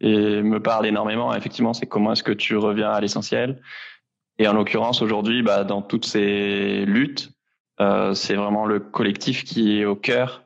et 0.02 0.42
me 0.42 0.60
parle 0.60 0.88
énormément. 0.88 1.34
Effectivement, 1.34 1.74
c'est 1.74 1.86
comment 1.86 2.14
est-ce 2.14 2.24
que 2.24 2.32
tu 2.32 2.58
reviens 2.58 2.92
à 2.92 3.00
l'essentiel. 3.00 3.62
Et 4.38 4.48
en 4.48 4.54
l'occurrence 4.54 5.02
aujourd'hui, 5.02 5.44
bah, 5.44 5.64
dans 5.64 5.82
toutes 5.82 6.06
ces 6.06 6.86
luttes, 6.86 7.32
euh, 7.80 8.14
c'est 8.14 8.36
vraiment 8.36 8.66
le 8.66 8.80
collectif 8.80 9.44
qui 9.44 9.80
est 9.80 9.86
au 9.86 9.96
cœur. 9.96 10.44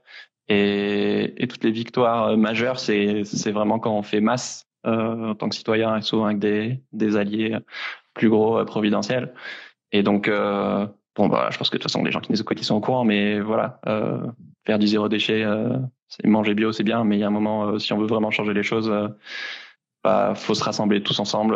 Et, 0.48 1.42
et 1.42 1.48
toutes 1.48 1.64
les 1.64 1.72
victoires 1.72 2.38
majeures, 2.38 2.80
c'est 2.80 3.24
c'est 3.24 3.52
vraiment 3.52 3.80
quand 3.80 3.98
on 3.98 4.04
fait 4.04 4.22
masse 4.22 4.68
euh, 4.86 5.30
en 5.32 5.36
tant 5.36 5.50
que 5.50 5.56
citoyen 5.56 5.98
et 5.98 6.02
souvent 6.02 6.26
avec 6.26 6.40
des 6.40 6.82
des 6.92 7.16
alliés 7.18 7.58
plus 8.14 8.30
gros 8.30 8.60
euh, 8.60 8.66
providentiels. 8.66 9.34
Et 9.92 10.04
donc 10.04 10.28
euh, 10.28 10.86
bon 11.16 11.28
bah 11.30 11.50
je 11.52 11.58
pense 11.58 11.70
que 11.70 11.78
de 11.78 11.82
toute 11.82 11.92
façon 11.92 12.04
les 12.04 12.12
gens 12.12 12.20
qui 12.20 12.32
nous 12.32 12.40
écoutent 12.40 12.60
ils 12.62 12.66
sont 12.66 12.76
au 12.76 12.82
courant, 12.82 13.06
mais 13.06 13.40
voilà. 13.40 13.80
Euh, 13.88 14.20
faire 14.66 14.80
du 14.80 14.88
zéro 14.88 15.10
déchet, 15.10 15.44
euh, 15.44 15.78
manger 16.24 16.54
bio, 16.54 16.72
c'est 16.72 16.84
bien, 16.84 17.04
mais 17.04 17.18
il 17.18 17.20
y 17.20 17.24
a 17.24 17.28
un 17.28 17.32
moment, 17.32 17.68
euh, 17.68 17.80
si 17.80 17.94
on 17.94 17.98
veut 17.98 18.08
vraiment 18.08 18.32
changer 18.32 18.54
les 18.54 18.64
choses, 18.64 18.90
euh, 18.90 19.08
bah, 20.04 20.34
faut 20.36 20.54
se 20.56 20.64
rassembler 20.64 21.04
tous 21.04 21.20
ensemble, 21.20 21.56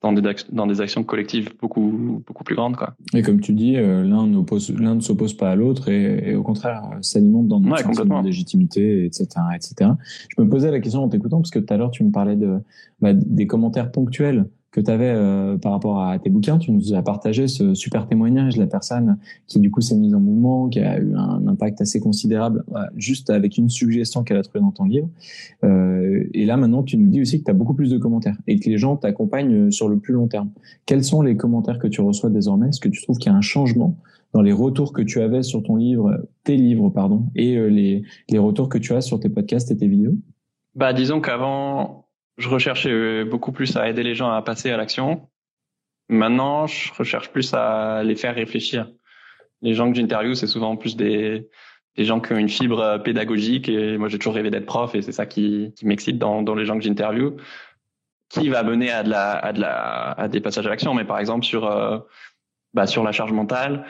dans 0.00 0.12
des, 0.12 0.22
dans 0.52 0.66
des 0.66 0.80
actions 0.80 1.02
collectives 1.02 1.50
beaucoup, 1.60 2.22
beaucoup 2.26 2.44
plus 2.44 2.54
grandes. 2.54 2.76
Quoi. 2.76 2.94
Et 3.14 3.22
comme 3.22 3.40
tu 3.40 3.52
dis, 3.52 3.76
euh, 3.76 4.04
l'un 4.04 4.26
ne 4.26 5.00
s'oppose 5.00 5.34
pas 5.34 5.50
à 5.50 5.56
l'autre 5.56 5.88
et, 5.88 6.34
au 6.34 6.42
contraire 6.42 6.82
s'alimente 7.00 7.48
dans 7.48 7.60
notre 7.60 7.86
ouais, 7.86 8.22
de 8.22 8.26
légitimité, 8.26 9.04
etc., 9.04 9.28
etc. 9.54 9.90
Je 10.36 10.42
me 10.42 10.48
posais 10.48 10.70
la 10.70 10.80
question 10.80 11.02
en 11.02 11.08
t'écoutant 11.08 11.38
parce 11.38 11.50
que 11.50 11.58
tout 11.58 11.72
à 11.72 11.76
l'heure 11.76 11.90
tu 11.90 12.04
me 12.04 12.10
parlais 12.10 12.36
de, 12.36 12.58
bah, 13.00 13.12
des 13.12 13.46
commentaires 13.46 13.90
ponctuels 13.90 14.46
que 14.70 14.80
tu 14.80 14.90
avais 14.90 15.08
euh, 15.08 15.56
par 15.56 15.72
rapport 15.72 16.02
à 16.02 16.18
tes 16.18 16.30
bouquins. 16.30 16.58
Tu 16.58 16.72
nous 16.72 16.94
as 16.94 17.02
partagé 17.02 17.48
ce 17.48 17.74
super 17.74 18.06
témoignage 18.06 18.56
de 18.56 18.60
la 18.60 18.66
personne 18.66 19.18
qui 19.46 19.60
du 19.60 19.70
coup 19.70 19.80
s'est 19.80 19.96
mise 19.96 20.14
en 20.14 20.20
mouvement, 20.20 20.68
qui 20.68 20.80
a 20.80 20.98
eu 20.98 21.14
un 21.14 21.46
impact 21.46 21.80
assez 21.80 22.00
considérable 22.00 22.64
juste 22.96 23.30
avec 23.30 23.56
une 23.56 23.68
suggestion 23.68 24.24
qu'elle 24.24 24.36
a 24.36 24.42
trouvée 24.42 24.60
dans 24.60 24.72
ton 24.72 24.84
livre. 24.84 25.08
Euh, 25.64 26.24
et 26.34 26.44
là 26.44 26.56
maintenant, 26.56 26.82
tu 26.82 26.96
nous 26.98 27.08
dis 27.08 27.20
aussi 27.20 27.40
que 27.40 27.44
tu 27.44 27.50
as 27.50 27.54
beaucoup 27.54 27.74
plus 27.74 27.90
de 27.90 27.98
commentaires 27.98 28.36
et 28.46 28.58
que 28.58 28.68
les 28.68 28.78
gens 28.78 28.96
t'accompagnent 28.96 29.70
sur 29.70 29.88
le 29.88 29.98
plus 29.98 30.14
long 30.14 30.28
terme. 30.28 30.50
Quels 30.86 31.04
sont 31.04 31.22
les 31.22 31.36
commentaires 31.36 31.78
que 31.78 31.88
tu 31.88 32.00
reçois 32.00 32.30
désormais? 32.30 32.68
Est-ce 32.68 32.80
que 32.80 32.88
tu 32.88 33.02
trouves 33.02 33.18
qu'il 33.18 33.32
y 33.32 33.34
a 33.34 33.38
un 33.38 33.42
changement 33.42 33.96
dans 34.34 34.42
les 34.42 34.52
retours 34.52 34.92
que 34.92 35.00
tu 35.00 35.22
avais 35.22 35.42
sur 35.42 35.62
ton 35.62 35.76
livre, 35.76 36.28
tes 36.44 36.56
livres, 36.56 36.90
pardon, 36.90 37.26
et 37.34 37.56
euh, 37.56 37.68
les, 37.68 38.02
les 38.28 38.38
retours 38.38 38.68
que 38.68 38.76
tu 38.76 38.92
as 38.92 39.00
sur 39.00 39.18
tes 39.18 39.30
podcasts 39.30 39.70
et 39.70 39.76
tes 39.76 39.88
vidéos? 39.88 40.16
Bah, 40.74 40.92
disons 40.92 41.20
qu'avant, 41.20 42.07
je 42.38 42.48
recherchais 42.48 43.24
beaucoup 43.24 43.52
plus 43.52 43.76
à 43.76 43.88
aider 43.88 44.02
les 44.02 44.14
gens 44.14 44.30
à 44.30 44.40
passer 44.42 44.70
à 44.70 44.76
l'action. 44.76 45.28
Maintenant, 46.08 46.66
je 46.66 46.92
recherche 46.94 47.30
plus 47.30 47.52
à 47.52 48.02
les 48.04 48.14
faire 48.14 48.34
réfléchir. 48.34 48.90
Les 49.60 49.74
gens 49.74 49.90
que 49.90 49.98
j'interviewe, 49.98 50.34
c'est 50.34 50.46
souvent 50.46 50.76
plus 50.76 50.96
des, 50.96 51.48
des 51.96 52.04
gens 52.04 52.20
qui 52.20 52.32
ont 52.32 52.38
une 52.38 52.48
fibre 52.48 52.98
pédagogique. 53.04 53.68
Et 53.68 53.98
moi, 53.98 54.08
j'ai 54.08 54.18
toujours 54.18 54.34
rêvé 54.34 54.50
d'être 54.50 54.66
prof 54.66 54.94
et 54.94 55.02
c'est 55.02 55.12
ça 55.12 55.26
qui, 55.26 55.74
qui 55.76 55.84
m'excite 55.84 56.16
dans, 56.16 56.42
dans 56.42 56.54
les 56.54 56.64
gens 56.64 56.78
que 56.78 56.84
j'interviewe. 56.84 57.36
Qui 58.30 58.48
va 58.50 58.62
mener 58.62 58.90
à 58.90 59.02
de 59.02 59.10
la, 59.10 59.32
à 59.32 59.52
de 59.52 59.60
la, 59.60 60.12
à 60.12 60.28
des 60.28 60.40
passages 60.40 60.66
à 60.66 60.70
l'action. 60.70 60.94
Mais 60.94 61.04
par 61.04 61.18
exemple, 61.18 61.44
sur, 61.44 61.66
euh, 61.66 61.98
bah, 62.72 62.86
sur 62.86 63.02
la 63.02 63.10
charge 63.10 63.32
mentale, 63.32 63.84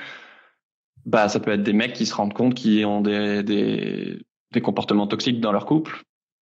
bah, 1.04 1.28
ça 1.28 1.38
peut 1.38 1.52
être 1.52 1.62
des 1.62 1.72
mecs 1.72 1.92
qui 1.92 2.06
se 2.06 2.14
rendent 2.14 2.34
compte 2.34 2.54
qu'ils 2.54 2.86
ont 2.86 3.00
des, 3.00 3.42
des, 3.42 4.24
des 4.52 4.60
comportements 4.60 5.06
toxiques 5.06 5.40
dans 5.40 5.52
leur 5.52 5.66
couple 5.66 6.02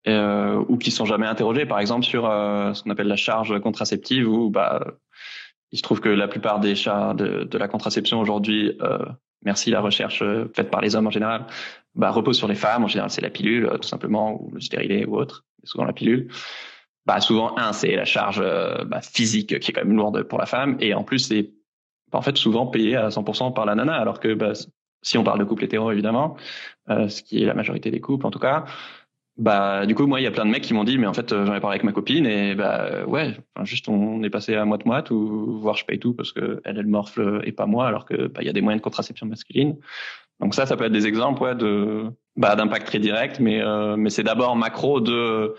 euh, 0.07 0.63
ou 0.67 0.77
qui 0.77 0.91
sont 0.91 1.05
jamais 1.05 1.27
interrogés, 1.27 1.65
par 1.65 1.79
exemple 1.79 2.05
sur 2.05 2.29
euh, 2.29 2.73
ce 2.73 2.83
qu'on 2.83 2.89
appelle 2.89 3.07
la 3.07 3.15
charge 3.15 3.59
contraceptive, 3.61 4.27
où 4.27 4.49
bah, 4.49 4.85
il 5.71 5.77
se 5.77 5.83
trouve 5.83 6.01
que 6.01 6.09
la 6.09 6.27
plupart 6.27 6.59
des 6.59 6.75
charges 6.75 7.15
de, 7.15 7.43
de 7.43 7.57
la 7.57 7.67
contraception 7.67 8.19
aujourd'hui, 8.19 8.77
euh, 8.81 8.99
merci 9.43 9.71
la 9.71 9.81
recherche 9.81 10.21
euh, 10.21 10.51
faite 10.53 10.69
par 10.69 10.81
les 10.81 10.95
hommes 10.95 11.07
en 11.07 11.11
général, 11.11 11.45
bah, 11.95 12.11
repose 12.11 12.37
sur 12.37 12.47
les 12.47 12.55
femmes. 12.55 12.83
En 12.83 12.87
général, 12.87 13.09
c'est 13.11 13.21
la 13.21 13.29
pilule, 13.29 13.69
tout 13.81 13.87
simplement, 13.87 14.41
ou 14.41 14.51
le 14.51 14.59
stérilet 14.59 15.05
ou 15.05 15.15
autre, 15.15 15.45
souvent 15.63 15.85
la 15.85 15.93
pilule. 15.93 16.29
Bah, 17.05 17.21
souvent, 17.21 17.57
un, 17.57 17.71
c'est 17.73 17.95
la 17.95 18.05
charge 18.05 18.41
bah, 18.85 19.01
physique 19.01 19.59
qui 19.59 19.71
est 19.71 19.73
quand 19.73 19.85
même 19.85 19.95
lourde 19.95 20.23
pour 20.23 20.39
la 20.39 20.45
femme, 20.45 20.77
et 20.79 20.93
en 20.93 21.03
plus, 21.03 21.19
c'est 21.19 21.51
en 22.11 22.21
fait 22.21 22.37
souvent 22.37 22.67
payé 22.67 22.95
à 22.95 23.09
100% 23.09 23.53
par 23.53 23.65
la 23.65 23.75
nana, 23.75 23.95
alors 23.95 24.19
que 24.19 24.33
bah, 24.33 24.53
si 25.01 25.17
on 25.17 25.23
parle 25.23 25.39
de 25.39 25.43
couple 25.43 25.63
hétéro, 25.63 25.91
évidemment, 25.91 26.37
ce 26.87 27.21
qui 27.23 27.41
est 27.41 27.45
la 27.45 27.53
majorité 27.53 27.91
des 27.91 27.99
couples 27.99 28.25
en 28.25 28.31
tout 28.31 28.39
cas, 28.39 28.65
bah 29.37 29.87
du 29.87 29.95
coup 29.95 30.05
moi 30.05 30.19
il 30.19 30.23
y 30.23 30.27
a 30.27 30.31
plein 30.31 30.45
de 30.45 30.51
mecs 30.51 30.61
qui 30.61 30.75
m'ont 30.75 30.83
dit 30.83 30.99
mais 30.99 31.07
en 31.07 31.13
fait 31.13 31.31
euh, 31.31 31.45
j'en 31.45 31.55
ai 31.55 31.59
parlé 31.59 31.75
avec 31.75 31.83
ma 31.83 31.91
copine 31.91 32.27
et 32.27 32.53
bah 32.53 33.03
ouais 33.07 33.35
juste 33.63 33.89
on 33.89 34.21
est 34.21 34.29
passé 34.29 34.53
à 34.55 34.63
moite 34.63 34.85
moite 34.85 35.09
ou 35.09 35.57
voire 35.59 35.75
je 35.75 35.85
paye 35.85 35.97
tout 35.97 36.13
parce 36.13 36.31
que 36.31 36.61
elle 36.65 36.77
elle 36.77 36.85
morfle 36.85 37.41
et 37.43 37.51
pas 37.51 37.65
moi 37.65 37.87
alors 37.87 38.05
que 38.05 38.27
bah 38.27 38.41
il 38.41 38.45
y 38.45 38.49
a 38.49 38.53
des 38.53 38.61
moyens 38.61 38.81
de 38.81 38.83
contraception 38.83 39.25
masculine. 39.25 39.75
Donc 40.39 40.53
ça 40.53 40.65
ça 40.67 40.77
peut 40.77 40.83
être 40.85 40.91
des 40.91 41.07
exemples 41.07 41.41
ouais 41.41 41.55
de 41.55 42.11
bah 42.35 42.55
d'impact 42.55 42.85
très 42.85 42.99
direct 42.99 43.39
mais 43.39 43.59
euh, 43.61 43.95
mais 43.97 44.11
c'est 44.11 44.23
d'abord 44.23 44.55
macro 44.55 44.99
de 44.99 45.55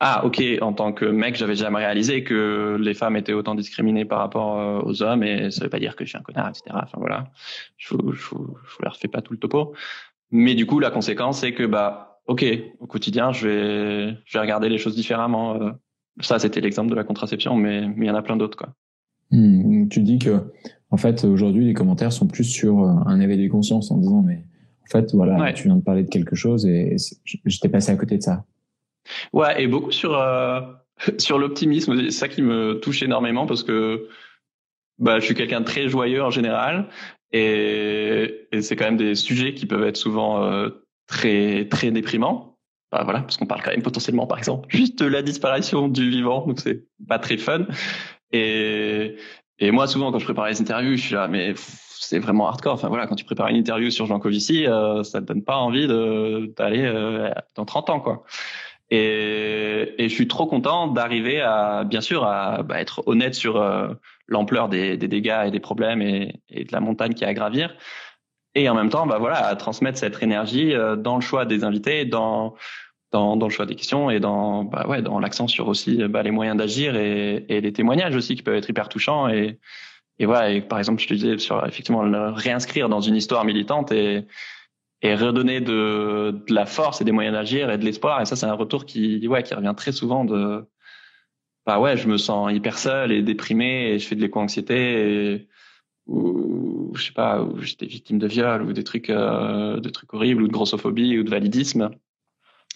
ah 0.00 0.24
ok 0.26 0.42
en 0.60 0.74
tant 0.74 0.92
que 0.92 1.06
mec 1.06 1.34
j'avais 1.34 1.56
jamais 1.56 1.78
réalisé 1.78 2.24
que 2.24 2.76
les 2.78 2.94
femmes 2.94 3.16
étaient 3.16 3.32
autant 3.32 3.54
discriminées 3.54 4.04
par 4.04 4.18
rapport 4.18 4.58
euh, 4.58 4.80
aux 4.82 5.02
hommes 5.02 5.22
et 5.22 5.50
ça 5.50 5.64
veut 5.64 5.70
pas 5.70 5.78
dire 5.78 5.96
que 5.96 6.04
je 6.04 6.10
suis 6.10 6.18
un 6.18 6.22
connard 6.22 6.50
etc 6.50 6.62
enfin 6.72 6.98
voilà. 6.98 7.24
Je 7.78 7.94
vous, 7.94 8.12
je 8.12 8.28
vous, 8.30 8.58
je 8.64 8.76
vous 8.76 8.90
refais 8.90 9.08
pas 9.08 9.22
tout 9.22 9.32
le 9.32 9.38
topo. 9.38 9.74
Mais 10.30 10.54
du 10.54 10.66
coup 10.66 10.78
la 10.78 10.90
conséquence 10.90 11.40
c'est 11.40 11.52
que 11.52 11.64
bah 11.64 12.07
ok, 12.28 12.44
au 12.78 12.86
quotidien, 12.86 13.32
je 13.32 13.48
vais, 13.48 14.16
je 14.24 14.38
vais 14.38 14.40
regarder 14.40 14.68
les 14.68 14.78
choses 14.78 14.94
différemment. 14.94 15.60
Euh. 15.60 15.70
Ça, 16.20 16.38
c'était 16.38 16.60
l'exemple 16.60 16.90
de 16.90 16.94
la 16.94 17.04
contraception, 17.04 17.56
mais 17.56 17.88
il 17.96 18.04
y 18.04 18.10
en 18.10 18.14
a 18.14 18.22
plein 18.22 18.36
d'autres, 18.36 18.56
quoi. 18.56 18.74
Hmm, 19.30 19.88
tu 19.88 20.00
dis 20.00 20.18
que, 20.18 20.40
en 20.90 20.96
fait, 20.96 21.24
aujourd'hui, 21.24 21.66
les 21.66 21.74
commentaires 21.74 22.12
sont 22.12 22.26
plus 22.26 22.44
sur 22.44 22.82
euh, 22.82 22.92
un 23.06 23.20
éveil 23.20 23.42
de 23.42 23.50
conscience 23.50 23.90
en 23.90 23.98
disant, 23.98 24.22
mais 24.22 24.44
en 24.84 24.90
fait, 24.90 25.12
voilà, 25.14 25.52
tu 25.52 25.64
viens 25.64 25.76
de 25.76 25.82
parler 25.82 26.02
de 26.02 26.08
quelque 26.08 26.34
chose 26.34 26.64
et 26.64 26.96
j'étais 27.44 27.68
passé 27.68 27.92
à 27.92 27.96
côté 27.96 28.16
de 28.16 28.22
ça. 28.22 28.44
Ouais, 29.32 29.62
et 29.62 29.66
beaucoup 29.66 29.90
sur 29.90 30.16
euh, 30.18 30.60
sur 31.18 31.38
l'optimisme. 31.38 31.94
C'est 32.04 32.10
ça 32.10 32.28
qui 32.28 32.42
me 32.42 32.80
touche 32.80 33.02
énormément 33.02 33.46
parce 33.46 33.62
que 33.62 34.08
bah, 34.98 35.20
je 35.20 35.26
suis 35.26 35.34
quelqu'un 35.34 35.60
de 35.60 35.66
très 35.66 35.88
joyeux 35.88 36.22
en 36.22 36.30
général 36.30 36.88
et, 37.32 38.48
et 38.50 38.62
c'est 38.62 38.76
quand 38.76 38.86
même 38.86 38.96
des 38.96 39.14
sujets 39.14 39.54
qui 39.54 39.66
peuvent 39.66 39.84
être 39.84 39.96
souvent 39.96 40.42
euh, 40.42 40.70
très 41.08 41.66
très 41.68 41.90
déprimant. 41.90 42.56
Bah, 42.92 43.02
voilà, 43.04 43.20
parce 43.20 43.36
qu'on 43.36 43.46
parle 43.46 43.62
quand 43.62 43.70
même 43.70 43.82
potentiellement, 43.82 44.26
par 44.26 44.38
exemple, 44.38 44.66
juste 44.70 44.98
de 45.00 45.06
la 45.06 45.22
disparition 45.22 45.88
du 45.88 46.08
vivant, 46.08 46.46
donc 46.46 46.60
c'est 46.60 46.84
pas 47.06 47.18
très 47.18 47.36
fun. 47.36 47.66
Et 48.32 49.16
et 49.60 49.70
moi, 49.70 49.86
souvent, 49.86 50.12
quand 50.12 50.18
je 50.18 50.24
prépare 50.24 50.46
les 50.46 50.60
interviews, 50.60 50.96
je 50.96 51.02
suis 51.02 51.14
là, 51.14 51.26
mais 51.26 51.54
c'est 51.56 52.20
vraiment 52.20 52.48
hardcore. 52.48 52.74
Enfin 52.74 52.88
voilà, 52.88 53.06
quand 53.06 53.16
tu 53.16 53.24
prépares 53.24 53.48
une 53.48 53.56
interview 53.56 53.90
sur 53.90 54.06
Jean 54.06 54.20
Covici, 54.20 54.66
euh, 54.66 55.02
ça 55.02 55.20
te 55.20 55.26
donne 55.26 55.42
pas 55.42 55.56
envie 55.56 55.88
d'aller 55.88 56.84
euh, 56.84 57.30
dans 57.56 57.64
30 57.64 57.90
ans, 57.90 58.00
quoi. 58.00 58.24
Et, 58.90 59.94
et 59.98 60.08
je 60.08 60.14
suis 60.14 60.28
trop 60.28 60.46
content 60.46 60.86
d'arriver 60.86 61.42
à, 61.42 61.84
bien 61.84 62.00
sûr, 62.00 62.24
à 62.24 62.62
bah, 62.62 62.80
être 62.80 63.02
honnête 63.06 63.34
sur 63.34 63.60
euh, 63.60 63.88
l'ampleur 64.28 64.68
des, 64.68 64.96
des, 64.96 65.08
dégâts 65.08 65.42
et 65.46 65.50
des 65.50 65.60
problèmes 65.60 66.00
et, 66.00 66.40
et 66.48 66.64
de 66.64 66.72
la 66.72 66.80
montagne 66.80 67.12
qui 67.12 67.24
est 67.24 67.26
à 67.26 67.34
gravir 67.34 67.74
et 68.62 68.68
en 68.68 68.74
même 68.74 68.90
temps, 68.90 69.06
bah 69.06 69.18
voilà, 69.18 69.46
à 69.46 69.56
transmettre 69.56 69.98
cette 69.98 70.22
énergie 70.22 70.74
euh, 70.74 70.96
dans 70.96 71.16
le 71.16 71.20
choix 71.20 71.44
des 71.44 71.64
invités, 71.64 72.04
dans 72.04 72.54
dans, 73.10 73.36
dans 73.36 73.46
le 73.46 73.52
choix 73.52 73.64
des 73.64 73.74
questions 73.74 74.10
et 74.10 74.20
dans 74.20 74.64
bah 74.64 74.86
ouais, 74.86 75.00
dans 75.00 75.18
l'accent 75.18 75.48
sur 75.48 75.68
aussi 75.68 75.96
bah, 76.08 76.22
les 76.22 76.30
moyens 76.30 76.58
d'agir 76.58 76.94
et, 76.94 77.46
et 77.48 77.60
les 77.62 77.72
témoignages 77.72 78.14
aussi 78.14 78.36
qui 78.36 78.42
peuvent 78.42 78.56
être 78.56 78.68
hyper 78.68 78.88
touchants 78.88 79.28
et 79.28 79.58
et 80.20 80.26
voilà, 80.26 80.50
et 80.50 80.60
par 80.60 80.78
exemple, 80.80 81.00
je 81.00 81.06
te 81.06 81.14
disais 81.14 81.38
sur 81.38 81.64
effectivement 81.64 82.02
le 82.02 82.30
réinscrire 82.30 82.88
dans 82.88 83.00
une 83.00 83.16
histoire 83.16 83.44
militante 83.44 83.92
et 83.92 84.26
et 85.00 85.14
redonner 85.14 85.60
de, 85.60 86.42
de 86.48 86.54
la 86.54 86.66
force 86.66 87.00
et 87.00 87.04
des 87.04 87.12
moyens 87.12 87.36
d'agir 87.36 87.70
et 87.70 87.78
de 87.78 87.84
l'espoir. 87.84 88.20
Et 88.20 88.24
ça 88.26 88.34
c'est 88.36 88.46
un 88.46 88.54
retour 88.54 88.84
qui 88.84 89.26
ouais 89.28 89.42
qui 89.42 89.54
revient 89.54 89.74
très 89.76 89.92
souvent 89.92 90.24
de 90.24 90.66
bah 91.66 91.78
ouais, 91.78 91.96
je 91.96 92.08
me 92.08 92.16
sens 92.16 92.50
hyper 92.52 92.78
seul 92.78 93.12
et 93.12 93.22
déprimé 93.22 93.90
et 93.90 93.98
je 93.98 94.08
fais 94.08 94.16
de 94.16 94.20
l'éco-anxiété 94.22 95.34
et 95.34 95.48
ou 96.08 96.92
je 96.94 97.04
sais 97.04 97.12
pas, 97.12 97.42
où 97.42 97.60
j'étais 97.60 97.86
victime 97.86 98.18
de 98.18 98.26
viol 98.26 98.62
ou 98.62 98.72
des 98.72 98.84
trucs, 98.84 99.10
euh, 99.10 99.78
de 99.78 99.88
trucs 99.90 100.12
horribles 100.14 100.42
ou 100.42 100.48
de 100.48 100.52
grossophobie 100.52 101.18
ou 101.18 101.22
de 101.22 101.30
validisme. 101.30 101.90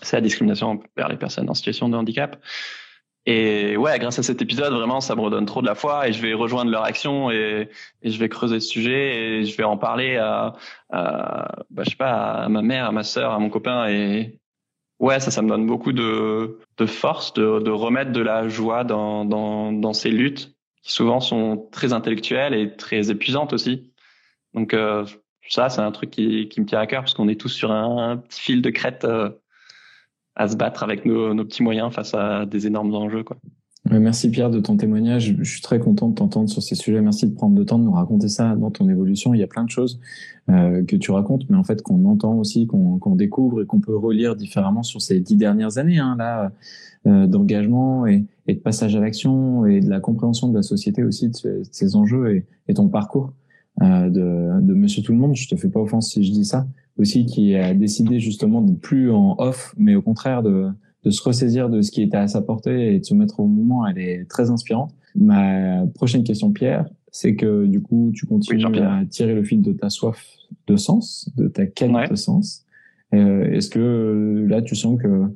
C'est 0.03 0.16
la 0.16 0.21
discrimination 0.21 0.71
envers 0.71 1.09
les 1.09 1.16
personnes 1.16 1.49
en 1.49 1.55
situation 1.55 1.88
de 1.88 1.97
handicap. 1.97 2.42
Et 3.25 3.77
ouais, 3.77 3.99
grâce 4.01 4.18
à 4.18 4.23
cet 4.25 4.42
épisode, 4.42 4.73
vraiment, 4.73 5.01
ça 5.01 5.14
me 5.14 5.21
redonne 5.21 5.47
trop 5.47 5.62
de 5.62 5.66
la 5.66 5.77
foi 5.77 6.09
et 6.09 6.12
je 6.12 6.21
vais 6.21 6.35
rejoindre 6.35 6.73
leur 6.73 6.85
action 6.85 7.31
et, 7.31 7.71
je 8.03 8.18
vais 8.18 8.29
creuser 8.29 8.59
ce 8.59 8.68
sujet 8.68 9.16
et 9.16 9.45
je 9.45 9.57
vais 9.57 9.62
en 9.62 9.77
parler 9.77 10.16
à, 10.16 10.55
à 10.90 11.64
bah, 11.71 11.85
je 11.85 11.90
sais 11.90 11.97
pas, 11.97 12.33
à 12.33 12.49
ma 12.49 12.62
mère, 12.62 12.87
à 12.87 12.92
ma 12.92 13.05
sœur, 13.05 13.33
à 13.33 13.38
mon 13.38 13.49
copain 13.49 13.87
et 13.88 14.40
ouais, 14.99 15.21
ça, 15.21 15.31
ça 15.31 15.40
me 15.40 15.49
donne 15.49 15.66
beaucoup 15.68 15.92
de, 15.92 16.59
de 16.79 16.87
force 16.87 17.33
de, 17.35 17.61
de 17.61 17.71
remettre 17.71 18.11
de 18.11 18.21
la 18.21 18.49
joie 18.49 18.83
dans, 18.83 19.25
dans, 19.25 19.71
dans 19.71 19.92
ces 19.92 20.11
luttes 20.11 20.57
qui 20.83 20.92
souvent 20.92 21.21
sont 21.21 21.68
très 21.71 21.92
intellectuelles 21.92 22.55
et 22.55 22.77
très 22.77 23.11
épuisantes 23.11 23.53
aussi. 23.53 23.92
Donc 24.55 24.75
euh, 24.75 25.05
ça, 25.49 25.68
c'est 25.68 25.81
un 25.81 25.92
truc 25.92 26.11
qui, 26.11 26.49
qui, 26.49 26.61
me 26.61 26.66
tient 26.66 26.81
à 26.81 26.87
cœur 26.87 27.03
parce 27.03 27.14
qu'on 27.14 27.29
est 27.29 27.40
tous 27.40 27.49
sur 27.49 27.73
un, 27.73 28.16
petit 28.16 28.40
fil 28.40 28.62
de 28.62 28.71
crête 28.71 29.05
euh, 29.05 29.31
à 30.35 30.49
se 30.49 30.57
battre 30.57 30.83
avec 30.83 31.05
nos, 31.05 31.35
nos, 31.35 31.45
petits 31.45 31.62
moyens 31.62 31.92
face 31.92 32.14
à 32.14 32.47
des 32.47 32.66
énormes 32.66 32.95
enjeux. 32.95 33.23
Quoi. 33.23 33.37
Merci 33.90 34.31
Pierre 34.31 34.51
de 34.51 34.61
ton 34.61 34.77
témoignage. 34.77 35.35
Je 35.40 35.51
suis 35.51 35.61
très 35.61 35.81
content 35.81 36.09
de 36.09 36.14
t'entendre 36.14 36.49
sur 36.49 36.62
ces 36.62 36.77
sujets. 36.77 37.01
Merci 37.01 37.27
de 37.27 37.35
prendre 37.35 37.59
le 37.59 37.64
temps 37.64 37.79
de 37.79 37.85
nous 37.85 37.92
raconter 37.92 38.29
ça 38.29 38.55
dans 38.55 38.71
ton 38.71 38.88
évolution. 38.88 39.35
Il 39.35 39.40
y 39.40 39.42
a 39.42 39.49
plein 39.49 39.64
de 39.64 39.71
choses 39.71 40.01
euh, 40.49 40.85
que 40.85 40.95
tu 40.95 41.11
racontes, 41.11 41.42
mais 41.51 41.57
en 41.57 41.64
fait 41.64 41.83
qu'on 41.83 42.05
entend 42.05 42.35
aussi, 42.35 42.66
qu'on 42.68 43.16
découvre 43.16 43.62
et 43.62 43.66
qu'on 43.66 43.81
peut 43.81 43.97
relire 43.97 44.37
différemment 44.37 44.85
sur 44.85 45.03
ces 45.03 45.18
dix 45.21 45.37
dernières 45.37 45.79
années 45.79 45.99
hein, 45.99 46.14
là 46.16 46.53
d'engagement 47.05 48.07
et, 48.07 48.25
et, 48.47 48.55
de 48.55 48.61
passage 48.61 48.95
à 48.95 49.01
l'action 49.01 49.67
et 49.67 49.81
de 49.81 49.91
la 49.91 50.01
compréhension 50.01 50.49
de 50.49 50.55
la 50.55 50.62
société 50.62 51.03
aussi 51.03 51.31
de, 51.31 51.62
ces 51.71 51.97
enjeux 51.97 52.37
et, 52.37 52.47
et 52.69 52.75
ton 52.75 52.88
parcours 52.88 53.33
euh, 53.83 54.09
de, 54.09 54.61
de 54.65 54.75
Monsieur 54.75 55.03
Tout 55.03 55.12
le 55.12 55.19
Monde. 55.19 55.35
Je 55.35 55.49
te 55.49 55.57
fais 55.57 55.69
pas 55.69 55.81
offense 55.81 56.11
si 56.11 56.23
je 56.23 56.31
dis 56.31 56.45
ça 56.45 56.67
aussi, 56.99 57.25
qui 57.25 57.57
a 57.57 57.75
décidé 57.75 58.21
justement 58.21 58.61
de 58.61 58.73
plus 58.73 59.11
en 59.11 59.35
off, 59.38 59.75
mais 59.79 59.95
au 59.95 60.03
contraire 60.03 60.43
de 60.43 60.69
de 61.05 61.11
se 61.11 61.23
ressaisir 61.23 61.69
de 61.69 61.83
ce 61.83 61.91
qui 61.91 62.03
était 62.03 62.17
à 62.17 62.29
sa 62.29 62.43
portée 62.43 62.95
et 62.95 63.01
de 63.01 63.05
se 63.05 63.15
mettre 63.15 63.41
au 63.41 63.47
mouvement, 63.47 63.87
elle 63.87 63.99
est 63.99 64.29
très 64.29 64.51
inspirante. 64.51 64.95
Ma 65.15 65.85
prochaine 65.95 66.25
question, 66.25 66.53
Pierre, 66.53 66.87
c'est 67.11 67.35
que 67.35 67.67
du 67.67 67.83
coup, 67.83 68.12
tu 68.15 68.27
continues 68.27 68.79
à 68.79 69.05
tirer 69.07 69.35
le 69.35 69.45
fil 69.45 69.62
de 69.62 69.73
ta 69.73 69.91
soif 69.91 70.25
de 70.67 70.77
sens, 70.77 71.31
de 71.37 71.49
ta 71.49 71.67
quête 71.67 71.93
de 72.11 72.15
sens. 72.15 72.65
Est-ce 73.12 73.68
que 73.68 74.46
là, 74.48 74.62
tu 74.62 74.75
sens 74.75 74.98
que 75.01 75.27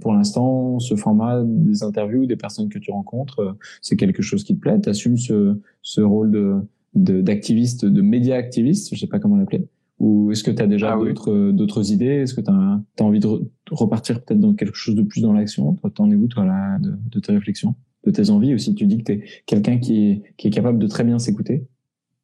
pour 0.00 0.12
l'instant, 0.12 0.78
ce 0.80 0.96
format 0.96 1.42
des 1.44 1.82
interviews, 1.82 2.26
des 2.26 2.36
personnes 2.36 2.68
que 2.68 2.78
tu 2.78 2.90
rencontres, 2.90 3.56
c'est 3.82 3.96
quelque 3.96 4.22
chose 4.22 4.44
qui 4.44 4.54
te 4.56 4.60
plaît? 4.60 4.80
Tu 4.80 4.88
assumes 4.88 5.16
ce, 5.16 5.56
ce 5.82 6.00
rôle 6.00 6.30
de 6.30 6.56
d'activiste, 6.94 7.84
de, 7.84 7.90
de 7.90 8.02
média 8.02 8.34
activiste, 8.34 8.92
je 8.92 8.98
sais 8.98 9.06
pas 9.06 9.20
comment 9.20 9.36
l'appeler 9.36 9.68
ou 9.98 10.30
est-ce 10.30 10.44
que 10.44 10.50
tu 10.50 10.62
as 10.62 10.66
déjà 10.66 10.94
ah 10.94 10.96
d'autres 10.96 11.50
d'autres 11.50 11.92
idées? 11.92 12.22
Est-ce 12.22 12.34
que 12.34 12.40
tu 12.40 12.50
as, 12.50 12.80
as, 12.98 13.02
envie 13.02 13.18
de, 13.18 13.28
repartir 13.70 14.22
peut-être 14.22 14.40
dans 14.40 14.54
quelque 14.54 14.76
chose 14.76 14.94
de 14.94 15.02
plus 15.02 15.20
dans 15.20 15.32
l'action? 15.32 15.74
T'en 15.94 16.10
es 16.10 16.14
où 16.14 16.28
toi 16.28 16.44
là 16.44 16.78
de, 16.78 16.96
de, 17.06 17.20
tes 17.20 17.32
réflexions, 17.32 17.74
de 18.04 18.10
tes 18.10 18.30
envies 18.30 18.54
aussi? 18.54 18.74
Tu 18.74 18.86
dis 18.86 18.98
que 18.98 19.04
tu 19.04 19.12
es 19.12 19.24
quelqu'un 19.46 19.78
qui 19.78 20.10
est, 20.10 20.22
qui 20.36 20.48
est 20.48 20.50
capable 20.50 20.78
de 20.78 20.86
très 20.86 21.04
bien 21.04 21.18
s'écouter. 21.18 21.66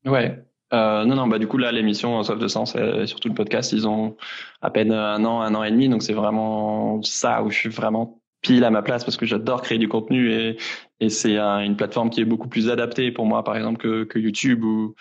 Ouais. 0.07 0.44
Euh, 0.75 1.05
non, 1.05 1.15
non, 1.15 1.29
bah 1.29 1.39
du 1.39 1.47
coup 1.47 1.57
là, 1.57 1.71
l'émission 1.71 2.23
Soif 2.25 2.39
de 2.39 2.49
Sens 2.49 2.75
et 2.75 3.07
surtout 3.07 3.29
le 3.29 3.35
podcast, 3.35 3.73
ils 3.73 3.87
ont 3.87 4.17
à 4.61 4.71
peine 4.71 4.93
un 4.93 5.25
an, 5.25 5.41
un 5.41 5.55
an 5.55 5.63
et 5.63 5.71
demi, 5.71 5.89
donc 5.89 6.03
c'est 6.03 6.15
vraiment 6.15 7.01
ça 7.03 7.43
où 7.45 7.51
je 7.51 7.57
suis 7.57 7.69
vraiment 7.69 8.21
pile 8.41 8.65
à 8.65 8.71
ma 8.71 8.83
place 8.83 9.05
parce 9.05 9.17
que 9.17 9.25
j'adore 9.25 9.63
créer 9.63 9.79
du 9.79 9.89
contenu 9.89 10.33
et, 10.33 10.57
et 11.01 11.09
c'est 11.09 11.39
une 11.39 11.77
plateforme 11.77 12.11
qui 12.11 12.21
est 12.21 12.25
beaucoup 12.25 12.49
plus 12.49 12.71
adaptée 12.71 13.13
pour 13.13 13.25
moi, 13.25 13.45
par 13.45 13.57
exemple, 13.57 13.79
que, 13.79 14.05
que 14.05 14.19
YouTube 14.19 14.65
ou 14.65 14.95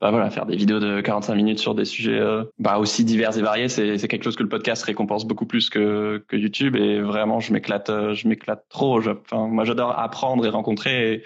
bah 0.00 0.10
voilà, 0.10 0.30
faire 0.30 0.46
des 0.46 0.56
vidéos 0.56 0.80
de 0.80 1.00
45 1.00 1.36
minutes 1.36 1.60
sur 1.60 1.76
des 1.76 1.84
sujets 1.84 2.18
euh, 2.18 2.42
bah 2.58 2.78
aussi 2.78 3.04
divers 3.04 3.38
et 3.38 3.40
variés, 3.42 3.68
c'est 3.68 3.98
c'est 3.98 4.08
quelque 4.08 4.24
chose 4.24 4.34
que 4.34 4.42
le 4.42 4.48
podcast 4.48 4.82
récompense 4.82 5.24
beaucoup 5.24 5.46
plus 5.46 5.70
que 5.70 6.24
que 6.26 6.34
YouTube 6.36 6.74
et 6.74 7.00
vraiment 7.00 7.38
je 7.38 7.52
m'éclate 7.52 7.88
euh, 7.88 8.12
je 8.12 8.26
m'éclate 8.26 8.64
trop. 8.68 8.98
enfin 8.98 9.46
moi 9.46 9.64
j'adore 9.64 9.96
apprendre 9.96 10.44
et 10.44 10.48
rencontrer 10.48 11.12
et, 11.12 11.24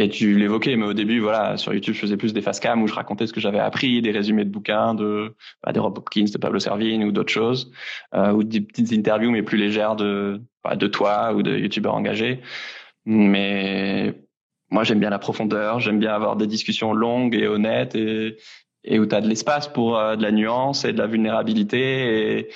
et 0.00 0.08
tu 0.08 0.38
l'évoquais, 0.38 0.76
mais 0.76 0.86
au 0.86 0.92
début, 0.92 1.18
voilà, 1.18 1.56
sur 1.56 1.74
YouTube, 1.74 1.92
je 1.92 1.98
faisais 1.98 2.16
plus 2.16 2.32
des 2.32 2.40
face 2.40 2.60
cam 2.60 2.80
où 2.80 2.86
je 2.86 2.94
racontais 2.94 3.26
ce 3.26 3.32
que 3.32 3.40
j'avais 3.40 3.58
appris, 3.58 4.00
des 4.00 4.12
résumés 4.12 4.44
de 4.44 4.50
bouquins 4.50 4.94
de 4.94 5.34
bah, 5.64 5.72
des 5.72 5.80
Rob 5.80 5.98
Hopkins, 5.98 6.26
de 6.32 6.38
Pablo 6.38 6.60
Servigne 6.60 7.04
ou 7.04 7.10
d'autres 7.10 7.32
choses, 7.32 7.72
euh, 8.14 8.30
ou 8.30 8.44
des 8.44 8.60
petites 8.60 8.92
interviews 8.92 9.32
mais 9.32 9.42
plus 9.42 9.58
légères 9.58 9.96
de 9.96 10.40
bah, 10.62 10.76
de 10.76 10.86
toi 10.86 11.34
ou 11.34 11.42
de 11.42 11.56
youtubeurs 11.58 11.96
engagés. 11.96 12.40
Mais 13.06 14.14
moi, 14.70 14.84
j'aime 14.84 15.00
bien 15.00 15.10
la 15.10 15.18
profondeur, 15.18 15.80
j'aime 15.80 15.98
bien 15.98 16.14
avoir 16.14 16.36
des 16.36 16.46
discussions 16.46 16.92
longues 16.92 17.34
et 17.34 17.48
honnêtes 17.48 17.96
et, 17.96 18.36
et 18.84 19.00
où 19.00 19.06
tu 19.06 19.16
as 19.16 19.20
de 19.20 19.28
l'espace 19.28 19.66
pour 19.66 19.98
euh, 19.98 20.14
de 20.14 20.22
la 20.22 20.30
nuance 20.30 20.84
et 20.84 20.92
de 20.92 20.98
la 20.98 21.08
vulnérabilité. 21.08 22.38
Et, 22.38 22.48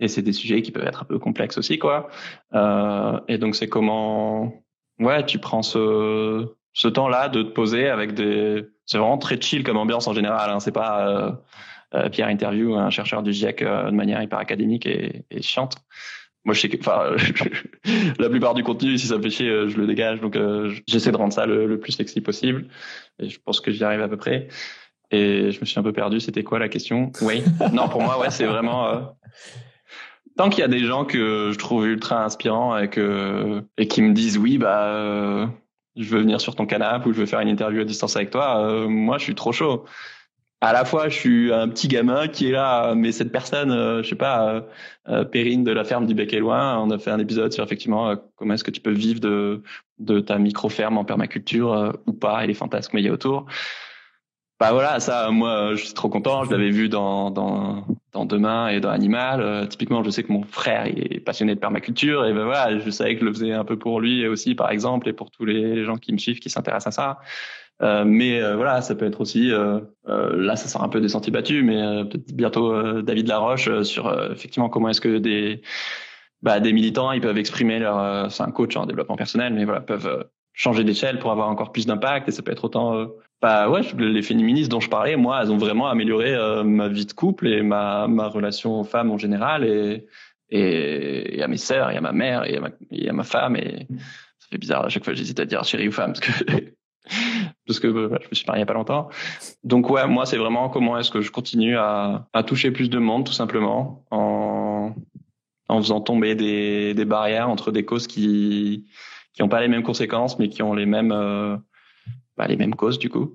et 0.00 0.08
c'est 0.08 0.22
des 0.22 0.32
sujets 0.32 0.62
qui 0.62 0.72
peuvent 0.72 0.86
être 0.86 1.02
un 1.02 1.06
peu 1.06 1.18
complexes 1.18 1.58
aussi, 1.58 1.78
quoi. 1.78 2.08
Euh, 2.54 3.20
et 3.28 3.36
donc, 3.36 3.54
c'est 3.54 3.68
comment, 3.68 4.62
ouais, 4.98 5.26
tu 5.26 5.38
prends 5.38 5.62
ce, 5.62 6.55
ce 6.76 6.88
temps-là 6.88 7.30
de 7.30 7.42
te 7.42 7.48
poser 7.48 7.88
avec 7.88 8.12
des, 8.12 8.66
c'est 8.84 8.98
vraiment 8.98 9.16
très 9.16 9.40
chill 9.40 9.64
comme 9.64 9.78
ambiance 9.78 10.06
en 10.08 10.12
général. 10.12 10.50
Hein. 10.50 10.60
C'est 10.60 10.72
pas 10.72 11.08
euh, 11.08 11.32
euh 11.94 12.10
Pierre 12.10 12.28
interview 12.28 12.74
un 12.74 12.90
chercheur 12.90 13.22
du 13.22 13.32
GIEC 13.32 13.62
euh, 13.62 13.86
de 13.86 13.96
manière 13.96 14.22
hyper 14.22 14.38
académique 14.38 14.84
et, 14.84 15.24
et 15.30 15.40
chiante. 15.40 15.76
Moi 16.44 16.54
je 16.54 16.60
sais 16.60 16.68
que 16.68 16.76
enfin 16.78 17.16
la 18.18 18.28
plupart 18.28 18.52
du 18.52 18.62
contenu 18.62 18.98
si 18.98 19.06
ça 19.06 19.16
me 19.16 19.22
fait 19.22 19.30
chier 19.30 19.48
euh, 19.48 19.68
je 19.70 19.78
le 19.78 19.86
dégage 19.86 20.20
donc 20.20 20.38
j'essaie 20.86 21.12
de 21.12 21.16
rendre 21.16 21.32
ça 21.32 21.46
le, 21.46 21.80
plus 21.80 21.92
sexy 21.92 22.20
possible. 22.20 22.66
Et 23.20 23.30
je 23.30 23.40
pense 23.40 23.62
que 23.62 23.70
j'y 23.70 23.82
arrive 23.82 24.02
à 24.02 24.08
peu 24.08 24.18
près. 24.18 24.48
Et 25.10 25.52
je 25.52 25.60
me 25.60 25.64
suis 25.64 25.80
un 25.80 25.82
peu 25.82 25.94
perdu. 25.94 26.20
C'était 26.20 26.42
quoi 26.42 26.58
la 26.58 26.68
question? 26.68 27.10
Oui. 27.22 27.42
Non 27.72 27.88
pour 27.88 28.02
moi 28.02 28.18
ouais 28.20 28.28
c'est 28.28 28.44
vraiment 28.44 29.14
tant 30.36 30.50
qu'il 30.50 30.60
y 30.60 30.64
a 30.64 30.68
des 30.68 30.84
gens 30.84 31.06
que 31.06 31.52
je 31.54 31.58
trouve 31.58 31.86
ultra 31.86 32.22
inspirants 32.22 32.76
et 32.76 32.90
que 32.90 33.62
et 33.78 33.88
qui 33.88 34.02
me 34.02 34.12
disent 34.12 34.36
oui 34.36 34.58
bah 34.58 35.48
je 35.96 36.08
veux 36.08 36.20
venir 36.20 36.40
sur 36.40 36.54
ton 36.54 36.66
canapé 36.66 37.08
ou 37.08 37.12
je 37.12 37.20
veux 37.20 37.26
faire 37.26 37.40
une 37.40 37.48
interview 37.48 37.80
à 37.80 37.84
distance 37.84 38.16
avec 38.16 38.30
toi 38.30 38.86
moi 38.88 39.18
je 39.18 39.24
suis 39.24 39.34
trop 39.34 39.52
chaud 39.52 39.84
à 40.60 40.72
la 40.72 40.84
fois 40.84 41.08
je 41.08 41.14
suis 41.14 41.52
un 41.52 41.68
petit 41.68 41.88
gamin 41.88 42.28
qui 42.28 42.48
est 42.48 42.52
là, 42.52 42.94
mais 42.94 43.12
cette 43.12 43.30
personne, 43.30 43.70
euh, 43.70 44.02
je 44.02 44.08
sais 44.08 44.14
pas, 44.14 44.54
euh, 44.54 44.60
euh, 45.08 45.24
Perrine 45.24 45.64
de 45.64 45.72
la 45.72 45.84
ferme 45.84 46.06
du 46.06 46.14
Bec 46.14 46.32
et 46.32 46.38
Loin, 46.38 46.78
on 46.78 46.90
a 46.90 46.98
fait 46.98 47.10
un 47.10 47.18
épisode 47.18 47.52
sur 47.52 47.62
effectivement 47.62 48.10
euh, 48.10 48.16
comment 48.36 48.54
est-ce 48.54 48.64
que 48.64 48.70
tu 48.70 48.80
peux 48.80 48.92
vivre 48.92 49.20
de 49.20 49.62
de 49.98 50.20
ta 50.20 50.38
micro 50.38 50.68
ferme 50.68 50.98
en 50.98 51.04
permaculture 51.04 51.94
ou 52.06 52.12
pas 52.12 52.44
et 52.44 52.46
les 52.46 52.54
fantasmes 52.54 52.92
qu'il 52.92 53.06
y 53.06 53.08
a 53.08 53.12
autour. 53.12 53.46
Bah 54.58 54.72
voilà, 54.72 55.00
ça, 55.00 55.30
moi, 55.30 55.74
je 55.74 55.84
suis 55.84 55.94
trop 55.94 56.08
content. 56.08 56.44
Je 56.44 56.50
l'avais 56.50 56.70
vu 56.70 56.88
dans 56.88 57.30
dans 57.30 57.84
dans 58.12 58.24
Demain 58.24 58.68
et 58.68 58.80
dans 58.80 58.88
Animal. 58.88 59.68
typiquement, 59.68 60.02
je 60.02 60.10
sais 60.10 60.22
que 60.22 60.32
mon 60.32 60.42
frère 60.42 60.86
est 60.86 61.20
passionné 61.20 61.54
de 61.54 61.60
permaculture 61.60 62.24
et 62.24 62.32
ben 62.32 62.44
voilà, 62.44 62.78
je 62.78 62.90
savais 62.90 63.14
que 63.14 63.20
je 63.20 63.26
le 63.26 63.32
faisais 63.32 63.52
un 63.52 63.64
peu 63.64 63.78
pour 63.78 64.00
lui 64.00 64.26
aussi, 64.26 64.54
par 64.54 64.70
exemple, 64.70 65.08
et 65.08 65.12
pour 65.12 65.30
tous 65.30 65.44
les 65.44 65.84
gens 65.84 65.96
qui 65.96 66.12
me 66.12 66.18
suivent, 66.18 66.38
qui 66.38 66.48
s'intéressent 66.48 66.98
à 66.98 67.02
ça. 67.02 67.18
Euh, 67.82 68.04
mais 68.06 68.40
euh, 68.40 68.56
voilà, 68.56 68.80
ça 68.80 68.94
peut 68.94 69.04
être 69.04 69.20
aussi, 69.20 69.52
euh, 69.52 69.80
là 70.06 70.56
ça 70.56 70.68
sort 70.68 70.82
un 70.82 70.88
peu 70.88 71.00
des 71.00 71.08
sentiers 71.08 71.32
battus, 71.32 71.62
mais 71.62 72.04
peut-être 72.04 72.34
bientôt 72.34 73.02
David 73.02 73.28
Laroche 73.28 73.82
sur 73.82 74.30
effectivement 74.32 74.68
comment 74.68 74.88
est-ce 74.88 75.00
que 75.00 75.18
des 75.18 75.62
bah, 76.42 76.60
des 76.60 76.72
militants 76.72 77.12
ils 77.12 77.20
peuvent 77.20 77.38
exprimer 77.38 77.78
leur, 77.78 78.30
c'est 78.30 78.42
un 78.42 78.50
coach 78.50 78.76
en 78.76 78.86
développement 78.86 79.16
personnel, 79.16 79.52
mais 79.52 79.64
voilà 79.64 79.80
peuvent 79.80 80.26
changer 80.56 80.82
d'échelle 80.82 81.20
pour 81.20 81.30
avoir 81.30 81.48
encore 81.48 81.70
plus 81.70 81.86
d'impact 81.86 82.28
et 82.28 82.32
ça 82.32 82.42
peut 82.42 82.50
être 82.50 82.64
autant 82.64 83.06
bah 83.40 83.70
ouais 83.70 83.82
les 83.98 84.22
féministes 84.22 84.70
dont 84.70 84.80
je 84.80 84.88
parlais 84.88 85.14
moi 85.14 85.40
elles 85.42 85.52
ont 85.52 85.58
vraiment 85.58 85.86
amélioré 85.86 86.34
ma 86.64 86.88
vie 86.88 87.06
de 87.06 87.12
couple 87.12 87.46
et 87.46 87.62
ma 87.62 88.08
ma 88.08 88.26
relation 88.26 88.80
aux 88.80 88.84
femmes 88.84 89.10
en 89.10 89.18
général 89.18 89.64
et 89.64 90.06
et, 90.48 91.42
à 91.42 91.48
mes 91.48 91.58
sœurs 91.58 91.90
et 91.90 91.96
à 91.96 92.00
ma 92.00 92.12
mère 92.12 92.44
et 92.44 92.56
à 92.56 92.60
ma, 92.60 92.70
et 92.90 93.08
à 93.08 93.12
ma 93.12 93.24
femme 93.24 93.56
et 93.56 93.86
ça 94.38 94.48
fait 94.50 94.58
bizarre 94.58 94.86
à 94.86 94.88
chaque 94.88 95.04
fois 95.04 95.12
j'hésite 95.12 95.38
à 95.38 95.44
dire 95.44 95.62
chérie 95.64 95.88
ou 95.88 95.92
femme 95.92 96.14
parce 96.14 96.20
que 96.20 96.72
parce 97.66 97.80
que 97.80 98.08
bah, 98.08 98.18
je 98.22 98.28
me 98.28 98.34
suis 98.34 98.46
marié 98.46 98.60
il 98.60 98.62
y 98.62 98.62
a 98.62 98.66
pas 98.66 98.74
longtemps. 98.74 99.08
Donc 99.64 99.90
ouais, 99.90 100.06
moi 100.06 100.26
c'est 100.26 100.36
vraiment 100.36 100.68
comment 100.68 100.98
est-ce 100.98 101.10
que 101.10 101.20
je 101.20 101.30
continue 101.30 101.76
à, 101.76 102.26
à 102.32 102.42
toucher 102.42 102.70
plus 102.70 102.88
de 102.88 102.98
monde 102.98 103.26
tout 103.26 103.32
simplement 103.32 104.04
en 104.10 104.94
en 105.68 105.82
faisant 105.82 106.00
tomber 106.00 106.36
des, 106.36 106.94
des 106.94 107.04
barrières 107.04 107.48
entre 107.48 107.72
des 107.72 107.84
causes 107.84 108.06
qui 108.06 108.86
qui 109.36 109.44
ont 109.44 109.48
pas 109.48 109.60
les 109.60 109.68
mêmes 109.68 109.84
conséquences 109.84 110.38
mais 110.38 110.48
qui 110.48 110.64
ont 110.64 110.74
les 110.74 110.86
mêmes 110.86 111.12
euh, 111.12 111.56
bah, 112.36 112.48
les 112.48 112.56
mêmes 112.56 112.74
causes 112.74 112.98
du 112.98 113.08
coup. 113.08 113.32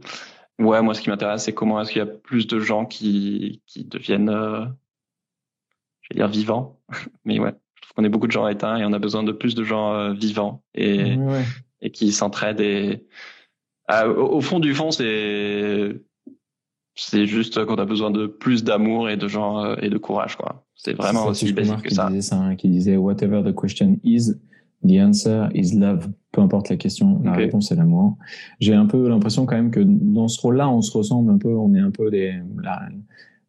Ouais, 0.59 0.81
moi 0.81 0.93
ce 0.93 1.01
qui 1.01 1.09
m'intéresse 1.09 1.45
c'est 1.45 1.53
comment 1.53 1.79
est-ce 1.81 1.91
qu'il 1.91 1.99
y 1.99 2.03
a 2.03 2.07
plus 2.07 2.47
de 2.47 2.59
gens 2.59 2.85
qui 2.85 3.61
qui 3.65 3.85
deviennent 3.85 4.29
euh, 4.29 4.65
je 6.01 6.09
vais 6.09 6.15
dire 6.15 6.27
vivants 6.27 6.81
mais 7.25 7.39
ouais, 7.39 7.53
je 7.75 7.81
trouve 7.81 7.93
qu'on 7.95 8.03
est 8.03 8.09
beaucoup 8.09 8.27
de 8.27 8.33
gens 8.33 8.47
éteints 8.49 8.75
et 8.75 8.83
on 8.83 8.91
a 8.91 8.99
besoin 8.99 9.23
de 9.23 9.31
plus 9.31 9.55
de 9.55 9.63
gens 9.63 9.93
euh, 9.93 10.11
vivants 10.11 10.61
et 10.75 11.15
et 11.83 11.89
qui 11.91 12.11
s'entraident 12.11 12.59
et 12.59 13.07
euh, 13.91 14.13
au, 14.15 14.41
fond 14.41 14.59
du 14.59 14.73
fond, 14.73 14.91
c'est 14.91 16.01
c'est 16.95 17.25
juste 17.25 17.65
qu'on 17.65 17.75
a 17.75 17.85
besoin 17.85 18.11
de 18.11 18.27
plus 18.27 18.63
d'amour 18.63 19.09
et 19.09 19.17
de 19.17 19.27
gens 19.27 19.63
euh, 19.63 19.75
et 19.81 19.89
de 19.89 19.97
courage, 19.97 20.35
quoi. 20.35 20.65
C'est 20.75 20.93
vraiment 20.93 21.27
aussi 21.27 21.51
basique 21.53 21.81
que 21.83 21.93
ça. 21.93 22.07
Disait 22.07 22.21
ça 22.21 22.37
hein, 22.37 22.55
qui 22.55 22.69
disait 22.69 22.97
whatever 22.97 23.41
the 23.43 23.55
question 23.55 23.97
is, 24.03 24.33
the 24.83 24.99
answer 24.99 25.49
is 25.53 25.73
love. 25.77 26.07
Peu 26.31 26.41
importe 26.41 26.69
la 26.69 26.77
question, 26.77 27.21
la 27.23 27.33
réponse 27.33 27.71
est 27.71 27.75
l'amour. 27.75 28.17
J'ai 28.59 28.73
un 28.73 28.85
peu 28.85 29.09
l'impression 29.09 29.45
quand 29.45 29.55
même 29.55 29.71
que 29.71 29.81
dans 29.81 30.29
ce 30.29 30.39
rôle-là, 30.39 30.69
on 30.69 30.81
se 30.81 30.97
ressemble 30.97 31.29
un 31.29 31.37
peu. 31.37 31.53
On 31.53 31.73
est 31.73 31.79
un 31.79 31.91
peu 31.91 32.09
des 32.09 32.35
la, 32.63 32.87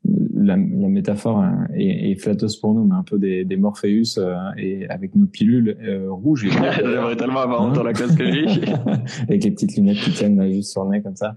la, 0.04 0.56
la, 0.56 0.88
métaphore 0.88 1.38
hein, 1.38 1.66
est, 1.74 2.10
est, 2.10 2.14
flatteuse 2.16 2.56
pour 2.56 2.74
nous, 2.74 2.84
mais 2.84 2.94
un 2.94 3.02
peu 3.02 3.18
des, 3.18 3.44
des 3.44 3.56
Morpheus 3.56 4.18
euh, 4.18 4.34
et 4.56 4.88
avec 4.88 5.14
nos 5.14 5.26
pilules 5.26 5.76
euh, 5.82 6.10
rouges. 6.10 6.48
J'aimerais 6.50 7.16
tellement 7.16 7.40
avoir 7.40 7.62
hein 7.62 7.82
la 7.82 7.92
classe 7.92 8.14
que 8.16 8.22
lui. 8.22 8.46
avec 9.22 9.44
les 9.44 9.50
petites 9.50 9.76
lunettes 9.76 9.98
qui 9.98 10.10
tiennent 10.10 10.36
là, 10.36 10.50
juste 10.50 10.72
sur 10.72 10.84
le 10.84 10.90
nez 10.90 11.02
comme 11.02 11.16
ça. 11.16 11.36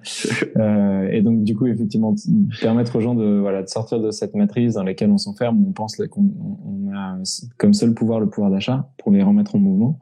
Euh, 0.57 1.09
et 1.11 1.21
donc 1.21 1.43
du 1.43 1.55
coup, 1.55 1.67
effectivement, 1.67 2.15
permettre 2.61 2.95
aux 2.95 3.01
gens 3.01 3.15
de 3.15 3.39
voilà 3.39 3.61
de 3.61 3.69
sortir 3.69 3.99
de 3.99 4.11
cette 4.11 4.35
matrice 4.35 4.73
dans 4.73 4.83
laquelle 4.83 5.11
on 5.11 5.17
s'enferme, 5.17 5.63
on 5.67 5.71
pense 5.71 5.95
qu'on 5.95 6.31
on 6.65 6.95
a 6.95 7.17
comme 7.57 7.73
seul 7.73 7.93
pouvoir 7.93 8.19
le 8.19 8.27
pouvoir 8.27 8.51
d'achat 8.51 8.89
pour 8.97 9.11
les 9.11 9.21
remettre 9.21 9.55
en 9.55 9.59
mouvement. 9.59 9.99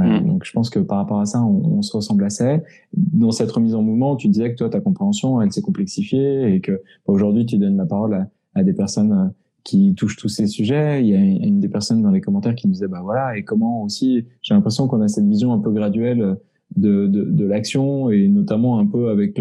Euh, 0.00 0.20
mm. 0.20 0.26
Donc 0.26 0.44
je 0.44 0.52
pense 0.52 0.70
que 0.70 0.78
par 0.78 0.98
rapport 0.98 1.20
à 1.20 1.26
ça, 1.26 1.42
on, 1.42 1.78
on, 1.78 1.82
se 1.82 1.96
ressemble 1.96 2.24
assez. 2.24 2.58
Dans 2.94 3.30
cette 3.30 3.50
remise 3.50 3.74
en 3.74 3.82
mouvement, 3.82 4.16
tu 4.16 4.28
disais 4.28 4.50
que 4.50 4.56
toi, 4.56 4.68
ta 4.68 4.80
compréhension, 4.80 5.40
elle 5.40 5.52
s'est 5.52 5.62
complexifiée 5.62 6.54
et 6.54 6.60
que 6.60 6.72
bah, 6.72 7.12
aujourd'hui, 7.12 7.46
tu 7.46 7.58
donnes 7.58 7.76
la 7.76 7.86
parole 7.86 8.14
à, 8.14 8.28
à, 8.54 8.62
des 8.62 8.72
personnes 8.72 9.12
euh, 9.12 9.28
qui 9.64 9.94
touchent 9.94 10.16
tous 10.16 10.28
ces 10.28 10.46
sujets. 10.46 11.02
Il 11.02 11.08
y 11.08 11.14
a 11.14 11.20
une 11.20 11.60
des 11.60 11.68
personnes 11.68 12.02
dans 12.02 12.10
les 12.10 12.20
commentaires 12.20 12.54
qui 12.54 12.66
nous 12.66 12.72
disait, 12.72 12.88
bah 12.88 13.00
voilà, 13.02 13.36
et 13.36 13.44
comment 13.44 13.82
aussi, 13.82 14.24
j'ai 14.42 14.54
l'impression 14.54 14.88
qu'on 14.88 15.00
a 15.02 15.08
cette 15.08 15.26
vision 15.26 15.52
un 15.52 15.58
peu 15.58 15.70
graduelle 15.70 16.36
de, 16.76 17.06
de, 17.06 17.24
de 17.24 17.44
l'action 17.44 18.10
et 18.10 18.28
notamment 18.28 18.78
un 18.78 18.86
peu 18.86 19.10
avec 19.10 19.40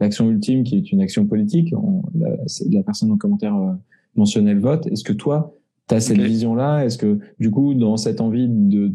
l'action 0.00 0.30
ultime 0.30 0.64
qui 0.64 0.76
est 0.76 0.92
une 0.92 1.00
action 1.00 1.26
politique. 1.26 1.74
On, 1.76 2.02
la, 2.14 2.30
la, 2.70 2.82
personne 2.82 3.10
en 3.10 3.16
commentaire 3.16 3.56
euh, 3.56 3.72
mentionnait 4.16 4.54
le 4.54 4.60
vote. 4.60 4.86
Est-ce 4.86 5.04
que 5.04 5.12
toi, 5.12 5.54
tu 5.88 5.94
as 5.94 6.00
cette 6.00 6.20
vision-là? 6.20 6.84
Est-ce 6.84 6.98
que 6.98 7.18
du 7.38 7.50
coup, 7.50 7.74
dans 7.74 7.96
cette 7.96 8.20
envie 8.20 8.48
de 8.48 8.92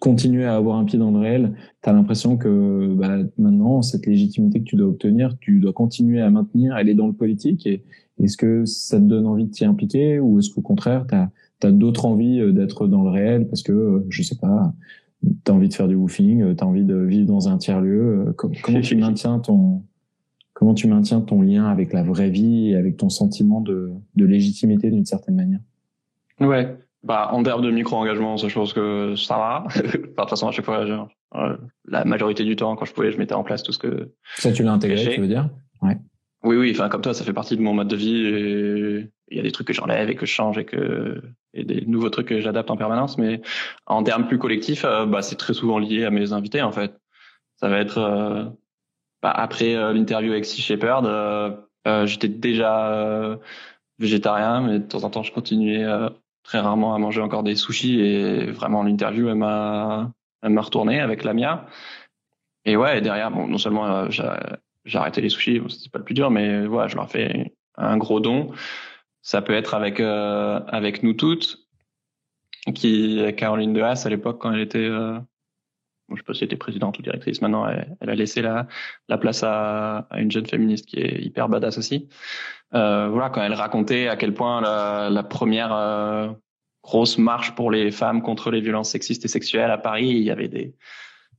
continuer 0.00 0.44
à 0.44 0.56
avoir 0.56 0.78
un 0.78 0.84
pied 0.84 0.98
dans 0.98 1.10
le 1.10 1.18
réel, 1.18 1.52
tu 1.82 1.88
as 1.88 1.92
l'impression 1.92 2.36
que 2.36 2.94
bah, 2.94 3.18
maintenant, 3.38 3.82
cette 3.82 4.06
légitimité 4.06 4.60
que 4.60 4.64
tu 4.64 4.76
dois 4.76 4.88
obtenir, 4.88 5.36
tu 5.38 5.58
dois 5.60 5.72
continuer 5.72 6.20
à 6.20 6.30
maintenir, 6.30 6.76
elle 6.76 6.88
est 6.88 6.94
dans 6.94 7.06
le 7.06 7.12
politique. 7.12 7.66
Et 7.66 7.82
est-ce 8.22 8.36
que 8.36 8.64
ça 8.64 8.98
te 8.98 9.04
donne 9.04 9.26
envie 9.26 9.46
de 9.46 9.50
t'y 9.50 9.64
impliquer 9.64 10.20
ou 10.20 10.38
est-ce 10.38 10.50
qu'au 10.50 10.62
contraire, 10.62 11.06
tu 11.08 11.14
as, 11.14 11.72
d'autres 11.72 12.06
envies 12.06 12.40
euh, 12.40 12.52
d'être 12.52 12.86
dans 12.86 13.02
le 13.02 13.10
réel 13.10 13.48
parce 13.48 13.62
que, 13.62 13.72
euh, 13.72 14.06
je 14.08 14.22
sais 14.22 14.36
pas, 14.36 14.72
tu 15.22 15.50
as 15.50 15.54
envie 15.54 15.68
de 15.68 15.74
faire 15.74 15.88
du 15.88 15.94
woofing, 15.94 16.42
euh, 16.42 16.54
tu 16.54 16.62
as 16.62 16.66
envie 16.66 16.84
de 16.84 16.96
vivre 16.96 17.26
dans 17.26 17.48
un 17.48 17.58
tiers-lieu. 17.58 18.34
Comment 18.62 18.80
tu 18.80 18.96
maintiens 18.96 19.38
ton 19.38 19.82
comment 20.52 20.72
tu 20.72 20.88
maintiens 20.88 21.20
ton 21.20 21.42
lien 21.42 21.66
avec 21.66 21.92
la 21.92 22.02
vraie 22.02 22.30
vie 22.30 22.70
et 22.70 22.76
avec 22.76 22.96
ton 22.96 23.10
sentiment 23.10 23.60
de, 23.60 23.92
de 24.14 24.24
légitimité 24.24 24.90
d'une 24.90 25.04
certaine 25.04 25.34
manière? 25.34 25.60
Ouais. 26.40 26.74
Bah, 27.06 27.28
en 27.30 27.40
termes 27.44 27.62
de 27.62 27.70
micro-engagement, 27.70 28.36
je 28.36 28.52
pense 28.52 28.72
que 28.72 29.14
ça 29.14 29.36
va. 29.36 29.64
de 29.76 29.96
toute 29.96 30.28
façon, 30.28 30.48
à 30.48 30.50
chaque 30.50 30.64
fois, 30.64 30.84
euh, 31.36 31.56
la 31.86 32.04
majorité 32.04 32.42
du 32.42 32.56
temps, 32.56 32.74
quand 32.74 32.84
je 32.84 32.92
pouvais, 32.92 33.12
je 33.12 33.18
mettais 33.18 33.34
en 33.34 33.44
place 33.44 33.62
tout 33.62 33.70
ce 33.70 33.78
que. 33.78 34.10
Ça, 34.34 34.50
tu 34.50 34.64
l'as 34.64 34.72
intégré, 34.72 35.14
tu 35.14 35.20
veux 35.20 35.28
dire 35.28 35.48
Ouais. 35.82 35.96
Oui, 36.42 36.56
oui. 36.56 36.72
Enfin, 36.72 36.88
comme 36.88 37.02
toi, 37.02 37.14
ça 37.14 37.22
fait 37.22 37.32
partie 37.32 37.56
de 37.56 37.62
mon 37.62 37.74
mode 37.74 37.86
de 37.86 37.94
vie. 37.94 38.26
Et 38.26 39.08
il 39.28 39.36
y 39.36 39.38
a 39.38 39.42
des 39.44 39.52
trucs 39.52 39.68
que 39.68 39.72
j'enlève 39.72 40.10
et 40.10 40.16
que 40.16 40.26
je 40.26 40.32
change 40.32 40.58
et 40.58 40.64
que 40.64 41.22
et 41.54 41.62
des 41.62 41.86
nouveaux 41.86 42.10
trucs 42.10 42.26
que 42.26 42.40
j'adapte 42.40 42.72
en 42.72 42.76
permanence. 42.76 43.18
Mais 43.18 43.40
en 43.86 44.02
termes 44.02 44.26
plus 44.26 44.38
collectifs, 44.38 44.84
euh, 44.84 45.06
bah, 45.06 45.22
c'est 45.22 45.36
très 45.36 45.54
souvent 45.54 45.78
lié 45.78 46.06
à 46.06 46.10
mes 46.10 46.32
invités, 46.32 46.62
en 46.62 46.72
fait. 46.72 46.92
Ça 47.60 47.68
va 47.68 47.78
être 47.78 47.98
euh, 47.98 48.46
bah, 49.22 49.30
après 49.30 49.74
l'interview 49.92 50.32
avec 50.32 50.44
Sea 50.44 50.60
Shepherd, 50.60 51.06
j'étais 52.06 52.28
déjà 52.28 53.38
végétarien, 54.00 54.60
mais 54.62 54.80
de 54.80 54.84
temps 54.84 55.04
en 55.04 55.10
temps, 55.10 55.22
je 55.22 55.32
continuais 55.32 55.84
très 56.46 56.60
rarement 56.60 56.94
à 56.94 56.98
manger 56.98 57.20
encore 57.20 57.42
des 57.42 57.56
sushis 57.56 58.00
et 58.00 58.46
vraiment 58.46 58.84
l'interview 58.84 59.28
elle 59.28 59.34
m'a 59.34 60.12
elle 60.42 60.50
m'a 60.50 60.60
retourné 60.60 61.00
avec 61.00 61.24
la 61.24 61.34
Mia. 61.34 61.66
Et 62.64 62.76
ouais, 62.76 63.00
derrière 63.00 63.30
bon 63.30 63.48
non 63.48 63.58
seulement 63.58 63.86
euh, 63.86 64.08
j'ai 64.84 64.98
arrêté 64.98 65.20
les 65.20 65.28
sushis, 65.28 65.58
bon, 65.58 65.68
c'était 65.68 65.90
pas 65.90 65.98
le 65.98 66.04
plus 66.04 66.14
dur 66.14 66.30
mais 66.30 66.66
voilà, 66.66 66.86
je 66.88 66.96
leur 66.96 67.10
fais 67.10 67.52
un 67.76 67.96
gros 67.96 68.20
don. 68.20 68.52
Ça 69.22 69.42
peut 69.42 69.54
être 69.54 69.74
avec 69.74 69.98
euh, 69.98 70.60
avec 70.68 71.02
nous 71.02 71.14
toutes 71.14 71.58
qui 72.74 73.20
Caroline 73.36 73.72
de 73.72 73.80
Haas 73.80 74.04
à 74.06 74.08
l'époque 74.08 74.40
quand 74.40 74.52
elle 74.52 74.60
était 74.60 74.78
euh, 74.78 75.18
je 76.10 76.16
sais 76.16 76.22
pas 76.22 76.34
si 76.34 76.44
elle 76.44 76.46
était 76.46 76.56
présidente 76.56 76.98
ou 76.98 77.02
directrice 77.02 77.42
maintenant 77.42 77.66
elle, 77.66 78.10
a 78.10 78.14
laissé 78.14 78.42
la 78.42 78.66
la 79.08 79.18
place 79.18 79.42
à, 79.42 80.06
une 80.16 80.30
jeune 80.30 80.46
féministe 80.46 80.86
qui 80.86 80.98
est 80.98 81.20
hyper 81.20 81.48
badass 81.48 81.78
aussi 81.78 82.08
euh, 82.74 83.08
voilà, 83.08 83.30
quand 83.30 83.42
elle 83.42 83.54
racontait 83.54 84.08
à 84.08 84.16
quel 84.16 84.34
point 84.34 84.60
la, 84.60 85.22
première 85.22 85.72
euh, 85.72 86.28
grosse 86.82 87.18
marche 87.18 87.54
pour 87.54 87.70
les 87.70 87.90
femmes 87.90 88.22
contre 88.22 88.50
les 88.50 88.60
violences 88.60 88.90
sexistes 88.90 89.24
et 89.24 89.28
sexuelles 89.28 89.70
à 89.70 89.78
Paris, 89.78 90.08
il 90.08 90.22
y 90.22 90.30
avait 90.30 90.48
des, 90.48 90.74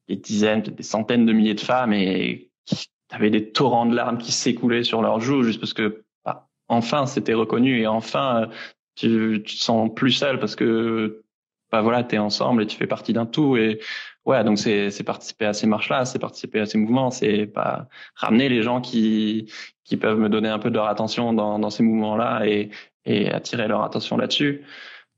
dizaines, 0.09 0.61
des 0.61 0.83
centaines 0.83 1.25
de 1.25 1.33
milliers 1.33 1.53
de 1.53 1.59
femmes 1.59 1.93
et 1.93 2.49
qui 2.65 2.87
avaient 3.11 3.29
des 3.29 3.51
torrents 3.51 3.85
de 3.85 3.95
larmes 3.95 4.17
qui 4.17 4.31
s'écoulaient 4.31 4.83
sur 4.83 5.01
leurs 5.01 5.19
joues 5.19 5.43
juste 5.43 5.59
parce 5.59 5.73
que 5.73 6.03
bah, 6.23 6.47
enfin 6.69 7.05
c'était 7.05 7.33
reconnu 7.33 7.81
et 7.81 7.87
enfin 7.87 8.49
tu, 8.95 9.43
tu 9.45 9.55
te 9.57 9.61
sens 9.61 9.89
plus 9.93 10.11
seul 10.11 10.39
parce 10.39 10.55
que 10.55 11.23
bah 11.71 11.81
voilà, 11.81 12.03
tu 12.03 12.15
es 12.15 12.17
ensemble 12.17 12.63
et 12.63 12.67
tu 12.67 12.77
fais 12.77 12.87
partie 12.87 13.13
d'un 13.13 13.25
tout. 13.25 13.57
Et 13.57 13.79
ouais, 14.27 14.43
donc 14.43 14.59
c'est 14.59 15.03
participer 15.03 15.45
à 15.45 15.53
ces 15.53 15.65
marches-là, 15.67 16.05
c'est 16.05 16.19
participer 16.19 16.59
à 16.59 16.65
ces 16.67 16.77
mouvements, 16.77 17.09
c'est 17.09 17.47
pas 17.47 17.87
ramener 18.15 18.49
les 18.49 18.61
gens 18.61 18.81
qui 18.81 19.51
qui 19.85 19.97
peuvent 19.97 20.19
me 20.19 20.29
donner 20.29 20.49
un 20.49 20.59
peu 20.59 20.69
de 20.69 20.75
leur 20.75 20.87
attention 20.87 21.33
dans, 21.33 21.59
dans 21.59 21.69
ces 21.69 21.81
mouvements-là 21.81 22.45
et, 22.45 22.69
et 23.05 23.31
attirer 23.31 23.67
leur 23.69 23.83
attention 23.83 24.17
là-dessus. 24.17 24.63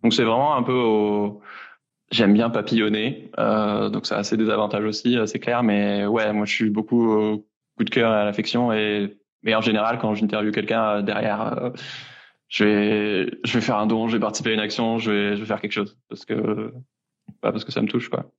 Donc 0.03 0.13
c'est 0.13 0.23
vraiment 0.23 0.55
un 0.55 0.63
peu 0.63 0.73
au... 0.73 1.41
J'aime 2.11 2.33
bien 2.33 2.49
papillonner, 2.51 3.31
euh, 3.39 3.89
donc 3.89 4.05
ça 4.05 4.17
a 4.17 4.23
ses 4.23 4.37
désavantages 4.37 4.83
aussi, 4.85 5.17
euh, 5.17 5.25
c'est 5.25 5.39
clair. 5.39 5.63
Mais 5.63 6.05
ouais, 6.05 6.31
moi 6.33 6.45
je 6.45 6.53
suis 6.53 6.69
beaucoup 6.69 7.11
au 7.11 7.47
coup 7.77 7.83
de 7.83 7.89
cœur 7.89 8.11
et 8.13 8.15
à 8.15 8.25
l'affection 8.25 8.71
et 8.73 9.17
mais 9.43 9.55
en 9.55 9.61
général 9.61 9.99
quand 9.99 10.13
j'interviewe 10.15 10.51
quelqu'un 10.51 10.83
euh, 10.97 11.01
derrière, 11.01 11.57
euh, 11.57 11.71
je 12.47 12.63
vais 12.63 13.31
je 13.43 13.53
vais 13.53 13.61
faire 13.61 13.77
un 13.77 13.87
don, 13.87 14.07
je 14.07 14.17
vais 14.17 14.21
participer 14.21 14.51
à 14.51 14.53
une 14.53 14.59
action, 14.59 14.99
je 14.99 15.11
vais 15.11 15.35
je 15.35 15.41
vais 15.41 15.47
faire 15.47 15.61
quelque 15.61 15.71
chose 15.73 15.97
parce 16.09 16.25
que 16.25 16.73
pas 17.41 17.51
parce 17.51 17.65
que 17.65 17.71
ça 17.71 17.81
me 17.81 17.87
touche 17.87 18.09
quoi. 18.09 18.31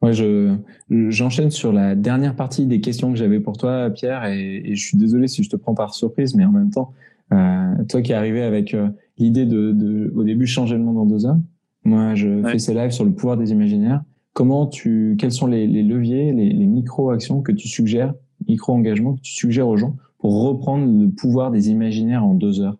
Moi, 0.00 0.12
je 0.12 0.54
j'enchaîne 0.90 1.50
sur 1.50 1.72
la 1.72 1.94
dernière 1.94 2.36
partie 2.36 2.66
des 2.66 2.80
questions 2.80 3.10
que 3.10 3.18
j'avais 3.18 3.40
pour 3.40 3.56
toi, 3.56 3.90
Pierre, 3.90 4.26
et, 4.26 4.62
et, 4.64 4.76
je 4.76 4.86
suis 4.86 4.96
désolé 4.96 5.26
si 5.26 5.42
je 5.42 5.50
te 5.50 5.56
prends 5.56 5.74
par 5.74 5.94
surprise, 5.94 6.34
mais 6.36 6.44
en 6.44 6.52
même 6.52 6.70
temps, 6.70 6.92
euh, 7.32 7.84
toi 7.88 8.00
qui 8.00 8.12
es 8.12 8.14
arrivé 8.14 8.42
avec 8.42 8.74
euh, 8.74 8.88
l'idée 9.18 9.44
de, 9.44 9.72
de, 9.72 10.12
au 10.14 10.22
début, 10.22 10.46
changer 10.46 10.76
le 10.76 10.84
monde 10.84 10.98
en 10.98 11.06
deux 11.06 11.26
heures. 11.26 11.38
Moi, 11.84 12.14
je 12.14 12.42
fais 12.44 12.58
ces 12.58 12.74
lives 12.74 12.90
sur 12.90 13.04
le 13.04 13.12
pouvoir 13.12 13.36
des 13.36 13.50
imaginaires. 13.50 14.02
Comment 14.34 14.66
tu, 14.66 15.16
quels 15.18 15.32
sont 15.32 15.46
les, 15.46 15.66
les 15.66 15.82
leviers, 15.82 16.32
les, 16.32 16.50
les 16.50 16.66
micro-actions 16.66 17.42
que 17.42 17.50
tu 17.50 17.66
suggères, 17.66 18.14
micro-engagements 18.46 19.14
que 19.14 19.20
tu 19.20 19.32
suggères 19.32 19.68
aux 19.68 19.76
gens 19.76 19.96
pour 20.18 20.42
reprendre 20.44 20.86
le 20.86 21.08
pouvoir 21.10 21.50
des 21.50 21.70
imaginaires 21.70 22.24
en 22.24 22.34
deux 22.34 22.60
heures, 22.60 22.76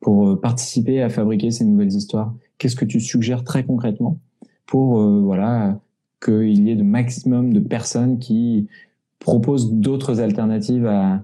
pour 0.00 0.28
euh, 0.28 0.40
participer 0.40 1.02
à 1.02 1.08
fabriquer 1.08 1.50
ces 1.50 1.64
nouvelles 1.64 1.92
histoires? 1.92 2.32
Qu'est-ce 2.58 2.76
que 2.76 2.84
tu 2.84 3.00
suggères 3.00 3.42
très 3.42 3.64
concrètement 3.64 4.20
pour, 4.66 5.00
euh, 5.00 5.20
voilà, 5.20 5.80
qu'il 6.22 6.66
y 6.66 6.70
ait 6.70 6.74
le 6.74 6.84
maximum 6.84 7.52
de 7.52 7.60
personnes 7.60 8.18
qui 8.18 8.68
proposent 9.18 9.72
d'autres 9.72 10.20
alternatives 10.20 10.86
à, 10.86 11.22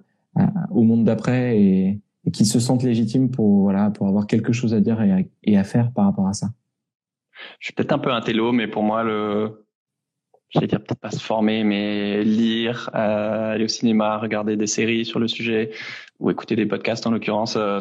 au 0.70 0.82
monde 0.82 1.05
d'après 1.05 1.61
et, 1.61 2.01
qui 2.32 2.45
se 2.45 2.61
sentent 2.61 2.82
légitimes 2.82 3.30
pour 3.30 3.62
voilà 3.62 3.91
pour 3.91 4.07
avoir 4.07 4.26
quelque 4.26 4.53
chose 4.53 4.74
à 4.74 4.80
dire 4.80 5.01
et 5.03 5.11
à, 5.11 5.18
et 5.43 5.57
à 5.57 5.64
faire 5.64 5.91
par 5.93 6.05
rapport 6.05 6.28
à 6.28 6.32
ça. 6.32 6.49
Je 7.59 7.66
suis 7.66 7.74
peut-être 7.74 7.93
un 7.93 7.99
peu 7.99 8.12
un 8.12 8.20
télo, 8.20 8.53
mais 8.53 8.68
pour 8.68 8.82
moi 8.82 9.03
le 9.03 9.64
j'allais 10.51 10.66
dire 10.66 10.80
peut-être 10.80 11.01
pas 11.01 11.11
se 11.11 11.20
former, 11.20 11.64
mais 11.64 12.22
lire, 12.24 12.91
euh, 12.95 13.55
aller 13.55 13.64
au 13.64 13.68
cinéma, 13.68 14.18
regarder 14.18 14.57
des 14.57 14.66
séries 14.66 15.05
sur 15.05 15.18
le 15.18 15.28
sujet 15.28 15.70
ou 16.18 16.30
écouter 16.30 16.57
des 16.57 16.66
podcasts 16.66 17.07
en 17.07 17.11
l'occurrence. 17.11 17.57
Euh, 17.57 17.80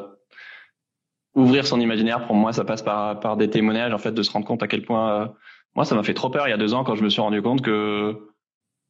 ouvrir 1.36 1.66
son 1.66 1.80
imaginaire, 1.80 2.26
pour 2.26 2.36
moi, 2.36 2.54
ça 2.54 2.64
passe 2.66 2.82
par, 2.82 3.20
par 3.20 3.38
des 3.38 3.50
témoignages, 3.50 3.94
en 3.94 3.98
fait, 3.98 4.12
de 4.12 4.22
se 4.22 4.32
rendre 4.32 4.46
compte 4.46 4.64
à 4.64 4.68
quel 4.68 4.84
point 4.84 5.22
euh, 5.22 5.28
moi, 5.76 5.86
ça 5.86 5.96
m'a 5.96 6.04
fait 6.04 6.14
trop 6.14 6.30
peur 6.30 6.48
il 6.48 6.52
y 6.52 6.54
a 6.54 6.58
deux 6.58 6.74
ans 6.74 6.84
quand 6.84 6.96
je 6.96 7.04
me 7.04 7.10
suis 7.10 7.22
rendu 7.22 7.42
compte 7.42 7.62
que 7.62 8.18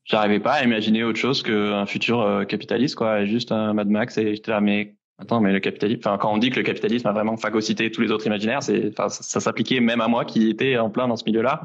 j'arrivais 0.06 0.40
pas 0.40 0.54
à 0.54 0.64
imaginer 0.64 1.04
autre 1.04 1.20
chose 1.20 1.44
qu'un 1.44 1.86
futur 1.86 2.22
euh, 2.22 2.44
capitaliste, 2.46 2.96
quoi, 2.96 3.26
juste 3.26 3.52
un 3.52 3.74
Mad 3.74 3.90
Max. 3.90 4.18
Et 4.18 4.36
j'étais 4.36 4.52
là, 4.52 4.62
mais 4.62 4.96
attends, 5.20 5.42
mais 5.42 5.52
le 5.52 5.60
capitalisme, 5.60 6.02
enfin, 6.04 6.18
quand 6.18 6.34
on 6.34 6.38
dit 6.38 6.50
que 6.50 6.58
le 6.58 6.64
capitalisme 6.64 7.08
a 7.08 7.12
vraiment 7.12 7.38
phagocyté 7.38 7.92
tous 7.92 8.02
les 8.02 8.12
autres 8.12 8.26
imaginaires, 8.26 8.64
c'est, 8.64 8.90
enfin, 8.98 9.10
ça, 9.10 9.40
s'appliquait 9.40 9.80
même 9.82 10.02
à 10.02 10.08
moi 10.08 10.26
qui 10.26 10.50
était 10.50 10.78
en 10.78 10.90
plein 10.90 11.08
dans 11.08 11.16
ce 11.16 11.26
milieu-là. 11.26 11.62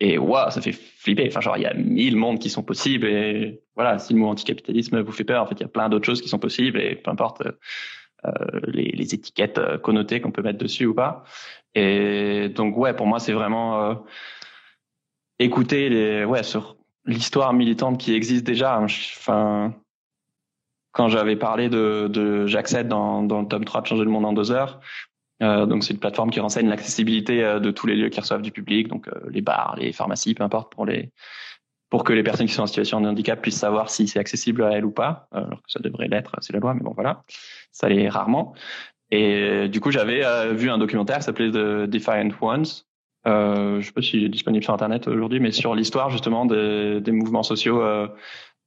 Et 0.00 0.18
waouh, 0.18 0.50
ça 0.50 0.60
fait 0.60 0.72
flipper. 0.72 1.26
Enfin, 1.28 1.40
genre, 1.40 1.56
il 1.56 1.62
y 1.62 1.66
a 1.66 1.74
mille 1.74 2.16
mondes 2.16 2.38
qui 2.38 2.50
sont 2.50 2.62
possibles. 2.62 3.06
Et 3.06 3.62
voilà, 3.76 3.98
si 3.98 4.12
le 4.12 4.18
mot 4.18 4.28
anticapitalisme 4.28 5.00
vous 5.00 5.12
fait 5.12 5.24
peur, 5.24 5.42
en 5.42 5.46
fait, 5.46 5.54
il 5.54 5.62
y 5.62 5.64
a 5.64 5.68
plein 5.68 5.88
d'autres 5.88 6.06
choses 6.06 6.20
qui 6.20 6.28
sont 6.28 6.40
possibles. 6.40 6.80
Et 6.80 6.96
peu 6.96 7.10
importe 7.10 7.42
euh, 8.24 8.30
les, 8.66 8.90
les, 8.92 9.14
étiquettes 9.14 9.58
euh, 9.58 9.78
connotées 9.78 10.20
qu'on 10.20 10.30
peut 10.30 10.42
mettre 10.42 10.58
dessus 10.58 10.86
ou 10.86 10.94
pas. 10.94 11.24
Et 11.74 12.48
donc, 12.48 12.76
ouais, 12.76 12.94
pour 12.94 13.06
moi, 13.06 13.18
c'est 13.18 13.32
vraiment 13.32 13.82
euh, 13.82 13.94
écouter 15.38 15.88
les, 15.88 16.24
ouais, 16.24 16.42
sur 16.42 16.76
l'histoire 17.04 17.52
militante 17.52 17.98
qui 17.98 18.14
existe 18.14 18.44
déjà. 18.44 18.80
Enfin, 18.80 19.74
quand 20.92 21.08
j'avais 21.08 21.36
parlé 21.36 21.68
de, 21.68 22.08
de 22.08 22.46
j'accède 22.46 22.88
dans, 22.88 23.22
dans 23.22 23.40
le 23.40 23.48
tome 23.48 23.64
3 23.64 23.82
de 23.82 23.86
changer 23.86 24.04
le 24.04 24.10
monde 24.10 24.26
en 24.26 24.32
deux 24.32 24.52
heures. 24.52 24.80
Euh, 25.42 25.66
donc 25.66 25.82
c'est 25.82 25.92
une 25.92 25.98
plateforme 25.98 26.30
qui 26.30 26.40
renseigne 26.40 26.68
l'accessibilité 26.68 27.42
euh, 27.42 27.58
de 27.58 27.70
tous 27.70 27.86
les 27.86 27.96
lieux 27.96 28.10
qui 28.10 28.20
reçoivent 28.20 28.42
du 28.42 28.52
public, 28.52 28.88
donc 28.88 29.08
euh, 29.08 29.12
les 29.28 29.40
bars, 29.40 29.74
les 29.76 29.92
pharmacies, 29.92 30.34
peu 30.34 30.44
importe 30.44 30.72
pour 30.72 30.86
les 30.86 31.10
pour 31.90 32.04
que 32.04 32.14
les 32.14 32.22
personnes 32.22 32.46
qui 32.46 32.54
sont 32.54 32.62
en 32.62 32.66
situation 32.66 33.02
de 33.02 33.08
handicap 33.08 33.42
puissent 33.42 33.58
savoir 33.58 33.90
si 33.90 34.08
c'est 34.08 34.18
accessible 34.18 34.62
à 34.62 34.70
elles 34.70 34.86
ou 34.86 34.92
pas, 34.92 35.28
alors 35.30 35.60
que 35.60 35.70
ça 35.70 35.80
devrait 35.80 36.08
l'être, 36.08 36.34
c'est 36.40 36.54
la 36.54 36.58
loi, 36.58 36.72
mais 36.72 36.80
bon 36.80 36.92
voilà, 36.94 37.22
ça 37.70 37.86
l'est 37.88 38.08
rarement. 38.08 38.54
Et 39.10 39.68
du 39.68 39.78
coup 39.80 39.90
j'avais 39.90 40.54
vu 40.54 40.70
un 40.70 40.78
documentaire 40.78 41.18
qui 41.18 41.24
s'appelait 41.24 41.50
The 41.50 41.90
Defiant 41.90 42.30
Ones, 42.40 42.64
euh, 43.26 43.80
je 43.80 43.86
sais 43.86 43.92
pas 43.92 44.02
s'il 44.02 44.24
est 44.24 44.28
disponible 44.28 44.64
sur 44.64 44.74
Internet 44.74 45.06
aujourd'hui, 45.06 45.40
mais 45.40 45.52
sur 45.52 45.74
l'histoire 45.74 46.10
justement 46.10 46.44
des, 46.44 47.00
des, 47.00 47.12
mouvements 47.12 47.44
sociaux 47.44 47.80
euh, 47.80 48.08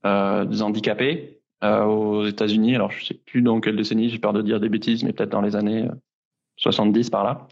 euh, 0.05 0.45
des 0.45 0.61
handicapés 0.61 1.41
euh, 1.63 1.83
aux 1.83 2.25
États-Unis. 2.25 2.75
Alors 2.75 2.91
je 2.91 3.05
sais 3.05 3.13
plus 3.13 3.41
dans 3.41 3.59
quelle 3.59 3.75
décennie, 3.75 4.09
j'ai 4.09 4.19
peur 4.19 4.33
de 4.33 4.41
dire 4.41 4.59
des 4.59 4.69
bêtises, 4.69 5.03
mais 5.03 5.11
peut-être 5.11 5.31
dans 5.31 5.41
les 5.41 5.55
années 5.55 5.87
70 6.57 7.09
par 7.09 7.23
là. 7.23 7.47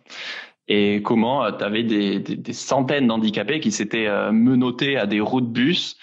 Et 0.69 1.01
comment 1.03 1.51
tu 1.51 1.61
avais 1.61 1.83
des, 1.83 2.19
des, 2.19 2.37
des, 2.37 2.53
centaines 2.53 3.07
d'handicapés 3.07 3.59
qui 3.59 3.69
s'étaient 3.69 4.07
menottés 4.31 4.95
à 4.95 5.05
des 5.05 5.19
roues 5.19 5.41
de 5.41 5.47
bus, 5.47 5.97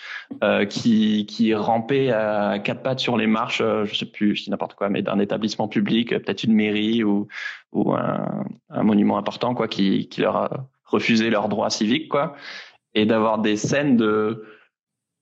qui, 0.68 1.24
qui 1.24 1.55
rampaient 1.55 2.11
à 2.11 2.59
quatre 2.59 2.82
pattes 2.82 2.98
sur 2.98 3.16
les 3.16 3.26
marches, 3.26 3.62
je 3.62 3.94
sais 3.94 4.05
plus, 4.05 4.36
je 4.36 4.44
dis 4.44 4.51
n'importe 4.51 4.74
quoi, 4.74 4.90
mais 4.90 5.01
d'un 5.01 5.18
établissement 5.18 5.66
public, 5.66 6.11
peut-être 6.11 6.44
une 6.44 6.53
mairie 6.53 7.03
ou, 7.03 7.26
ou 7.72 7.94
un, 7.94 8.44
un, 8.68 8.82
monument 8.82 9.16
important, 9.16 9.55
quoi, 9.55 9.66
qui, 9.66 10.11
qui 10.11 10.20
leur 10.20 10.36
a 10.36 10.68
refuser 10.91 11.30
leurs 11.30 11.49
droits 11.49 11.70
civiques, 11.70 12.09
quoi, 12.09 12.34
et 12.95 13.07
d'avoir 13.07 13.38
des 13.38 13.57
scènes 13.57 13.97
de 13.97 14.45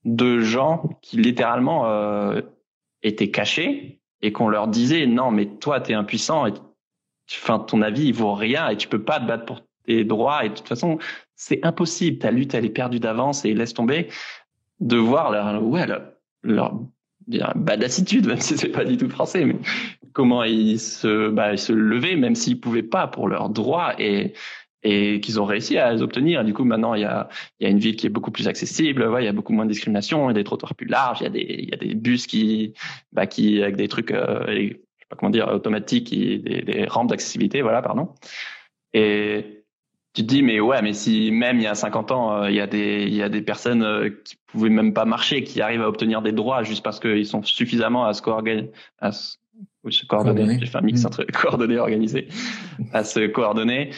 de 0.05 0.41
gens 0.41 0.99
qui 1.03 1.17
littéralement 1.17 1.87
euh, 1.87 2.41
étaient 3.03 3.31
cachés 3.31 4.01
et 4.23 4.33
qu'on 4.33 4.49
leur 4.49 4.69
disait 4.69 5.07
non 5.07 5.31
mais 5.31 5.47
toi 5.47 5.81
t'es 5.81 5.95
impuissant 5.95 6.47
et 6.47 6.53
enfin 7.31 7.59
ton 7.59 7.83
avis 7.83 8.07
il 8.07 8.15
vaut 8.15 8.35
rien 8.35 8.69
et 8.69 8.77
tu 8.77 8.89
peux 8.89 9.03
pas 9.03 9.21
te 9.21 9.27
battre 9.27 9.45
pour 9.45 9.61
tes 9.85 10.05
droits 10.05 10.45
et 10.45 10.51
de 10.51 10.55
toute 10.55 10.69
façon 10.69 10.99
c'est 11.35 11.65
impossible. 11.65 12.19
Ta 12.19 12.31
lutte 12.31 12.55
elle 12.55 12.65
est 12.65 12.71
perdue 12.71 13.01
d'avance 13.01 13.45
et 13.45 13.55
laisse 13.55 13.75
tomber 13.75 14.09
de 14.81 14.97
voir 14.97 15.31
leur 15.31 15.63
ouais 15.63 15.87
leur, 15.87 16.83
leur 17.29 17.57
badassitude 17.57 18.27
même 18.27 18.41
si 18.41 18.57
c'est 18.57 18.69
pas 18.69 18.85
du 18.85 18.97
tout 18.97 19.11
français 19.11 19.45
mais 19.45 19.57
comment 20.13 20.45
ils 20.45 20.81
se 20.81 21.29
bah, 21.29 21.53
ils 21.53 21.59
se 21.59 21.73
levaient 21.73 22.17
même 22.17 22.35
s'ils 22.35 22.61
pouvaient 22.61 22.83
pas 22.83 23.09
pour 23.09 23.29
leurs 23.29 23.51
droits 23.51 24.01
et 24.01 24.33
et 24.83 25.21
qu'ils 25.21 25.41
ont 25.41 25.45
réussi 25.45 25.79
à 25.79 25.93
les 25.93 26.03
obtenir. 26.03 26.45
Du 26.45 26.55
coup, 26.55 26.65
maintenant, 26.65 26.95
il 26.95 27.03
y 27.03 27.05
a, 27.05 27.29
il 27.59 27.65
y 27.65 27.67
a 27.67 27.71
une 27.71 27.79
ville 27.79 27.97
qui 27.97 28.07
est 28.07 28.11
beaucoup 28.11 28.31
plus 28.31 28.49
accessible. 28.49 29.07
Ouais, 29.09 29.23
il 29.23 29.27
y 29.27 29.29
a 29.29 29.33
beaucoup 29.33 29.53
moins 29.53 29.65
de 29.65 29.71
discrimination, 29.71 30.29
il 30.29 30.33
y 30.33 30.37
a 30.37 30.41
des 30.41 30.45
trottoirs 30.45 30.75
plus 30.75 30.87
larges, 30.87 31.21
il 31.21 31.25
y 31.25 31.27
a 31.27 31.31
des, 31.31 31.57
il 31.59 31.69
y 31.69 31.75
a 31.75 31.77
des 31.77 31.95
bus 31.95 32.27
qui, 32.27 32.75
bah, 33.13 33.27
qui 33.27 33.63
avec 33.63 33.77
des 33.77 33.89
trucs, 33.89 34.13
euh, 34.13 34.45
je 34.49 34.69
sais 34.69 35.07
pas 35.09 35.17
comment 35.17 35.31
dire, 35.31 35.49
automatiques, 35.49 36.09
qui, 36.09 36.39
des, 36.39 36.63
des 36.63 36.85
rampes 36.87 37.09
d'accessibilité, 37.09 37.63
voilà, 37.63 37.83
pardon. 37.83 38.11
Et 38.93 39.59
tu 40.15 40.23
te 40.23 40.27
dis 40.27 40.43
mais 40.43 40.59
ouais 40.59 40.83
mais 40.83 40.95
si 40.95 41.31
même 41.31 41.59
il 41.59 41.63
y 41.63 41.67
a 41.67 41.75
50 41.75 42.11
ans 42.11 42.45
il 42.47 42.55
y 42.55 42.61
a 42.61 42.67
des 42.67 43.05
il 43.05 43.15
y 43.15 43.23
a 43.23 43.29
des 43.29 43.43
personnes 43.43 44.11
qui 44.25 44.37
pouvaient 44.47 44.71
même 44.71 44.93
pas 44.93 45.05
marcher 45.05 45.45
qui 45.45 45.61
arrivent 45.61 45.83
à 45.83 45.89
obtenir 45.89 46.23
des 46.23 46.33
droits 46.33 46.63
juste 46.63 46.83
parce 46.83 46.99
qu'ils 46.99 47.27
sont 47.27 47.43
suffisamment 47.43 48.05
à 48.05 48.15
se 48.15 48.23
coordonner 48.23 48.71
à 48.99 49.13
se, 49.13 49.37
coordonner 50.09 50.59
j'ai 50.59 50.67
fait 50.67 50.79
un 50.79 50.81
mix 50.81 51.05
entre 51.05 51.25
coordonner 51.33 51.75
et 51.75 51.79
organiser 51.79 52.27
à 52.93 53.05
se 53.05 53.27
coordonner 53.27 53.91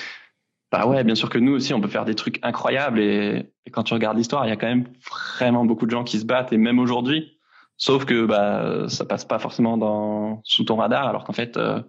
bah 0.71 0.87
ouais, 0.87 1.03
bien 1.05 1.15
sûr 1.15 1.29
que 1.29 1.39
nous 1.39 1.53
aussi, 1.53 1.75
on 1.75 1.81
peut 1.81 1.89
faire 1.89 2.05
des 2.05 2.15
trucs 2.15 2.39
incroyables. 2.43 3.01
Et, 3.01 3.53
quand 3.73 3.83
tu 3.85 3.95
regardes 3.95 4.17
l'histoire, 4.17 4.47
il 4.47 4.51
y 4.51 4.53
a 4.53 4.57
quand 4.57 4.67
même 4.67 4.87
vraiment 5.31 5.65
beaucoup 5.65 5.87
de 5.87 5.91
gens 5.91 6.05
qui 6.05 6.19
se 6.19 6.25
battent, 6.25 6.53
et 6.53 6.59
même 6.59 6.79
aujourd'hui. 6.79 7.39
Sauf 7.77 8.05
que 8.05 8.27
bah 8.27 8.89
ça 8.89 9.07
passe 9.07 9.25
pas 9.25 9.39
forcément 9.39 9.79
dans 9.79 10.43
sous 10.45 10.65
ton 10.65 10.77
radar, 10.77 11.09
alors 11.09 11.25
qu'en 11.25 11.33
fait, 11.33 11.57
euh, 11.57 11.81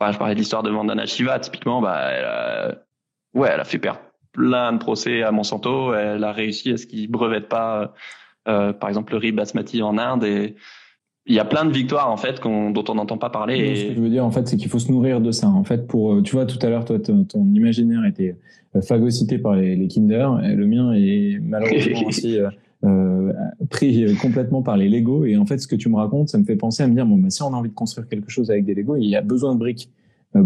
bah, 0.00 0.10
je 0.10 0.18
parlais 0.18 0.34
de 0.34 0.40
l'histoire 0.40 0.62
de 0.62 0.70
Vandana 0.70 1.06
Shiva, 1.06 1.38
typiquement, 1.38 1.80
bah 1.80 2.10
elle 2.10 2.24
a, 2.24 2.74
ouais, 3.34 3.50
elle 3.52 3.60
a 3.60 3.64
fait 3.64 3.78
perdre 3.78 4.00
plein 4.32 4.72
de 4.72 4.78
procès 4.78 5.22
à 5.22 5.30
Monsanto. 5.32 5.94
Elle 5.94 6.24
a 6.24 6.32
réussi 6.32 6.72
à 6.72 6.76
ce 6.76 6.86
qu'ils 6.86 7.10
brevettent 7.10 7.48
pas, 7.48 7.94
euh, 8.48 8.72
par 8.72 8.88
exemple, 8.88 9.12
le 9.12 9.18
riz 9.18 9.32
basmati 9.32 9.82
en 9.82 9.96
Inde 9.96 10.24
et 10.24 10.56
il 11.26 11.34
y 11.34 11.38
a 11.38 11.44
plein 11.44 11.64
de 11.64 11.72
victoires 11.72 12.10
en 12.10 12.16
fait 12.16 12.40
dont 12.42 12.84
on 12.88 12.94
n'entend 12.94 13.16
pas 13.16 13.30
parler. 13.30 13.56
Et... 13.56 13.76
Ce 13.76 13.84
que 13.86 13.94
je 13.94 14.00
veux 14.00 14.10
dire 14.10 14.24
en 14.24 14.30
fait, 14.30 14.46
c'est 14.46 14.56
qu'il 14.56 14.68
faut 14.68 14.78
se 14.78 14.90
nourrir 14.90 15.20
de 15.20 15.30
ça. 15.30 15.48
En 15.48 15.64
fait, 15.64 15.86
pour 15.86 16.14
euh, 16.14 16.22
tu 16.22 16.36
vois 16.36 16.46
tout 16.46 16.58
à 16.62 16.68
l'heure, 16.68 16.84
toi, 16.84 16.98
ton, 16.98 17.46
imaginaire 17.54 18.04
était 18.04 18.36
euh, 18.76 18.82
phagocyté 18.82 19.38
par 19.38 19.54
les, 19.54 19.76
les, 19.76 19.88
Kinder, 19.88 20.28
et 20.44 20.54
le 20.54 20.66
mien 20.66 20.92
est 20.92 21.38
malheureusement 21.40 22.02
aussi 22.06 22.38
euh, 22.38 22.50
euh, 22.84 23.32
pris 23.70 24.14
complètement 24.20 24.62
par 24.62 24.76
les 24.76 24.88
Lego. 24.88 25.24
Et 25.24 25.36
en 25.36 25.46
fait, 25.46 25.58
ce 25.58 25.66
que 25.66 25.76
tu 25.76 25.88
me 25.88 25.96
racontes, 25.96 26.28
ça 26.28 26.38
me 26.38 26.44
fait 26.44 26.56
penser 26.56 26.82
à 26.82 26.88
me 26.88 26.94
dire 26.94 27.06
bon, 27.06 27.16
bah, 27.16 27.30
si 27.30 27.42
on 27.42 27.52
a 27.54 27.56
envie 27.56 27.70
de 27.70 27.74
construire 27.74 28.06
quelque 28.06 28.30
chose 28.30 28.50
avec 28.50 28.66
des 28.66 28.74
Lego, 28.74 28.96
il 28.96 29.08
y 29.08 29.16
a 29.16 29.22
besoin 29.22 29.54
de 29.54 29.58
briques 29.58 29.90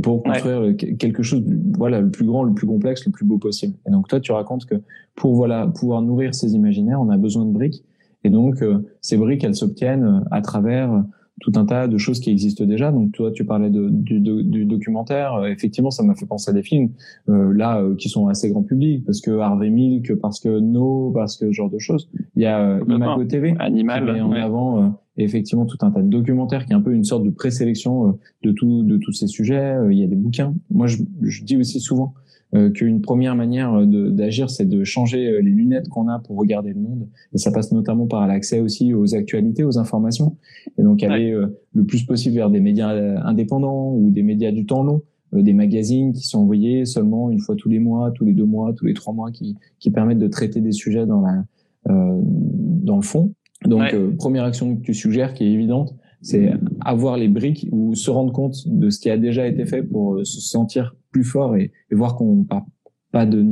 pour 0.03 0.23
construire 0.23 0.77
quelque 0.77 1.23
chose, 1.23 1.43
voilà, 1.79 2.03
le 2.03 2.11
plus 2.11 2.27
grand, 2.27 2.43
le 2.43 2.53
plus 2.53 2.67
complexe, 2.67 3.07
le 3.07 3.11
plus 3.11 3.25
beau 3.25 3.39
possible. 3.39 3.73
Et 3.87 3.91
donc 3.91 4.07
toi, 4.07 4.21
tu 4.21 4.33
racontes 4.33 4.67
que 4.67 4.75
pour 5.15 5.35
voilà 5.35 5.67
pouvoir 5.67 6.03
nourrir 6.03 6.35
ces 6.35 6.53
imaginaires, 6.53 7.01
on 7.01 7.09
a 7.09 7.17
besoin 7.17 7.47
de 7.47 7.53
briques. 7.53 7.83
Et 8.29 8.31
donc, 8.31 8.61
euh, 8.61 8.85
ces 9.01 9.17
briques, 9.17 9.43
elles 9.43 9.55
s'obtiennent 9.55 10.05
euh, 10.05 10.29
à 10.31 10.43
travers 10.43 10.93
euh, 10.93 11.01
tout 11.41 11.53
un 11.55 11.65
tas 11.65 11.89
de 11.89 11.97
choses 11.97 12.21
qui 12.21 12.31
existent 12.31 12.67
déjà. 12.67 12.93
Donc 12.93 13.13
toi, 13.13 13.33
tu 13.33 13.47
parlais 13.47 13.71
de, 13.71 13.89
du, 13.89 14.21
du, 14.21 14.67
documentaire. 14.67 15.47
effectivement, 15.47 15.91
ça 15.91 16.03
m'a 16.03 16.15
fait 16.15 16.27
penser 16.27 16.51
à 16.51 16.53
des 16.53 16.65
films 16.65 16.91
là 17.29 17.81
qui 17.97 18.09
sont 18.09 18.27
assez 18.27 18.51
grand 18.51 18.65
public 18.65 19.05
parce 19.07 19.21
que 19.21 19.31
Harvey 19.39 19.71
Milk, 19.71 20.17
parce 20.17 20.41
que 20.41 20.59
No, 20.59 21.13
parce 21.15 21.37
que 21.37 21.47
ce 21.47 21.53
genre 21.53 21.71
de 21.71 21.79
choses. 21.79 22.11
Il 22.35 22.43
y 22.43 22.47
a 22.47 22.81
Imago 22.89 23.23
TV 23.23 23.55
Animal, 23.61 24.05
qui 24.05 24.13
met 24.15 24.21
en 24.21 24.33
avant 24.33 24.99
effectivement 25.17 25.65
tout 25.65 25.79
un 25.83 25.93
tas 25.93 26.03
de 26.03 26.09
documentaires 26.09 26.67
qui 26.67 26.73
est 26.73 26.77
un 26.77 26.81
peu 26.81 26.93
une 26.93 27.05
sorte 27.05 27.23
de 27.23 27.31
présélection 27.31 28.19
de 28.43 28.51
tout 28.51 28.83
de 28.83 28.97
tous 28.97 29.13
ces 29.13 29.29
sujets. 29.29 29.77
il 29.93 29.97
y 29.97 30.03
a 30.03 30.09
des 30.09 30.17
bouquins. 30.17 30.53
Moi, 30.73 30.89
je, 30.89 30.97
je 31.23 31.45
dis 31.45 31.57
aussi 31.57 31.79
souvent 31.79 32.15
euh, 32.55 32.71
qu'une 32.71 33.03
première 33.03 33.37
manière 33.37 33.87
d'agir, 33.87 34.49
c'est 34.49 34.65
de 34.65 34.83
changer 34.83 35.29
euh, 35.29 35.41
les 35.43 35.51
lunettes 35.51 35.91
qu'on 35.91 36.09
a 36.09 36.19
pour 36.19 36.39
regarder 36.39 36.73
le 36.73 36.81
monde. 36.81 37.07
Et 37.35 37.39
ça 37.39 37.53
passe 37.53 37.73
notamment 37.73 38.07
par 38.07 38.27
l'accès 38.27 38.61
aussi 38.61 38.95
aux 38.95 39.15
actualités, 39.15 39.65
aux 39.65 39.79
informations. 39.79 40.37
Et 40.79 40.83
donc 40.83 41.03
aller 41.03 41.31
euh, 41.31 41.59
le 41.75 41.85
plus 41.85 42.05
possible 42.05 42.37
vers 42.37 42.49
des 42.49 42.61
médias 42.61 42.89
indépendants 43.23 43.93
ou 43.93 44.11
des 44.11 44.23
médias 44.23 44.51
du 44.51 44.65
temps 44.65 44.83
long, 44.83 45.03
des 45.35 45.53
magazines 45.53 46.15
qui 46.15 46.27
sont 46.27 46.39
envoyés 46.39 46.87
seulement 46.87 47.31
une 47.31 47.41
fois 47.41 47.55
tous 47.55 47.69
les 47.69 47.81
mois, 47.81 48.13
tous 48.13 48.25
les 48.25 48.33
deux 48.33 48.47
mois, 48.47 48.73
tous 48.73 48.87
les 48.87 48.95
trois 48.95 49.13
mois, 49.13 49.31
qui, 49.31 49.57
qui 49.79 49.91
permettent 49.91 50.19
de 50.19 50.29
traiter 50.29 50.63
des 50.63 50.73
sujets 50.73 51.05
dans 51.05 51.21
la 51.21 51.45
dans 51.85 52.97
le 52.97 53.03
fond. 53.03 53.33
Donc 53.65 53.95
première 54.17 54.45
action 54.45 54.77
que 54.77 54.83
tu 54.83 54.95
suggères, 54.95 55.35
qui 55.35 55.45
est 55.45 55.53
évidente, 55.53 55.95
c'est 56.23 56.53
avoir 56.81 57.19
les 57.19 57.29
briques 57.29 57.69
ou 57.73 57.95
se 57.95 58.11
rendre 58.11 58.33
compte 58.33 58.67
de 58.67 58.89
ce 58.89 58.99
qui 58.99 59.11
a 59.11 59.19
déjà 59.19 59.47
été 59.47 59.67
fait 59.67 59.83
pour 59.83 60.21
se 60.25 60.41
sentir 60.41 60.95
plus 61.13 61.25
fort 61.25 61.57
et, 61.57 61.73
voir 61.91 62.17
qu'on 62.17 62.45
part 62.45 62.65
pas 63.13 63.27
de, 63.27 63.43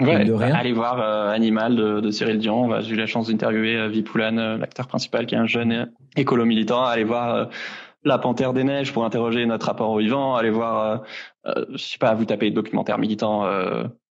de 0.00 0.32
rien. 0.32 0.54
Allez 0.54 0.72
voir 0.72 1.00
euh, 1.00 1.30
Animal 1.30 1.76
de, 1.76 2.10
Cyril 2.10 2.38
Dion. 2.38 2.80
J'ai 2.80 2.94
eu 2.94 2.96
la 2.96 3.06
chance 3.06 3.28
d'interviewer 3.28 3.76
euh, 3.76 3.88
Vipoulan, 3.88 4.36
euh, 4.38 4.56
l'acteur 4.58 4.86
principal, 4.86 5.26
qui 5.26 5.34
est 5.34 5.38
un 5.38 5.46
jeune 5.46 5.90
écolo 6.16 6.44
militant. 6.44 6.84
Allez 6.84 7.04
voir 7.04 7.48
La 8.04 8.18
Panthère 8.18 8.52
des 8.52 8.64
Neiges 8.64 8.92
pour 8.92 9.04
interroger 9.04 9.46
notre 9.46 9.66
rapport 9.66 9.90
au 9.90 9.98
vivant. 9.98 10.36
Allez 10.36 10.50
voir, 10.50 11.02
je 11.44 11.76
sais 11.76 11.98
pas, 11.98 12.14
vous 12.14 12.24
tapez 12.24 12.50
documentaire 12.50 12.98
militant 12.98 13.44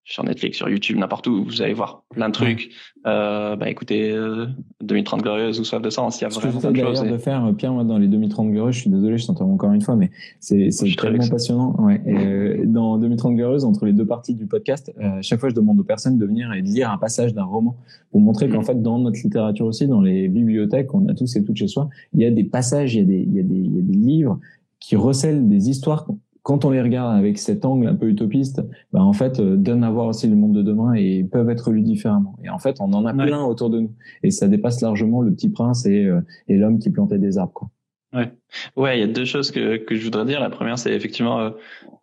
sur 0.08 0.24
Netflix, 0.24 0.56
sur 0.56 0.70
YouTube, 0.70 0.96
n'importe 0.96 1.26
où, 1.26 1.44
vous 1.44 1.60
allez 1.60 1.74
voir 1.74 2.02
plein 2.08 2.28
de 2.28 2.32
trucs. 2.32 2.70
Euh, 3.06 3.56
bah 3.56 3.68
écoutez, 3.68 4.10
euh, 4.10 4.46
2030 4.80 5.20
glorieuses 5.20 5.60
ou 5.60 5.64
Soif 5.64 5.82
de 5.82 5.90
sens, 5.90 6.18
il 6.18 6.24
y 6.24 6.26
a 6.26 6.30
vraiment 6.30 6.60
plein 6.60 6.70
de 6.70 6.76
choses. 6.78 7.02
de 7.02 7.18
faire, 7.18 7.44
euh, 7.44 7.52
Pierre, 7.52 7.74
moi, 7.74 7.84
dans 7.84 7.98
les 7.98 8.08
2030 8.08 8.50
glorieuses, 8.50 8.76
je 8.76 8.80
suis 8.80 8.90
désolé, 8.90 9.18
je 9.18 9.26
t'entends 9.26 9.50
encore 9.50 9.70
une 9.72 9.82
fois, 9.82 9.96
mais 9.96 10.10
c'est 10.40 10.70
tellement 10.96 11.28
passionnant. 11.28 11.76
Ouais. 11.78 12.00
Et, 12.06 12.16
euh, 12.16 12.64
dans 12.64 12.96
2030 12.96 13.36
glorieuses, 13.36 13.66
entre 13.66 13.84
les 13.84 13.92
deux 13.92 14.06
parties 14.06 14.34
du 14.34 14.46
podcast, 14.46 14.90
euh, 14.98 15.18
chaque 15.20 15.40
fois, 15.40 15.50
je 15.50 15.54
demande 15.54 15.78
aux 15.78 15.84
personnes 15.84 16.16
de 16.16 16.24
venir 16.24 16.54
et 16.54 16.62
de 16.62 16.68
lire 16.68 16.90
un 16.90 16.98
passage 16.98 17.34
d'un 17.34 17.44
roman 17.44 17.76
pour 18.10 18.22
montrer 18.22 18.48
qu'en 18.48 18.62
mm. 18.62 18.64
fait, 18.64 18.82
dans 18.82 18.98
notre 18.98 19.20
littérature 19.22 19.66
aussi, 19.66 19.86
dans 19.86 20.00
les 20.00 20.28
bibliothèques, 20.28 20.94
on 20.94 21.06
a 21.08 21.14
tous 21.14 21.36
et 21.36 21.44
toutes 21.44 21.56
chez 21.56 21.68
soi, 21.68 21.90
il 22.14 22.22
y 22.22 22.24
a 22.24 22.30
des 22.30 22.44
passages, 22.44 22.94
il 22.94 23.00
y 23.00 23.02
a 23.02 23.04
des, 23.04 23.26
il 23.28 23.34
y 23.34 23.40
a 23.40 23.42
des, 23.42 23.56
il 23.56 23.76
y 23.76 23.78
a 23.78 23.82
des 23.82 23.92
livres 23.92 24.40
qui 24.80 24.96
recèlent 24.96 25.48
des 25.48 25.68
histoires 25.68 26.06
quand 26.48 26.64
on 26.64 26.70
les 26.70 26.80
regarde 26.80 27.14
avec 27.14 27.36
cet 27.36 27.66
angle 27.66 27.86
un 27.88 27.94
peu 27.94 28.08
utopiste, 28.08 28.62
bah 28.90 29.02
en 29.02 29.12
fait, 29.12 29.38
euh, 29.38 29.54
donnent 29.54 29.84
à 29.84 29.90
voir 29.90 30.06
aussi 30.06 30.28
le 30.28 30.34
monde 30.34 30.54
de 30.54 30.62
demain 30.62 30.94
et 30.94 31.22
peuvent 31.22 31.50
être 31.50 31.70
lus 31.70 31.82
différemment. 31.82 32.36
Et 32.42 32.48
en 32.48 32.58
fait, 32.58 32.80
on 32.80 32.90
en 32.94 33.04
a 33.04 33.12
plein 33.12 33.44
autour 33.44 33.68
de 33.68 33.80
nous. 33.80 33.92
Et 34.22 34.30
ça 34.30 34.48
dépasse 34.48 34.80
largement 34.80 35.20
le 35.20 35.30
petit 35.30 35.50
prince 35.50 35.84
et, 35.84 36.06
euh, 36.06 36.22
et 36.48 36.56
l'homme 36.56 36.78
qui 36.78 36.88
plantait 36.88 37.18
des 37.18 37.36
arbres. 37.36 37.52
Quoi. 37.52 37.68
Ouais, 38.14 38.32
ouais, 38.76 38.96
il 38.96 39.00
y 39.00 39.04
a 39.04 39.12
deux 39.12 39.26
choses 39.26 39.50
que, 39.50 39.76
que 39.76 39.94
je 39.94 40.02
voudrais 40.02 40.24
dire. 40.24 40.40
La 40.40 40.48
première, 40.48 40.78
c'est 40.78 40.94
effectivement, 40.94 41.38
euh, 41.38 41.50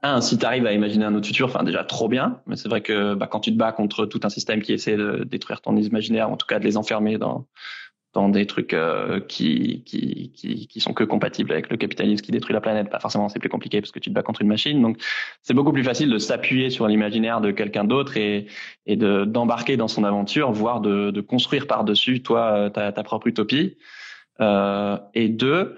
un, 0.04 0.22
si 0.22 0.38
tu 0.38 0.46
arrives 0.46 0.68
à 0.68 0.74
imaginer 0.74 1.06
un 1.06 1.16
autre 1.16 1.26
futur, 1.26 1.48
enfin 1.48 1.64
déjà 1.64 1.84
trop 1.84 2.08
bien, 2.08 2.40
mais 2.46 2.56
c'est 2.56 2.70
vrai 2.70 2.82
que 2.82 3.16
bah, 3.16 3.26
quand 3.26 3.40
tu 3.40 3.52
te 3.52 3.58
bats 3.58 3.72
contre 3.72 4.06
tout 4.06 4.20
un 4.22 4.30
système 4.30 4.62
qui 4.62 4.74
essaie 4.74 4.96
de 4.96 5.24
détruire 5.24 5.62
ton 5.62 5.76
imaginaire, 5.76 6.30
en 6.30 6.38
tout 6.38 6.46
cas 6.46 6.60
de 6.60 6.66
les 6.66 6.78
enfermer 6.78 7.18
dans 7.18 7.48
dans 8.16 8.30
des 8.30 8.48
trucs 8.48 8.74
euh, 8.74 9.20
qui, 9.20 9.84
qui, 9.86 10.32
qui, 10.34 10.68
qui, 10.68 10.80
sont 10.80 10.94
que 10.94 11.04
compatibles 11.04 11.52
avec 11.52 11.70
le 11.70 11.78
capitalisme 11.78 12.24
qui 12.24 12.32
détruit 12.32 12.54
la 12.54 12.62
planète. 12.62 12.90
Pas 12.90 13.00
forcément, 13.00 13.30
c'est 13.30 13.40
plus 13.40 13.50
compliqué 13.50 13.82
parce 13.82 13.92
que 13.92 14.00
tu 14.00 14.10
te 14.10 14.16
bats 14.16 14.24
contre 14.24 14.42
une 14.42 14.48
machine. 14.48 14.82
Donc, 14.82 14.98
c'est 15.42 15.54
beaucoup 15.54 15.74
plus 15.74 15.84
facile 15.84 16.10
de 16.10 16.18
s'appuyer 16.18 16.70
sur 16.70 16.88
l'imaginaire 16.88 17.42
de 17.42 17.52
quelqu'un 17.52 17.84
d'autre 17.84 18.18
et, 18.18 18.48
et 18.86 18.96
de 18.96 19.26
d'embarquer 19.26 19.76
dans 19.78 19.90
son 19.90 20.06
aventure, 20.06 20.52
voire 20.52 20.80
de, 20.80 21.12
de 21.12 21.22
construire 21.22 21.68
par-dessus 21.68 22.24
toi 22.24 22.42
euh, 22.54 22.70
ta, 22.70 22.92
ta 22.92 23.04
propre 23.04 23.28
utopie. 23.28 23.78
Euh, 24.42 24.98
et 25.14 25.30
deux, 25.30 25.76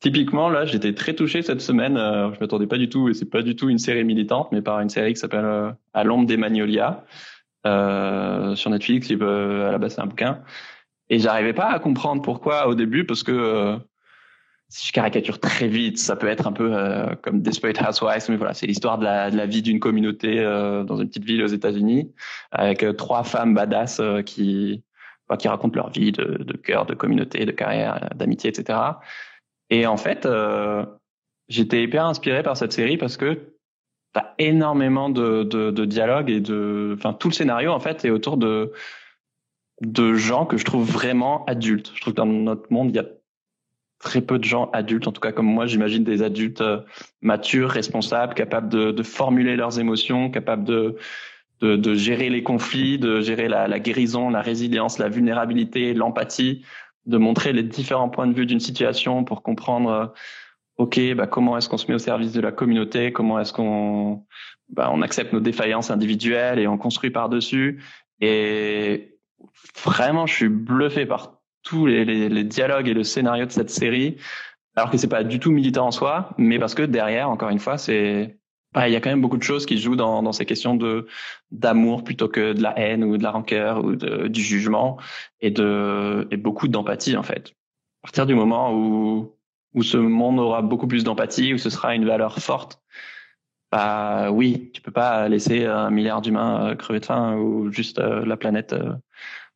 typiquement 0.00 0.48
là, 0.48 0.64
j'étais 0.64 0.94
très 0.94 1.14
touché 1.14 1.42
cette 1.42 1.60
semaine. 1.60 1.96
Euh, 1.96 2.32
je 2.34 2.40
m'attendais 2.40 2.66
pas 2.66 2.78
du 2.78 2.88
tout, 2.88 3.08
et 3.08 3.14
c'est 3.14 3.30
pas 3.30 3.42
du 3.42 3.56
tout 3.56 3.68
une 3.68 3.78
série 3.78 4.04
militante, 4.04 4.50
mais 4.52 4.62
par 4.62 4.80
une 4.80 4.90
série 4.90 5.14
qui 5.14 5.20
s'appelle 5.20 5.44
euh, 5.44 5.70
À 5.94 6.04
l'ombre 6.04 6.26
des 6.26 6.36
magnolias 6.36 7.04
sur 7.64 8.70
Netflix. 8.70 9.10
à 9.10 9.70
la 9.70 9.78
base, 9.78 9.94
c'est 9.94 10.00
un 10.00 10.06
bouquin. 10.06 10.42
Et 11.12 11.18
j'arrivais 11.18 11.52
pas 11.52 11.66
à 11.66 11.78
comprendre 11.78 12.22
pourquoi 12.22 12.68
au 12.68 12.74
début, 12.74 13.04
parce 13.04 13.22
que 13.22 13.32
euh, 13.32 13.76
si 14.70 14.86
je 14.86 14.92
caricature 14.94 15.38
très 15.40 15.68
vite, 15.68 15.98
ça 15.98 16.16
peut 16.16 16.26
être 16.26 16.46
un 16.46 16.52
peu 16.52 16.74
euh, 16.74 17.14
comme 17.16 17.42
Desperate 17.42 17.78
Housewives, 17.86 18.30
mais 18.30 18.36
voilà, 18.36 18.54
c'est 18.54 18.66
l'histoire 18.66 18.96
de 18.96 19.04
la, 19.04 19.46
vie 19.46 19.60
d'une 19.60 19.78
communauté 19.78 20.40
euh, 20.40 20.84
dans 20.84 20.96
une 20.96 21.08
petite 21.08 21.24
ville 21.24 21.42
aux 21.42 21.48
États-Unis, 21.48 22.10
avec 22.50 22.86
trois 22.96 23.24
femmes 23.24 23.52
badass 23.52 24.00
qui 24.24 24.82
qui 25.38 25.48
racontent 25.48 25.76
leur 25.76 25.88
vie 25.90 26.12
de, 26.12 26.42
de 26.44 26.56
cœur, 26.58 26.84
de 26.84 26.94
communauté, 26.94 27.46
de 27.46 27.52
carrière, 27.52 28.10
d'amitié, 28.14 28.50
etc. 28.50 28.78
Et 29.70 29.86
en 29.86 29.96
fait, 29.96 30.28
j'étais 31.48 31.82
hyper 31.82 32.04
inspiré 32.04 32.42
par 32.42 32.54
cette 32.54 32.74
série 32.74 32.98
parce 32.98 33.16
que 33.16 33.54
t'as 34.12 34.34
énormément 34.38 35.08
de, 35.08 35.42
de, 35.44 35.70
de 35.70 35.84
dialogues 35.86 36.28
et 36.28 36.40
de, 36.40 36.94
enfin 36.98 37.14
tout 37.14 37.28
le 37.28 37.32
scénario 37.32 37.70
en 37.72 37.80
fait 37.80 38.04
est 38.04 38.10
autour 38.10 38.36
de 38.36 38.74
de 39.82 40.14
gens 40.14 40.46
que 40.46 40.56
je 40.56 40.64
trouve 40.64 40.88
vraiment 40.88 41.44
adultes. 41.46 41.92
Je 41.94 42.00
trouve 42.00 42.14
que 42.14 42.18
dans 42.18 42.26
notre 42.26 42.72
monde, 42.72 42.90
il 42.90 42.96
y 42.96 43.00
a 43.00 43.06
très 43.98 44.20
peu 44.20 44.38
de 44.38 44.44
gens 44.44 44.70
adultes, 44.72 45.06
en 45.06 45.12
tout 45.12 45.20
cas 45.20 45.32
comme 45.32 45.46
moi, 45.46 45.66
j'imagine 45.66 46.04
des 46.04 46.22
adultes 46.22 46.60
euh, 46.60 46.80
matures, 47.20 47.70
responsables, 47.70 48.34
capables 48.34 48.68
de, 48.68 48.90
de, 48.90 49.02
formuler 49.02 49.56
leurs 49.56 49.78
émotions, 49.78 50.30
capables 50.30 50.64
de, 50.64 50.96
de, 51.60 51.76
de 51.76 51.94
gérer 51.94 52.28
les 52.28 52.42
conflits, 52.42 52.98
de 52.98 53.20
gérer 53.20 53.48
la, 53.48 53.68
la, 53.68 53.78
guérison, 53.78 54.28
la 54.30 54.40
résilience, 54.40 54.98
la 54.98 55.08
vulnérabilité, 55.08 55.94
l'empathie, 55.94 56.64
de 57.06 57.16
montrer 57.16 57.52
les 57.52 57.62
différents 57.62 58.08
points 58.08 58.26
de 58.26 58.34
vue 58.34 58.46
d'une 58.46 58.60
situation 58.60 59.24
pour 59.24 59.42
comprendre, 59.42 59.90
euh, 59.90 60.06
ok, 60.78 61.14
bah, 61.14 61.28
comment 61.28 61.56
est-ce 61.56 61.68
qu'on 61.68 61.78
se 61.78 61.86
met 61.86 61.94
au 61.94 61.98
service 61.98 62.32
de 62.32 62.40
la 62.40 62.50
communauté, 62.50 63.12
comment 63.12 63.38
est-ce 63.38 63.52
qu'on 63.52 64.24
bah, 64.68 64.90
on 64.92 65.02
accepte 65.02 65.32
nos 65.32 65.40
défaillances 65.40 65.90
individuelles 65.90 66.58
et 66.58 66.66
on 66.66 66.78
construit 66.78 67.10
par-dessus. 67.10 67.82
Et 68.20 69.11
vraiment, 69.84 70.26
je 70.26 70.34
suis 70.34 70.48
bluffé 70.48 71.06
par 71.06 71.38
tous 71.62 71.86
les, 71.86 72.44
dialogues 72.44 72.88
et 72.88 72.94
le 72.94 73.04
scénario 73.04 73.46
de 73.46 73.52
cette 73.52 73.70
série, 73.70 74.16
alors 74.76 74.90
que 74.90 74.96
c'est 74.96 75.08
pas 75.08 75.24
du 75.24 75.38
tout 75.38 75.50
militant 75.50 75.86
en 75.86 75.90
soi, 75.90 76.30
mais 76.38 76.58
parce 76.58 76.74
que 76.74 76.82
derrière, 76.82 77.30
encore 77.30 77.50
une 77.50 77.58
fois, 77.58 77.78
c'est 77.78 78.38
il 78.74 78.92
y 78.92 78.96
a 78.96 79.00
quand 79.02 79.10
même 79.10 79.20
beaucoup 79.20 79.36
de 79.36 79.42
choses 79.42 79.66
qui 79.66 79.78
jouent 79.78 79.96
dans, 79.96 80.32
ces 80.32 80.46
questions 80.46 80.74
de 80.74 81.06
d'amour 81.50 82.04
plutôt 82.04 82.28
que 82.28 82.54
de 82.54 82.62
la 82.62 82.78
haine 82.78 83.04
ou 83.04 83.18
de 83.18 83.22
la 83.22 83.30
rancœur 83.30 83.84
ou 83.84 83.94
du 83.94 84.40
jugement 84.40 84.98
et 85.40 85.50
de 85.50 86.26
et 86.30 86.38
beaucoup 86.38 86.68
d'empathie 86.68 87.16
en 87.18 87.22
fait. 87.22 87.52
À 88.02 88.06
partir 88.06 88.24
du 88.24 88.34
moment 88.34 88.74
où 88.74 89.36
où 89.74 89.82
ce 89.82 89.96
monde 89.96 90.38
aura 90.38 90.62
beaucoup 90.62 90.86
plus 90.86 91.04
d'empathie, 91.04 91.54
où 91.54 91.58
ce 91.58 91.70
sera 91.70 91.94
une 91.94 92.06
valeur 92.06 92.38
forte, 92.38 92.82
bah 93.72 94.30
oui, 94.30 94.70
tu 94.74 94.82
peux 94.82 94.92
pas 94.92 95.28
laisser 95.28 95.66
un 95.66 95.90
milliard 95.90 96.20
d'humains 96.20 96.76
crever 96.76 97.00
de 97.00 97.06
faim 97.06 97.36
ou 97.36 97.72
juste 97.72 97.98
la 97.98 98.36
planète, 98.36 98.74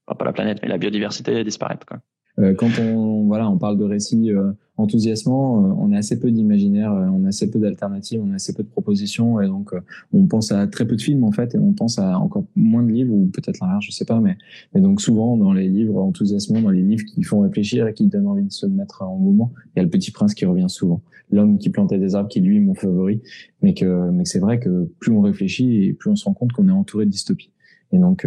pas 0.07 0.25
la 0.25 0.33
planète, 0.33 0.61
mais 0.63 0.69
la 0.69 0.79
biodiversité 0.79 1.45
disparaître. 1.45 1.87
Quoi. 1.87 1.99
Euh, 2.39 2.55
quand 2.55 2.71
on 2.79 3.25
voilà, 3.25 3.49
on 3.49 3.57
parle 3.57 3.79
de 3.79 3.85
récits 3.85 4.31
euh, 4.31 4.53
enthousiasmants, 4.77 5.65
euh, 5.65 5.75
on 5.79 5.93
a 5.93 5.99
assez 5.99 6.21
peu 6.21 6.31
d'imaginaire, 6.31 6.93
on 6.93 7.25
a 7.25 7.29
assez 7.29 7.51
peu 7.51 7.59
d'alternatives, 7.59 8.21
on 8.23 8.31
a 8.33 8.35
assez 8.35 8.53
peu 8.53 8.63
de 8.63 8.69
propositions, 8.69 9.41
et 9.41 9.47
donc 9.47 9.73
on 10.13 10.27
pense 10.27 10.53
à 10.53 10.67
très 10.67 10.87
peu 10.87 10.97
de 10.97 11.01
films 11.01 11.25
en 11.25 11.33
fait, 11.33 11.55
et 11.55 11.59
on 11.59 11.73
pense 11.73 11.99
à 11.99 12.19
encore 12.19 12.45
moins 12.55 12.83
de 12.83 12.93
livres 12.93 13.15
ou 13.15 13.27
peut-être 13.27 13.59
l'inverse, 13.61 13.87
je 13.87 13.91
sais 13.91 14.05
pas, 14.05 14.21
mais, 14.21 14.37
mais 14.75 14.81
donc 14.81 15.01
souvent 15.01 15.37
dans 15.37 15.53
les 15.53 15.69
livres 15.69 15.99
enthousiasmants, 15.99 16.61
dans 16.61 16.71
les 16.71 16.83
livres 16.83 17.05
qui 17.05 17.23
font 17.23 17.41
réfléchir 17.41 17.87
et 17.87 17.95
qui 17.95 18.07
donnent 18.07 18.27
envie 18.27 18.45
de 18.45 18.53
se 18.53 18.67
mettre 18.67 19.03
en 19.03 19.17
mouvement, 19.17 19.53
il 19.75 19.79
y 19.79 19.81
a 19.81 19.83
le 19.83 19.91
Petit 19.91 20.11
Prince 20.11 20.35
qui 20.35 20.45
revient 20.45 20.69
souvent, 20.69 21.01
l'homme 21.31 21.57
qui 21.59 21.71
plantait 21.71 21.99
des 21.99 22.15
arbres, 22.15 22.29
qui 22.29 22.41
lui 22.41 22.59
est 22.59 22.61
mon 22.61 22.75
favori, 22.75 23.23
mais 23.63 23.73
que 23.73 24.11
mais 24.11 24.27
c'est 24.27 24.41
vrai 24.41 24.61
que 24.61 24.91
plus 24.99 25.11
on 25.11 25.23
réfléchit 25.23 25.85
et 25.85 25.93
plus 25.95 26.11
on 26.11 26.17
se 26.17 26.27
rend 26.27 26.35
compte 26.35 26.53
qu'on 26.53 26.69
est 26.69 26.73
entouré 26.73 27.07
de 27.07 27.11
dystopies. 27.11 27.51
Et 27.93 27.99
donc, 27.99 28.27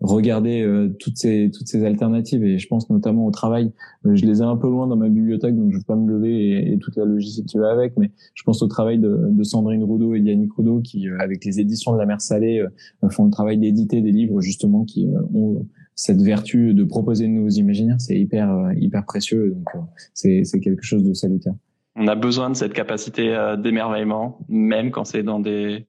regarder 0.00 0.62
euh, 0.62 0.88
toutes 0.98 1.16
ces 1.16 1.50
toutes 1.52 1.68
ces 1.68 1.84
alternatives. 1.84 2.44
Et 2.44 2.58
je 2.58 2.68
pense 2.68 2.90
notamment 2.90 3.26
au 3.26 3.30
travail. 3.30 3.72
Euh, 4.06 4.14
je 4.14 4.24
les 4.26 4.40
ai 4.40 4.44
un 4.44 4.56
peu 4.56 4.68
loin 4.68 4.86
dans 4.86 4.96
ma 4.96 5.08
bibliothèque 5.08 5.56
donc 5.56 5.72
je 5.72 5.78
vais 5.78 5.84
pas 5.84 5.96
me 5.96 6.10
lever 6.10 6.50
et, 6.50 6.72
et 6.72 6.78
toute 6.78 6.96
la 6.96 7.04
logistique 7.04 7.46
qui 7.46 7.58
va 7.58 7.70
avec. 7.70 7.96
Mais 7.96 8.10
je 8.34 8.42
pense 8.42 8.62
au 8.62 8.66
travail 8.66 8.98
de, 8.98 9.28
de 9.30 9.42
Sandrine 9.42 9.82
Roudot 9.82 10.14
et 10.14 10.20
Yannick 10.20 10.52
Roudot 10.52 10.80
qui 10.80 11.08
euh, 11.08 11.18
avec 11.18 11.44
les 11.44 11.60
éditions 11.60 11.92
de 11.92 11.98
la 11.98 12.06
mer 12.06 12.20
salée 12.20 12.64
font 13.10 13.24
le 13.24 13.30
travail 13.30 13.58
d'éditer 13.58 14.00
des 14.00 14.12
livres 14.12 14.40
justement 14.40 14.84
qui 14.84 15.08
ont 15.34 15.66
cette 15.94 16.20
vertu 16.20 16.74
de 16.74 16.84
proposer 16.84 17.26
de 17.26 17.32
nouveaux 17.32 17.50
imaginaires. 17.50 18.00
C'est 18.00 18.18
hyper 18.18 18.72
hyper 18.76 19.04
précieux. 19.04 19.54
Donc 19.54 19.84
c'est 20.12 20.44
c'est 20.44 20.60
quelque 20.60 20.82
chose 20.82 21.04
de 21.04 21.12
salutaire. 21.14 21.54
On 21.96 22.08
a 22.08 22.16
besoin 22.16 22.50
de 22.50 22.56
cette 22.56 22.72
capacité 22.72 23.36
d'émerveillement 23.58 24.38
même 24.48 24.90
quand 24.90 25.04
c'est 25.04 25.22
dans 25.22 25.40
des 25.40 25.86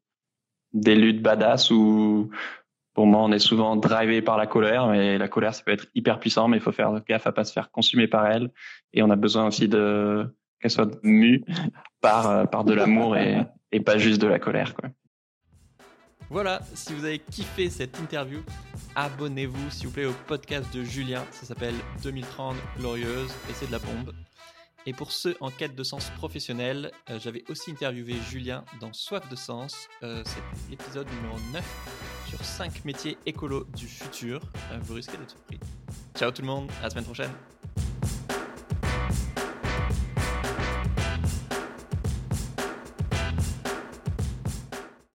des 0.74 0.96
luttes 0.96 1.24
badass 1.24 1.72
ou 1.72 2.30
pour 2.96 3.06
moi, 3.06 3.22
on 3.22 3.32
est 3.34 3.40
souvent 3.40 3.76
drivé 3.76 4.22
par 4.22 4.38
la 4.38 4.48
colère, 4.48 4.88
mais 4.88 5.18
la 5.18 5.28
colère, 5.28 5.54
ça 5.54 5.62
peut 5.64 5.74
être 5.74 5.88
hyper 5.94 6.18
puissant, 6.18 6.48
mais 6.48 6.58
il 6.58 6.64
faut 6.64 6.72
faire 6.72 6.92
gaffe 7.08 7.28
à 7.28 7.34
pas 7.34 7.44
se 7.44 7.52
faire 7.52 7.70
consumer 7.70 8.08
par 8.08 8.26
elle. 8.26 8.52
Et 8.94 9.04
on 9.04 9.10
a 9.10 9.18
besoin 9.18 9.46
aussi 9.46 9.68
de 9.68 10.34
qu'elle 10.62 10.72
soit 10.72 10.90
mue 11.04 11.44
par 12.02 12.30
euh, 12.30 12.46
par 12.46 12.64
de 12.64 12.74
l'amour 12.74 13.18
et, 13.18 13.46
et 13.74 13.82
pas 13.82 13.98
juste 13.98 14.22
de 14.22 14.28
la 14.28 14.40
colère, 14.40 14.74
quoi. 14.74 14.90
Voilà, 16.30 16.62
si 16.74 16.94
vous 16.94 17.06
avez 17.06 17.20
kiffé 17.20 17.70
cette 17.70 18.00
interview, 18.00 18.40
abonnez-vous 18.96 19.70
s'il 19.70 19.88
vous 19.88 19.94
plaît 19.94 20.06
au 20.06 20.16
podcast 20.26 20.74
de 20.74 20.84
Julien. 20.84 21.24
Ça 21.32 21.46
s'appelle 21.46 21.76
2030 22.02 22.56
Glorieuse 22.80 23.32
et 23.50 23.54
c'est 23.54 23.68
de 23.68 23.72
la 23.74 23.80
bombe. 23.80 24.12
Et 24.86 24.94
pour 24.94 25.12
ceux 25.12 25.36
en 25.40 25.50
quête 25.50 25.76
de 25.76 25.84
sens 25.84 26.10
professionnel, 26.12 26.92
euh, 27.10 27.20
j'avais 27.20 27.44
aussi 27.50 27.72
interviewé 27.72 28.16
Julien 28.30 28.64
dans 28.80 28.94
Soif 28.94 29.28
de 29.30 29.36
sens. 29.36 29.88
Euh, 30.04 30.24
c'est 30.26 30.70
l'épisode 30.70 31.08
numéro 31.16 31.38
9 31.54 32.26
sur 32.30 32.44
5 32.44 32.86
métiers 32.86 33.18
écolos 33.26 33.66
du 33.76 33.88
futur. 33.88 34.42
Euh, 34.72 34.78
vous 34.84 34.94
risquez 34.96 35.18
d'être 35.18 35.32
surpris. 35.32 35.60
Ciao 36.16 36.32
tout 36.32 36.42
le 36.42 36.48
monde, 36.48 36.70
à 36.80 36.84
la 36.84 36.90
semaine 36.92 37.06
prochaine. 37.06 37.32